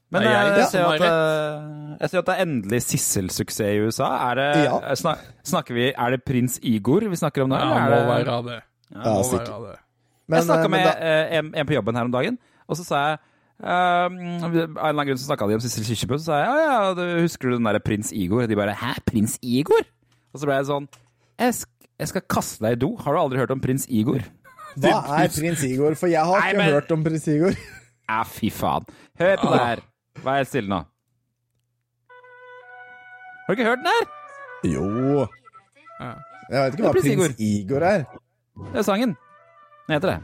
[0.08, 2.78] Men Det er jeg eh, jeg, ser at, eh, jeg ser at det er endelig
[2.86, 4.06] Sissel-suksess i USA.
[4.30, 4.94] Er det, Ja.
[4.96, 7.58] snak, snakker vi, er det prins Igor vi snakker om nå?
[7.60, 8.62] Ja, må være det- det.
[8.94, 9.50] Ja, Må sikkert.
[9.52, 9.78] være det.
[10.28, 12.38] Men, jeg snakka eh, men med da, eh, en, en på jobben her om dagen,
[12.68, 13.18] og så sa jeg
[13.59, 16.46] av Av en eller annen grunn så snakka de om Sissel Kyrkjebø, så sa jeg
[16.46, 18.44] ja, ja, du, husker du den derre prins Igor?
[18.44, 19.82] Og de bare hæ, prins Igor?
[20.30, 20.86] Og så ble jeg sånn
[21.40, 22.92] jeg, sk jeg skal kaste deg i do.
[23.02, 24.22] Har du aldri hørt om prins Igor?
[24.78, 25.96] hva er prins Igor?
[25.98, 27.59] For jeg har Nei, ikke men- hørt om prins Igor.
[28.09, 28.86] Ja, fy faen.
[29.20, 29.80] Hør på det her.
[30.24, 30.78] Vær helt stille nå.
[33.44, 34.06] Har du ikke hørt den her?
[34.64, 35.26] Jo
[35.98, 36.12] Ja.
[36.48, 38.05] Jeg vet ikke hva prins prins Igor er.
[38.70, 39.16] Det er sangen.
[39.89, 40.20] Den heter det.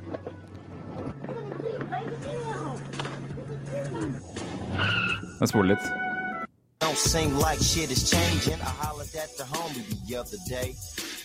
[5.41, 5.85] Jeg spoler litt.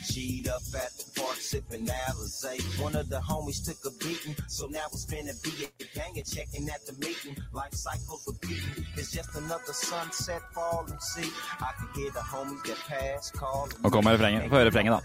[0.08, 2.60] G'd up at the park sipping Alizé.
[2.82, 6.14] One of the homies took a beating, so now it's finna be at the gang
[6.16, 7.36] and checking at the meeting.
[7.54, 8.86] Life cycles repeating.
[8.98, 11.00] It's just another sunset falling.
[11.00, 13.78] See, I can hear the homies that pass calling.
[13.82, 14.50] Nå kommer refrenget.
[14.50, 15.00] Få høre refrenget, da.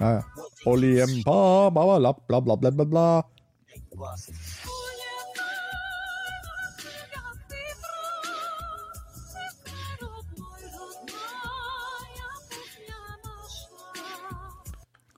[0.00, 0.22] Ja, ja.
[0.66, 3.22] Oljempa, bla, bla, bla, bla, bla, bla, bla.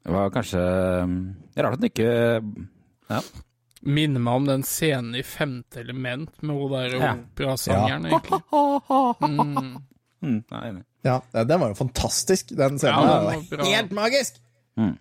[0.02, 0.62] Det var kanskje
[1.04, 1.16] um,
[1.56, 2.12] Rart at den ikke
[3.12, 3.20] Ja.
[3.82, 7.12] Minner meg om den scenen i Femte element med hun der Ja.
[7.18, 8.42] operasangeren, egentlig.
[10.22, 10.36] Mm.
[10.36, 10.84] Mm, jeg er enig.
[11.02, 12.52] Ja, den var jo fantastisk.
[12.54, 14.36] Den scenen Ja, den var var helt magisk!
[14.78, 14.92] Mm.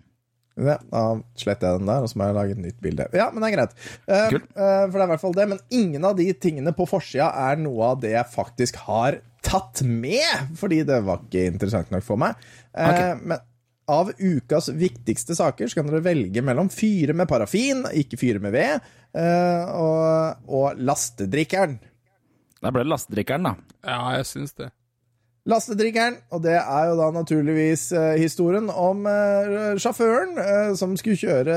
[0.58, 1.02] Ja, da
[1.38, 3.06] sletter jeg den der, og så må jeg lage et nytt bilde.
[3.16, 3.76] Ja, men det er greit.
[4.04, 5.46] Uh, eh, for det er i hvert fall det.
[5.48, 9.80] Men ingen av de tingene på forsida er noe av det jeg faktisk har tatt
[9.86, 12.36] med, fordi det var ikke interessant nok for meg.
[12.74, 13.38] Eh, Men
[13.92, 18.54] av ukas viktigste saker så kan dere velge mellom fyre med parafin, ikke fyre med
[18.56, 21.78] ved, eh, og, og lastedrikkeren.
[22.62, 23.56] Da ble det lastedrikkeren, da.
[23.82, 24.70] Ja, jeg syns det.
[25.50, 31.18] Lastedrikkeren, og det er jo da naturligvis eh, historien om eh, sjåføren eh, som skulle
[31.18, 31.56] kjøre,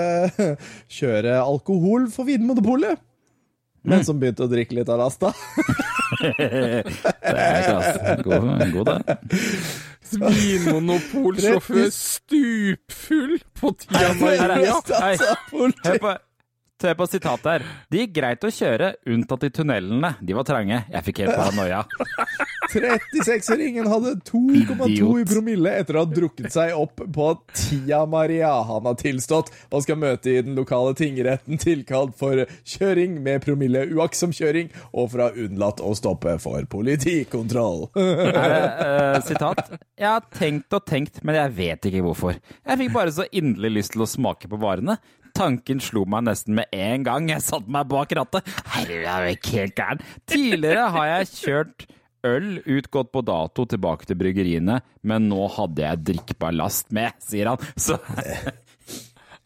[1.00, 2.98] kjøre alkohol for Vinmonopolet.
[3.86, 5.30] Men som begynte å drikke litt av lasta.
[6.16, 8.16] Det er klasse.
[8.26, 9.18] God, god det.
[10.12, 14.78] Vinmonopolsjåfør stupfull på Tia Maria.
[15.02, 16.14] Hei, hør på,
[16.86, 17.66] hør på sitatet her.
[17.92, 20.16] Det gikk greit å kjøre, unntatt i tunnelene.
[20.22, 20.84] De var trange.
[20.92, 21.84] Jeg fikk helt paranoia.
[22.76, 28.52] 36-åringen hadde 2,2 i promille etter å ha drukket seg opp på Tia Maria.
[28.68, 32.44] Han har tilstått og skal møte i den lokale tingretten tilkalt for
[32.76, 37.88] kjøring med promille uaktsom kjøring og for å ha unnlatt å stoppe for politikontroll.
[38.36, 38.56] Det,
[38.86, 39.70] eh, sitat.
[39.98, 42.40] Jeg har tenkt og tenkt, men jeg vet ikke hvorfor.
[42.66, 44.98] Jeg fikk bare så inderlig lyst til å smake på varene.
[45.36, 48.48] Tanken slo meg nesten med en gang jeg satte meg bak rattet.
[48.76, 50.04] Herregud, jeg er jo ikke helt gæren.
[50.32, 51.86] Tidligere har jeg kjørt
[52.26, 52.48] øl
[52.78, 57.68] utgått på dato tilbake til bryggeriene, men nå hadde jeg drikkbar last med, sier han.
[57.78, 58.00] Så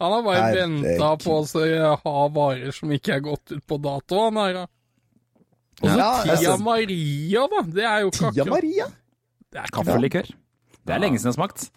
[0.00, 4.22] Han har bare venta på å ha varer som ikke er gått ut på dato,
[4.30, 4.54] han her.
[4.62, 4.66] da.
[5.80, 7.60] Og så Ja, Tia Maria, da.
[7.68, 8.86] Det er jo ikke Tia Maria?
[9.50, 10.30] Det er kaffelikør.
[10.86, 11.68] Det er lenge siden jeg har smakt.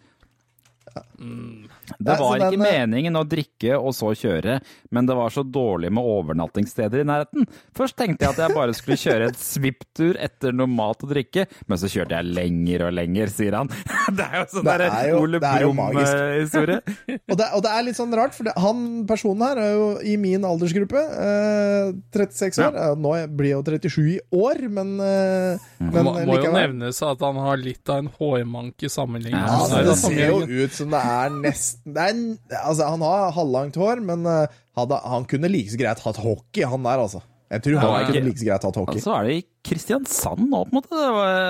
[1.98, 4.58] Det var ikke eh, meningen å drikke og så kjøre,
[4.96, 7.48] men det var så dårlig med overnattingssteder i nærheten.
[7.76, 11.46] Først tenkte jeg at jeg bare skulle kjøre et svipptur etter noe mat og drikke,
[11.68, 13.72] men så kjørte jeg lenger og lenger, sier han.
[14.18, 15.40] Det er jo sånn der er Ole.
[15.44, 16.80] Brumm-historie.
[17.32, 18.80] Og det, og det er litt sånn rart, for det, han
[19.10, 21.00] personen her er jo i min aldersgruppe.
[21.00, 22.76] Eh, 36 år.
[22.78, 22.90] Ja.
[23.00, 27.00] Nå blir jeg jo 37 i år, men, eh, men Det må, må jo nevnes
[27.06, 30.94] at han har litt av en hårmanke sammenlignet Ja, altså, det ser jo ut som
[30.94, 32.22] det er nesten det er,
[32.64, 36.66] Altså, han har halvlangt hår, men eh, hadde, han kunne like så greit hatt hockey,
[36.70, 37.24] han der, altså.
[37.54, 39.02] Jeg tror han kunne ikke- like så greit hatt Og hockey.
[39.04, 40.90] så er det i Kristiansand nå, på en måte.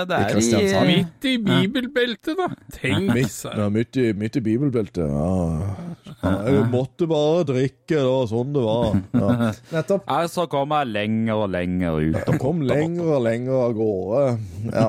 [0.05, 2.47] Det, er det I er Midt i bibelbeltet, da.
[2.75, 3.55] Tenk seg.
[3.57, 5.07] Ja, midt, i, midt i bibelbeltet.
[5.09, 6.43] Ja.
[6.43, 8.19] Jeg måtte bare drikke, da.
[8.29, 8.99] sånn det var.
[9.17, 9.49] Ja.
[9.77, 10.05] Nettopp.
[10.05, 12.19] Ja, så kom jeg lenger og lenger ut.
[12.27, 14.23] Og kom lenger og lenger av gårde.
[14.69, 14.87] Ja.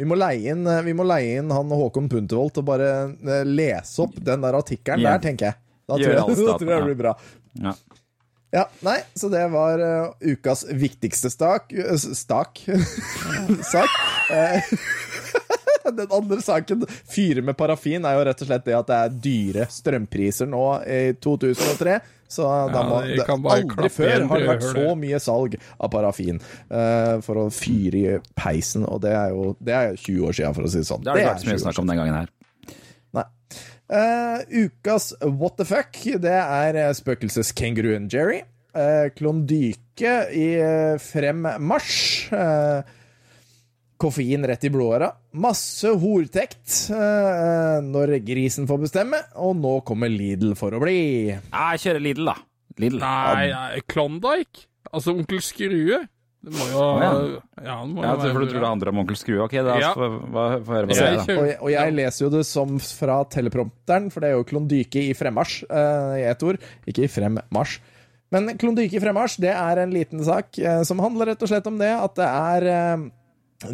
[0.00, 3.44] Vi må leie inn, vi må leie inn han Håkon Puntervold til å bare eh,
[3.46, 5.60] lese opp den der artikkelen der, tenker jeg.
[5.86, 7.14] Da tror jeg, da tror jeg det blir bra.
[7.60, 7.76] Ja.
[8.50, 12.64] Ja, nei, så det var uh, ukas viktigste stak eh, Stak?
[13.72, 13.90] Sak.
[14.30, 14.72] Eh,
[15.96, 19.14] Den andre saken, fyre med parafin, er jo rett og slett det at det er
[19.26, 21.94] dyre strømpriser nå i 2003.
[22.30, 25.90] Så da Ja, må, det, aldri før igjen har det vært så mye salg av
[25.90, 26.38] parafin
[26.70, 30.54] uh, for å fyre i peisen, og det er jo det er 20 år siden,
[30.58, 31.02] for å si det sånn.
[31.02, 32.30] Det har det ikke vært så 20 mye snakk om den gangen her.
[33.18, 33.26] Nei.
[33.90, 38.44] Eh, ukas What the fuck, det er uh, spøkelseskenguruen Jerry.
[38.70, 42.30] Uh, klondyke i uh, fremmarsj.
[42.30, 42.98] Uh,
[44.00, 45.10] koffein rett i blodåra.
[45.42, 51.00] Masse hortekt uh, når grisen får bestemme, og nå kommer Lidl for å bli.
[51.34, 52.38] Ja, jeg kjører Lidl, da.
[52.80, 53.02] Lidl.
[53.02, 54.68] Nei, nei, Klondyke?
[54.90, 56.04] Altså Onkel Skrue?
[56.40, 57.08] Det må jo ja.
[57.60, 59.42] Ja, det må Ja, for du tror det handler om onkel Skrue?
[59.44, 59.92] Ok, da Ja.
[59.92, 61.18] får få få høre hva det er.
[61.18, 61.36] da.
[61.36, 65.02] Og jeg, og jeg leser jo det som fra teleprompteren, for det er jo klondyke
[65.10, 66.56] i fremmarsj uh, i ett ord,
[66.88, 67.78] ikke i fremmarsj.
[68.32, 71.68] Men klondyke i fremmarsj, det er en liten sak uh, som handler rett og slett
[71.68, 73.06] om det at det er uh,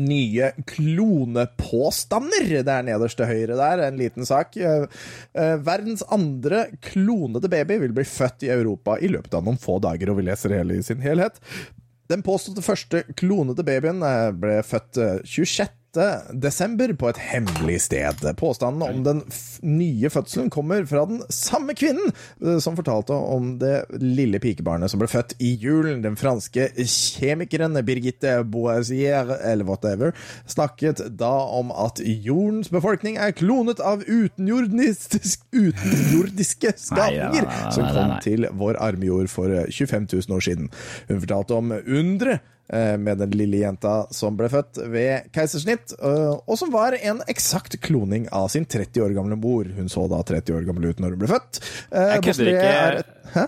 [0.03, 2.51] nye klonepåstander.
[2.67, 4.59] Det er nederst til høyre der, en liten sak.
[5.37, 10.11] Verdens andre klonede baby vil bli født i Europa i løpet av noen få dager,
[10.11, 11.39] og vi leser hele i sin helhet.
[12.11, 15.69] Den påståtte første klonete babyen eh, ble født eh, 26.
[16.33, 18.23] desember på et hemmelig sted.
[18.39, 19.23] Påstanden om den
[19.67, 22.13] nye fødselen kommer fra den samme kvinnen
[22.43, 26.03] eh, som fortalte om det lille pikebarnet som ble født i julen.
[26.05, 30.15] Den franske kjemikeren Birgitte Boisier, eller whatever,
[30.47, 35.23] snakket da om at jordens befolkning er klonet av utenjordiske,
[35.67, 40.71] utenjordiske skapninger som kom til vår armjord for eh, 25 000 år siden.
[41.09, 46.33] Hun fortalte om undre eh, med den lille jenta som ble født ved keisersnitt, eh,
[46.35, 49.69] og som var en eksakt kloning av sin 30 år gamle mor.
[49.77, 51.61] Hun så da 30 år gammel ut når hun ble født.
[51.93, 52.73] Eh, Jeg kødder ikke.
[52.73, 53.47] er et- Hæ?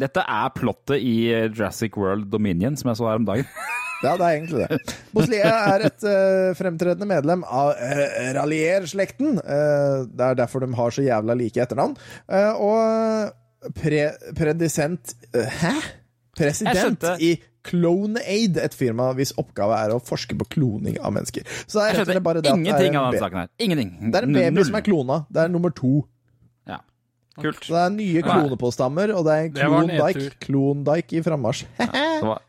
[0.00, 3.46] Dette er plottet i eh, Jurassic World Dominion, som jeg så her om dagen.
[4.00, 4.94] Ja, det er egentlig det.
[5.12, 9.34] Boslia er et uh, fremtredende medlem av uh, Rallier-slekten.
[9.44, 11.98] Uh, det er derfor de har så jævla like etternavn.
[12.24, 14.06] Uh, og pre
[14.38, 15.74] predisent eh, Hæ?
[16.40, 17.34] President i
[17.66, 21.44] CloneAid, et firma hvis oppgave er å forske på kloning av mennesker.
[21.66, 23.12] Så det er rett og slett bare det at det er ingenting en av.
[24.10, 25.18] Det er en baby som er klona.
[25.30, 25.92] Det er nummer to.
[26.68, 26.80] Ja.
[27.40, 27.60] Kult.
[27.64, 30.30] Så det er nye klonepåstammer, og det er en Det var Klondike.
[30.46, 31.66] Klondike i frammarsj.
[31.78, 32.42] Det var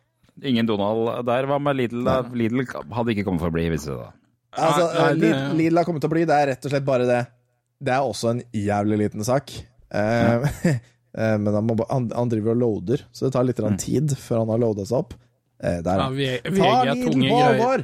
[0.44, 1.50] ingen Donald der.
[1.52, 2.04] Hva med Lidl?
[2.08, 2.22] da?
[2.32, 4.10] Lidl hadde ikke kommet for å bli, hvis det da.
[4.52, 7.22] Altså, Lidl Lidl har kommet til å bli, det er rett og slett bare det.
[7.82, 9.52] Det er også en jævlig liten sak.
[9.92, 10.50] Eh,
[11.12, 13.78] men han, må, han, han driver og loader, så det tar litt mm.
[13.82, 15.14] tid før han har loada seg opp.
[15.64, 17.84] Eh, der, Ja, vi, V- Ta Lidl på alvor!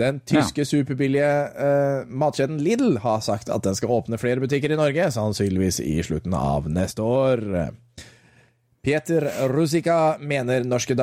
[0.00, 4.78] Den tyske superbillige uh, matkjeden Lidl har sagt at den skal åpne flere butikker i
[4.78, 7.38] Norge, sannsynligvis i slutten av neste år.
[8.82, 10.98] Peter Rusika mener norske eh,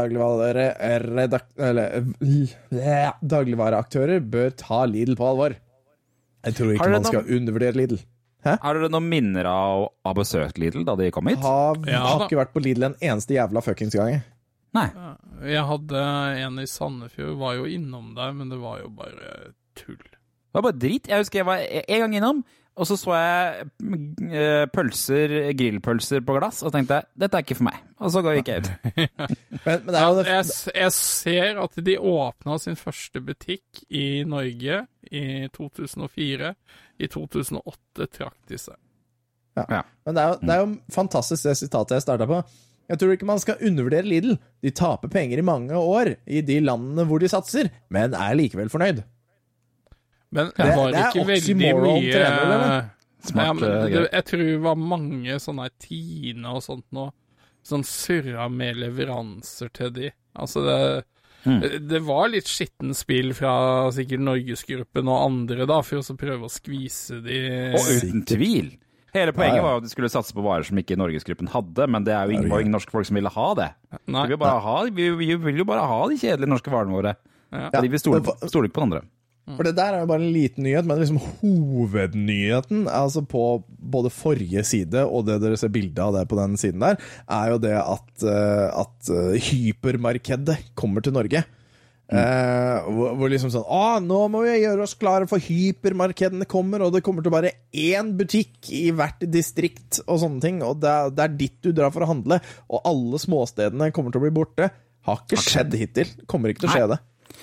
[3.21, 5.55] dagligvareaktører bør ta Lidl på alvor.
[6.43, 7.97] Jeg tror ikke man skal undervurdere Lidl.
[8.45, 11.41] Har dere noen minner av å ha besøkt Lidl da de kom hit?
[11.43, 14.21] Har, Ja har ikke vært på Lidl en eneste jævla fuckings gang.
[14.77, 14.87] Nei.
[15.49, 16.03] Jeg hadde
[16.45, 19.99] en i Sandefjord, var jo innom der, men det var jo bare tull.
[19.99, 21.09] Det var bare drit.
[21.09, 22.43] Jeg husker jeg var en gang innom,
[22.79, 23.65] og så så jeg
[24.29, 27.79] eh, pølser, grillpølser på glass, og tenkte dette er ikke for meg.
[27.99, 28.69] Og så gikk jeg ut.
[29.65, 30.45] Men, men det er jo det, Jeg,
[30.77, 34.77] jeg ser at de åpna sin første butikk i Norge
[35.11, 36.53] i 2004.
[36.99, 38.79] I 2008 trakk de seg.
[39.59, 42.39] Men det er, jo, det er jo fantastisk det sitatet jeg starta på.
[42.89, 44.37] Jeg tror ikke man skal undervurdere Lidl.
[44.63, 48.71] De taper penger i mange år i de landene hvor de satser, men er likevel
[48.71, 49.03] fornøyd.
[50.31, 52.89] Men Det- det var det ikke veldig mye trener, eller?
[53.21, 54.11] Smart, ja, men eh, det.
[54.13, 57.11] Jeg tror det var mange sånne Tine og sånt nå
[57.63, 60.11] som surra med leveranser til de.
[60.37, 61.05] Altså det
[61.45, 61.87] Mm.
[61.87, 66.51] Det var litt skitten spill fra sikkert Norgesgruppen og andre, da, for å prøve å
[66.51, 68.73] skvise de Og uten tvil.
[69.13, 72.03] Hele poenget var jo at de skulle satse på varer som ikke Norgesgruppen hadde, men
[72.03, 73.69] det er jo ingen, ingen norske folk som ville ha det.
[74.05, 77.15] Vi vil, bare ha, vi, vi vil jo bare ha de kjedelige norske varene våre.
[77.53, 77.69] Ja.
[77.73, 79.01] Ja, de vil stole, stole ikke på den andre.
[79.57, 84.11] For det der er jo bare en liten nyhet, men liksom hovednyheten altså på både
[84.13, 87.61] forrige side og det dere ser bilde av det på den siden der, er jo
[87.63, 91.41] det at, eh, at eh, hypermarkedet kommer til Norge.
[92.09, 96.81] Eh, hvor, hvor liksom sånn Å, nå må vi gjøre oss klare for hypermarkedene kommer,
[96.81, 100.89] og det kommer til bare én butikk i hvert distrikt og sånne ting, og det
[100.89, 104.25] er, det er dit du drar for å handle, og alle småstedene kommer til å
[104.25, 104.71] bli borte.
[105.05, 106.09] Har ikke skjedd hittil.
[106.29, 106.99] Kommer ikke til å skje det.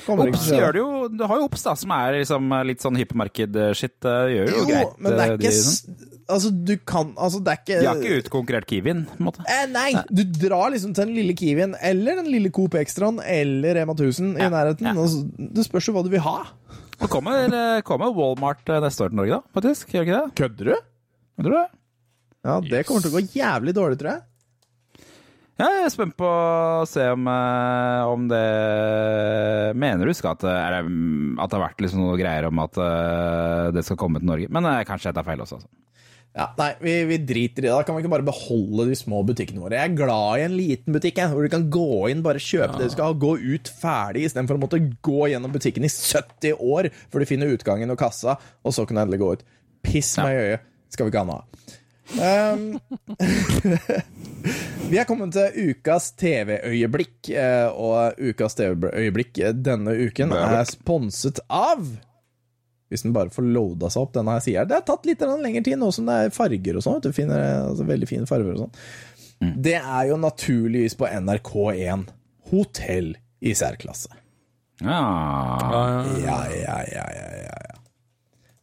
[0.06, 3.96] Ops gjør det jo Du har jo Ops, da, som er liksom litt sånn hypermarked-shit.
[4.06, 4.92] Gjør jo, Jo, greit.
[5.02, 8.00] men det er eh, ikke de, Altså, du kan Altså, det er ikke de har
[8.02, 9.44] ikke utkonkurrert Kiwien, på en måte.
[9.50, 9.88] Eh, nei!
[10.10, 14.34] Du drar liksom til den lille Kiwien eller den lille Coop Extraen eller Rema 1000
[14.36, 14.90] i nærheten.
[14.90, 14.94] ja.
[14.94, 16.38] Altså, det spørs jo hva du vil ha.
[16.96, 19.90] Det kommer, eh, kommer Walmart eh, neste år til Norge, da, faktisk.
[19.94, 20.34] Gjør ikke det?
[20.40, 20.76] Kødder du?
[21.36, 21.76] Kødder du?
[22.46, 24.22] Ja, det kommer til å gå jævlig dårlig, tror jeg.
[25.56, 28.42] Ja, jeg er spent på å se om, eh, om det
[29.80, 30.82] Mener du skal at, det- det,
[31.40, 34.50] at det har vært liksom noe greier om at eh, det skal komme til Norge?
[34.52, 35.56] Men eh, kanskje jeg tar feil også.
[35.60, 35.68] Altså.
[36.36, 37.72] Ja, Nei, vi, vi driter i det.
[37.72, 39.78] Da kan vi ikke bare beholde de små butikkene våre.
[39.80, 42.76] Jeg er glad i en liten butikk, jeg, hvor du kan gå inn, bare kjøpe
[42.76, 46.60] det du skal ha, gå ut ferdig, istedenfor å måtte gå gjennom butikken i 70
[46.60, 49.46] år før du finner utgangen og kassa, og så kan du endelig gå ut.
[49.88, 50.68] Piss meg i øyet.
[50.92, 51.72] Skal vi ikke ha noe av.
[52.14, 52.78] Um,
[54.90, 61.82] vi er kommet til ukas TV-øyeblikk, eh, og ukas TV-øyeblikk denne uken er sponset av
[62.86, 64.62] Hvis den bare får loada seg opp, denne her sida.
[64.68, 67.00] Det har tatt litt grann lengre tid, nå som det er farger og sånn.
[67.02, 68.76] Altså, veldig fine farger og sånn.
[69.66, 72.06] Det er jo naturligvis på NRK1.
[72.52, 74.14] Hotell i særklasse.
[74.84, 75.02] Ja.
[75.72, 75.82] Ja,
[76.22, 77.76] ja, ja, ja, ja, ja.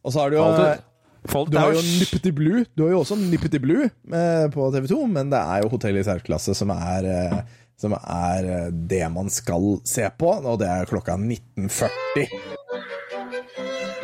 [0.04, 0.88] Og så har du jo Alltid.
[1.28, 1.80] Folk du har jo.
[1.80, 5.70] Nippety Blue Du har jo også Nippety Blue eh, på TV2, men det er jo
[5.72, 7.38] Hotell i særklasse som er, eh,
[7.80, 12.28] som er eh, det man skal se på, og det er klokka 19.40.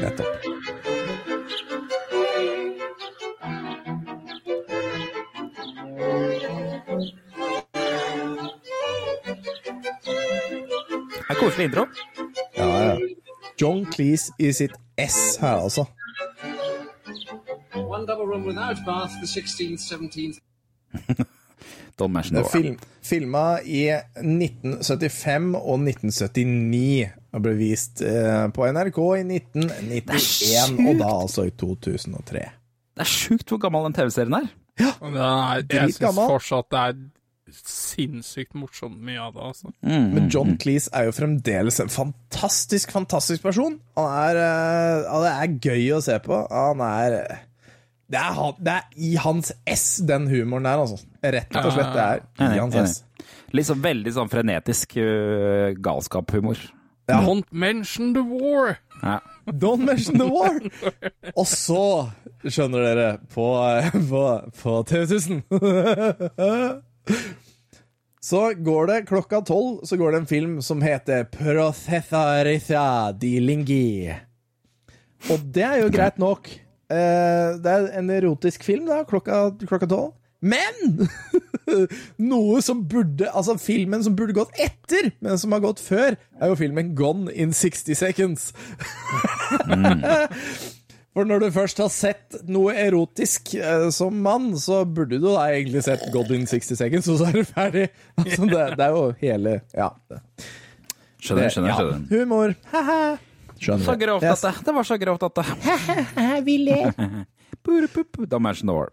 [0.00, 0.48] Nettopp.
[11.20, 11.86] Det er koselig intro.
[12.56, 12.96] Ja, ja.
[13.60, 15.84] John Cleese i sitt S her, altså.
[17.90, 20.38] One double room without bath, the 16th, 17th.
[21.98, 27.10] Don't mention Det the er film, filma i 1975 og 1979.
[27.32, 32.44] Og ble vist eh, på NRK i 1991, og da altså i 2003.
[32.94, 34.48] Det er sjukt hvor gammel den TV-serien er.
[34.80, 37.04] Ja, er, jeg syns fortsatt det er
[37.66, 39.74] sinnssykt morsomt mye av det, altså.
[39.82, 43.80] Men John Cleese er jo fremdeles en fantastisk, fantastisk person.
[43.98, 46.44] Han er, eh, han er gøy å se på.
[46.54, 47.46] Han er eh,
[48.10, 50.98] Det er, han, det er i hans S, den humoren der, altså.
[51.22, 51.92] Rett og slett.
[51.94, 52.90] Det er i Enig, hans enig.
[52.90, 53.68] S.
[53.70, 56.58] Sånn veldig sånn frenetisk uh, galskap-humor.
[57.10, 58.76] Don't mention the war.
[59.02, 59.20] Ja.
[59.46, 60.58] Don't mention the war!
[61.34, 62.10] Og så,
[62.44, 63.46] skjønner dere, på,
[64.10, 64.24] på,
[64.60, 65.42] på TV 1000
[68.20, 74.12] Så går det klokka tolv, så går det en film som heter Processaritha di Linghi.
[75.32, 76.50] Og det er jo greit nok.
[76.90, 80.12] Eh, det er en erotisk film, da, klokka tolv.
[80.40, 81.06] Men!
[82.30, 86.50] Noe som burde Altså, filmen som burde gått etter, men som har gått før, er
[86.50, 88.48] jo filmen Gone in 60 Seconds.
[91.10, 95.48] For når du først har sett noe erotisk eh, som mann, så burde du da
[95.50, 97.86] egentlig sett God in 60 Seconds, og så er du ferdig.
[98.14, 99.90] Altså, det, det er jo hele Ja.
[101.20, 101.68] Skjønner, skjønner.
[101.74, 101.98] ja.
[102.14, 102.54] Humor.
[102.72, 103.00] Haha.
[103.60, 104.40] Skjønner Så grovt, Yes.
[104.40, 104.64] dette.
[104.64, 105.44] Det var så grovt, dette.
[106.48, 106.92] Vi ler.
[107.66, 108.88] Don't mention the war.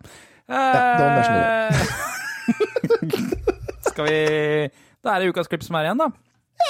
[0.47, 1.73] don't mention Eh,
[3.91, 4.19] Skal vi
[5.03, 6.07] Da er det ukas klipp som er igjen, da.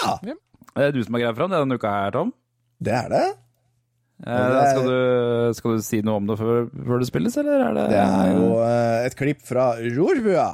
[0.02, 2.32] Ja, Det er du som har greid fram det denne uka her, Tom.
[2.84, 3.26] det er det.
[4.26, 7.76] Eh, skal, du, skal du si noe om det før, før det spilles, eller er
[7.78, 9.68] det Det er jo eh, et klipp fra
[9.98, 10.48] Rorbua.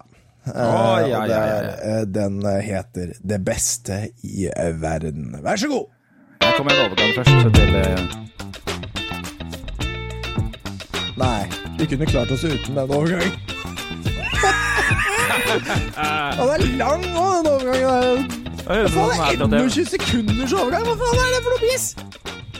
[0.43, 1.73] Oh, ja, ja, ja, ja.
[1.87, 5.37] eh, den eh, heter 'Det beste i verden'.
[5.43, 5.85] Vær så god!
[6.43, 7.99] Jeg kommer en overgang først til eh,
[11.17, 11.43] Nei,
[11.79, 13.23] vi kunne klart oss uten den overgangen.
[16.39, 18.21] Han er lang òg, den overgangen.
[18.63, 20.83] Hva det faen, det er er til 21 sekunders overgang?
[20.87, 21.85] Hva faen er det for noe piss?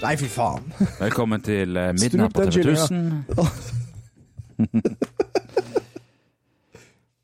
[0.03, 0.63] Nei, fy faen.
[0.99, 2.85] Velkommen til eh, Midnatt på TV kyllinga.
[2.87, 3.23] 1000.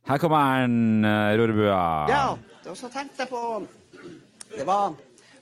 [0.09, 2.07] Her kommer en eh, Rorbua.
[2.09, 2.27] Ja,
[2.69, 3.63] og så tenkte jeg på
[4.57, 4.93] Det var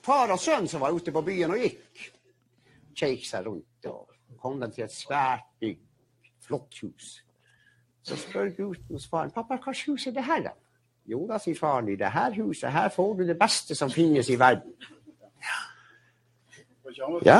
[0.07, 2.05] far og sønn som var ute på byen og gikk.
[2.97, 5.79] Kjekk seg rundt og kom de til et svært bygg,
[6.47, 7.17] flott hus.
[8.07, 10.53] Så spør gutten hos faren pappa, hva hus er det her, da?
[11.07, 14.29] Jo da, sier faren, i det her huset her får du det beste som finnes
[14.31, 14.73] i verden.
[17.25, 17.39] Ja?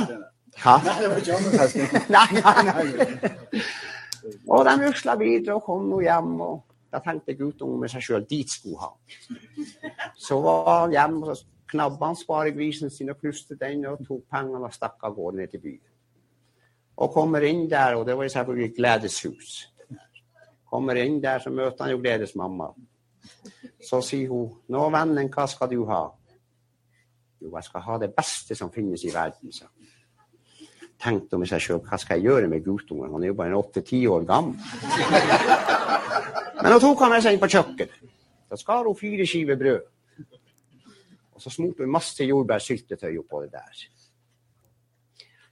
[0.58, 0.78] Hva?
[0.84, 3.64] Nei, nei, nei.
[4.48, 8.26] Og de rusla videre og kom nå hjem, og da tenkte guttungen med seg sjøl
[8.28, 8.96] dit skulle han.
[10.20, 14.26] Så var han hjemme, og så knabba han sparegrisen sin og knuste den og tok
[14.32, 15.86] pengene og stakk av gårde ned til byen.
[16.98, 19.58] Og kommer inn der, og det var selvfølgelig gledeshus.
[20.68, 22.72] Kommer inn der, så møter han jo gledesmamma.
[23.84, 26.10] Så sier hun, 'Nå, vennen, hva skal du ha?'
[27.42, 29.66] Jo, jeg skal ha det beste som finnes i verden, sa.
[30.98, 33.12] Tenkte hun seg sjøl, hva skal jeg gjøre med guttungen?
[33.12, 34.58] Han er jo bare åtte-ti år gammel.
[36.64, 38.00] Men hun tok han med seg inn på kjøkkenet.
[38.50, 39.86] Da skar hun fire skiver brød.
[41.38, 43.82] Og så smurte vi masse jordbærsyltetøy oppå det der.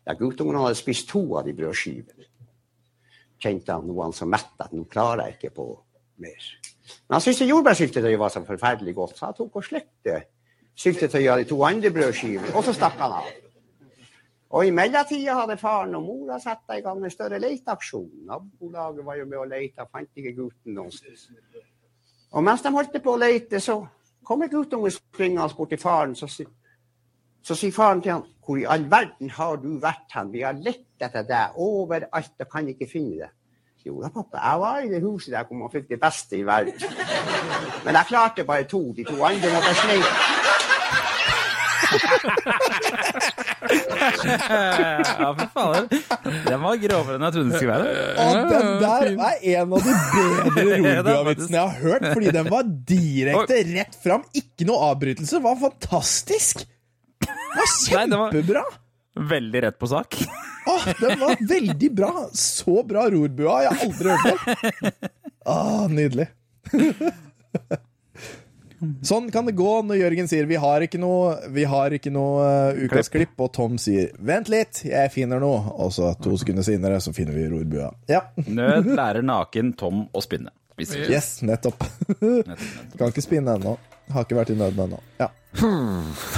[0.07, 2.25] Ja, guttungen hadde spist to av de brødskivene.
[3.41, 5.67] Kjente han noe han så mett at nå klarer jeg ikke på
[6.25, 6.47] mer.
[7.05, 10.19] Men han syntes jordbærsyltetøyet var så forferdelig godt, så han tok og slikte
[10.75, 13.29] syltetøyet av de to andre brødskivene, og så stakk han av.
[14.55, 18.09] Og i mellomtida hadde faren og mora satt i gang en større leteaksjon.
[18.25, 21.27] Nabolaget var jo med og leita, fant ikke gutten noe sted.
[22.33, 23.81] Og mens de holdt på å leite, så
[24.25, 26.15] kommer guttungen springende bort til faren.
[26.15, 26.27] Så,
[27.45, 30.33] så sier faren til han, hvor i all verden har du vært hen?
[30.33, 33.33] Vi har lett etter deg overalt og kan ikke finne deg.
[33.85, 36.45] Jo da, pappa, jeg var i det huset der hvor man fikk det beste i
[36.45, 36.73] verden.
[37.85, 38.81] Men jeg klarte bare to.
[38.97, 40.09] De to andre måtte jeg slepe.
[44.25, 45.89] Ja, for faen.
[46.45, 47.87] Den var grovere enn jeg trodde den skulle være.
[48.21, 49.95] Og den der er en av de
[50.55, 54.25] bedre Rorbua-vitsene jeg har hørt, fordi den var direkte rett fram.
[54.41, 55.41] Ikke noe avbrytelse.
[55.45, 56.65] Var fantastisk.
[56.65, 57.93] Det var fantastisk!
[58.09, 58.65] det var- kjempebra.
[59.15, 60.17] Veldig rett på sak.
[60.67, 62.09] Åh, den var veldig bra.
[62.35, 64.91] Så bra rorbua jeg har aldri hørt om.
[65.45, 66.25] Åh, nydelig.
[69.05, 72.43] Sånn kan det gå når Jørgen sier vi har ikke noe, vi har ikke noe
[72.73, 75.63] uh, ukas klipp, og Tom sier vent litt, jeg finner noe.
[75.79, 77.91] Og så to sekunder senere så finner vi rorbua.
[78.11, 80.53] Ja, Nød lærer naken Tom å spinne.
[80.75, 81.85] Yes, nettopp.
[82.19, 82.97] nettopp, nettopp.
[82.99, 83.77] Kan ikke spinne ennå.
[84.13, 84.99] Har ikke vært i nøden ennå.
[85.21, 85.31] Ja.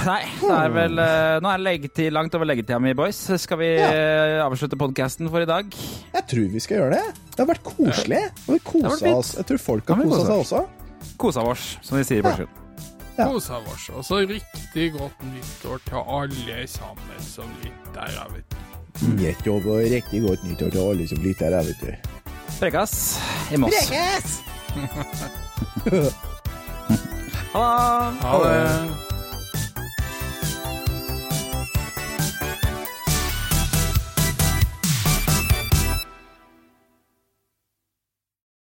[0.06, 3.18] Nei, det er vel uh, Nå er det leggetid, langt over leggetida mi, boys.
[3.42, 5.74] Skal vi eh, avslutte podkasten for i dag?
[6.14, 7.24] Jeg tror vi skal gjøre det.
[7.34, 8.22] Det har vært koselig.
[8.46, 9.34] Og vi kosa oss.
[9.40, 10.62] Jeg tror folk har kosa seg også.
[11.18, 12.54] Kosa vårs, som de sier i Porsgrunn.
[13.18, 13.26] Ja.
[13.26, 13.88] Kosa oss.
[13.90, 18.56] Og så riktig godt nyttår til alle sammen som lytter her, vet du.
[19.18, 21.90] Nettopp, og riktig godt nyttår til alle som lytter her, vet du.
[22.58, 22.94] Prekas
[23.52, 23.90] i Moss.
[23.90, 24.40] Prekes!
[27.48, 28.20] Ha det!
[28.22, 29.07] Ha det.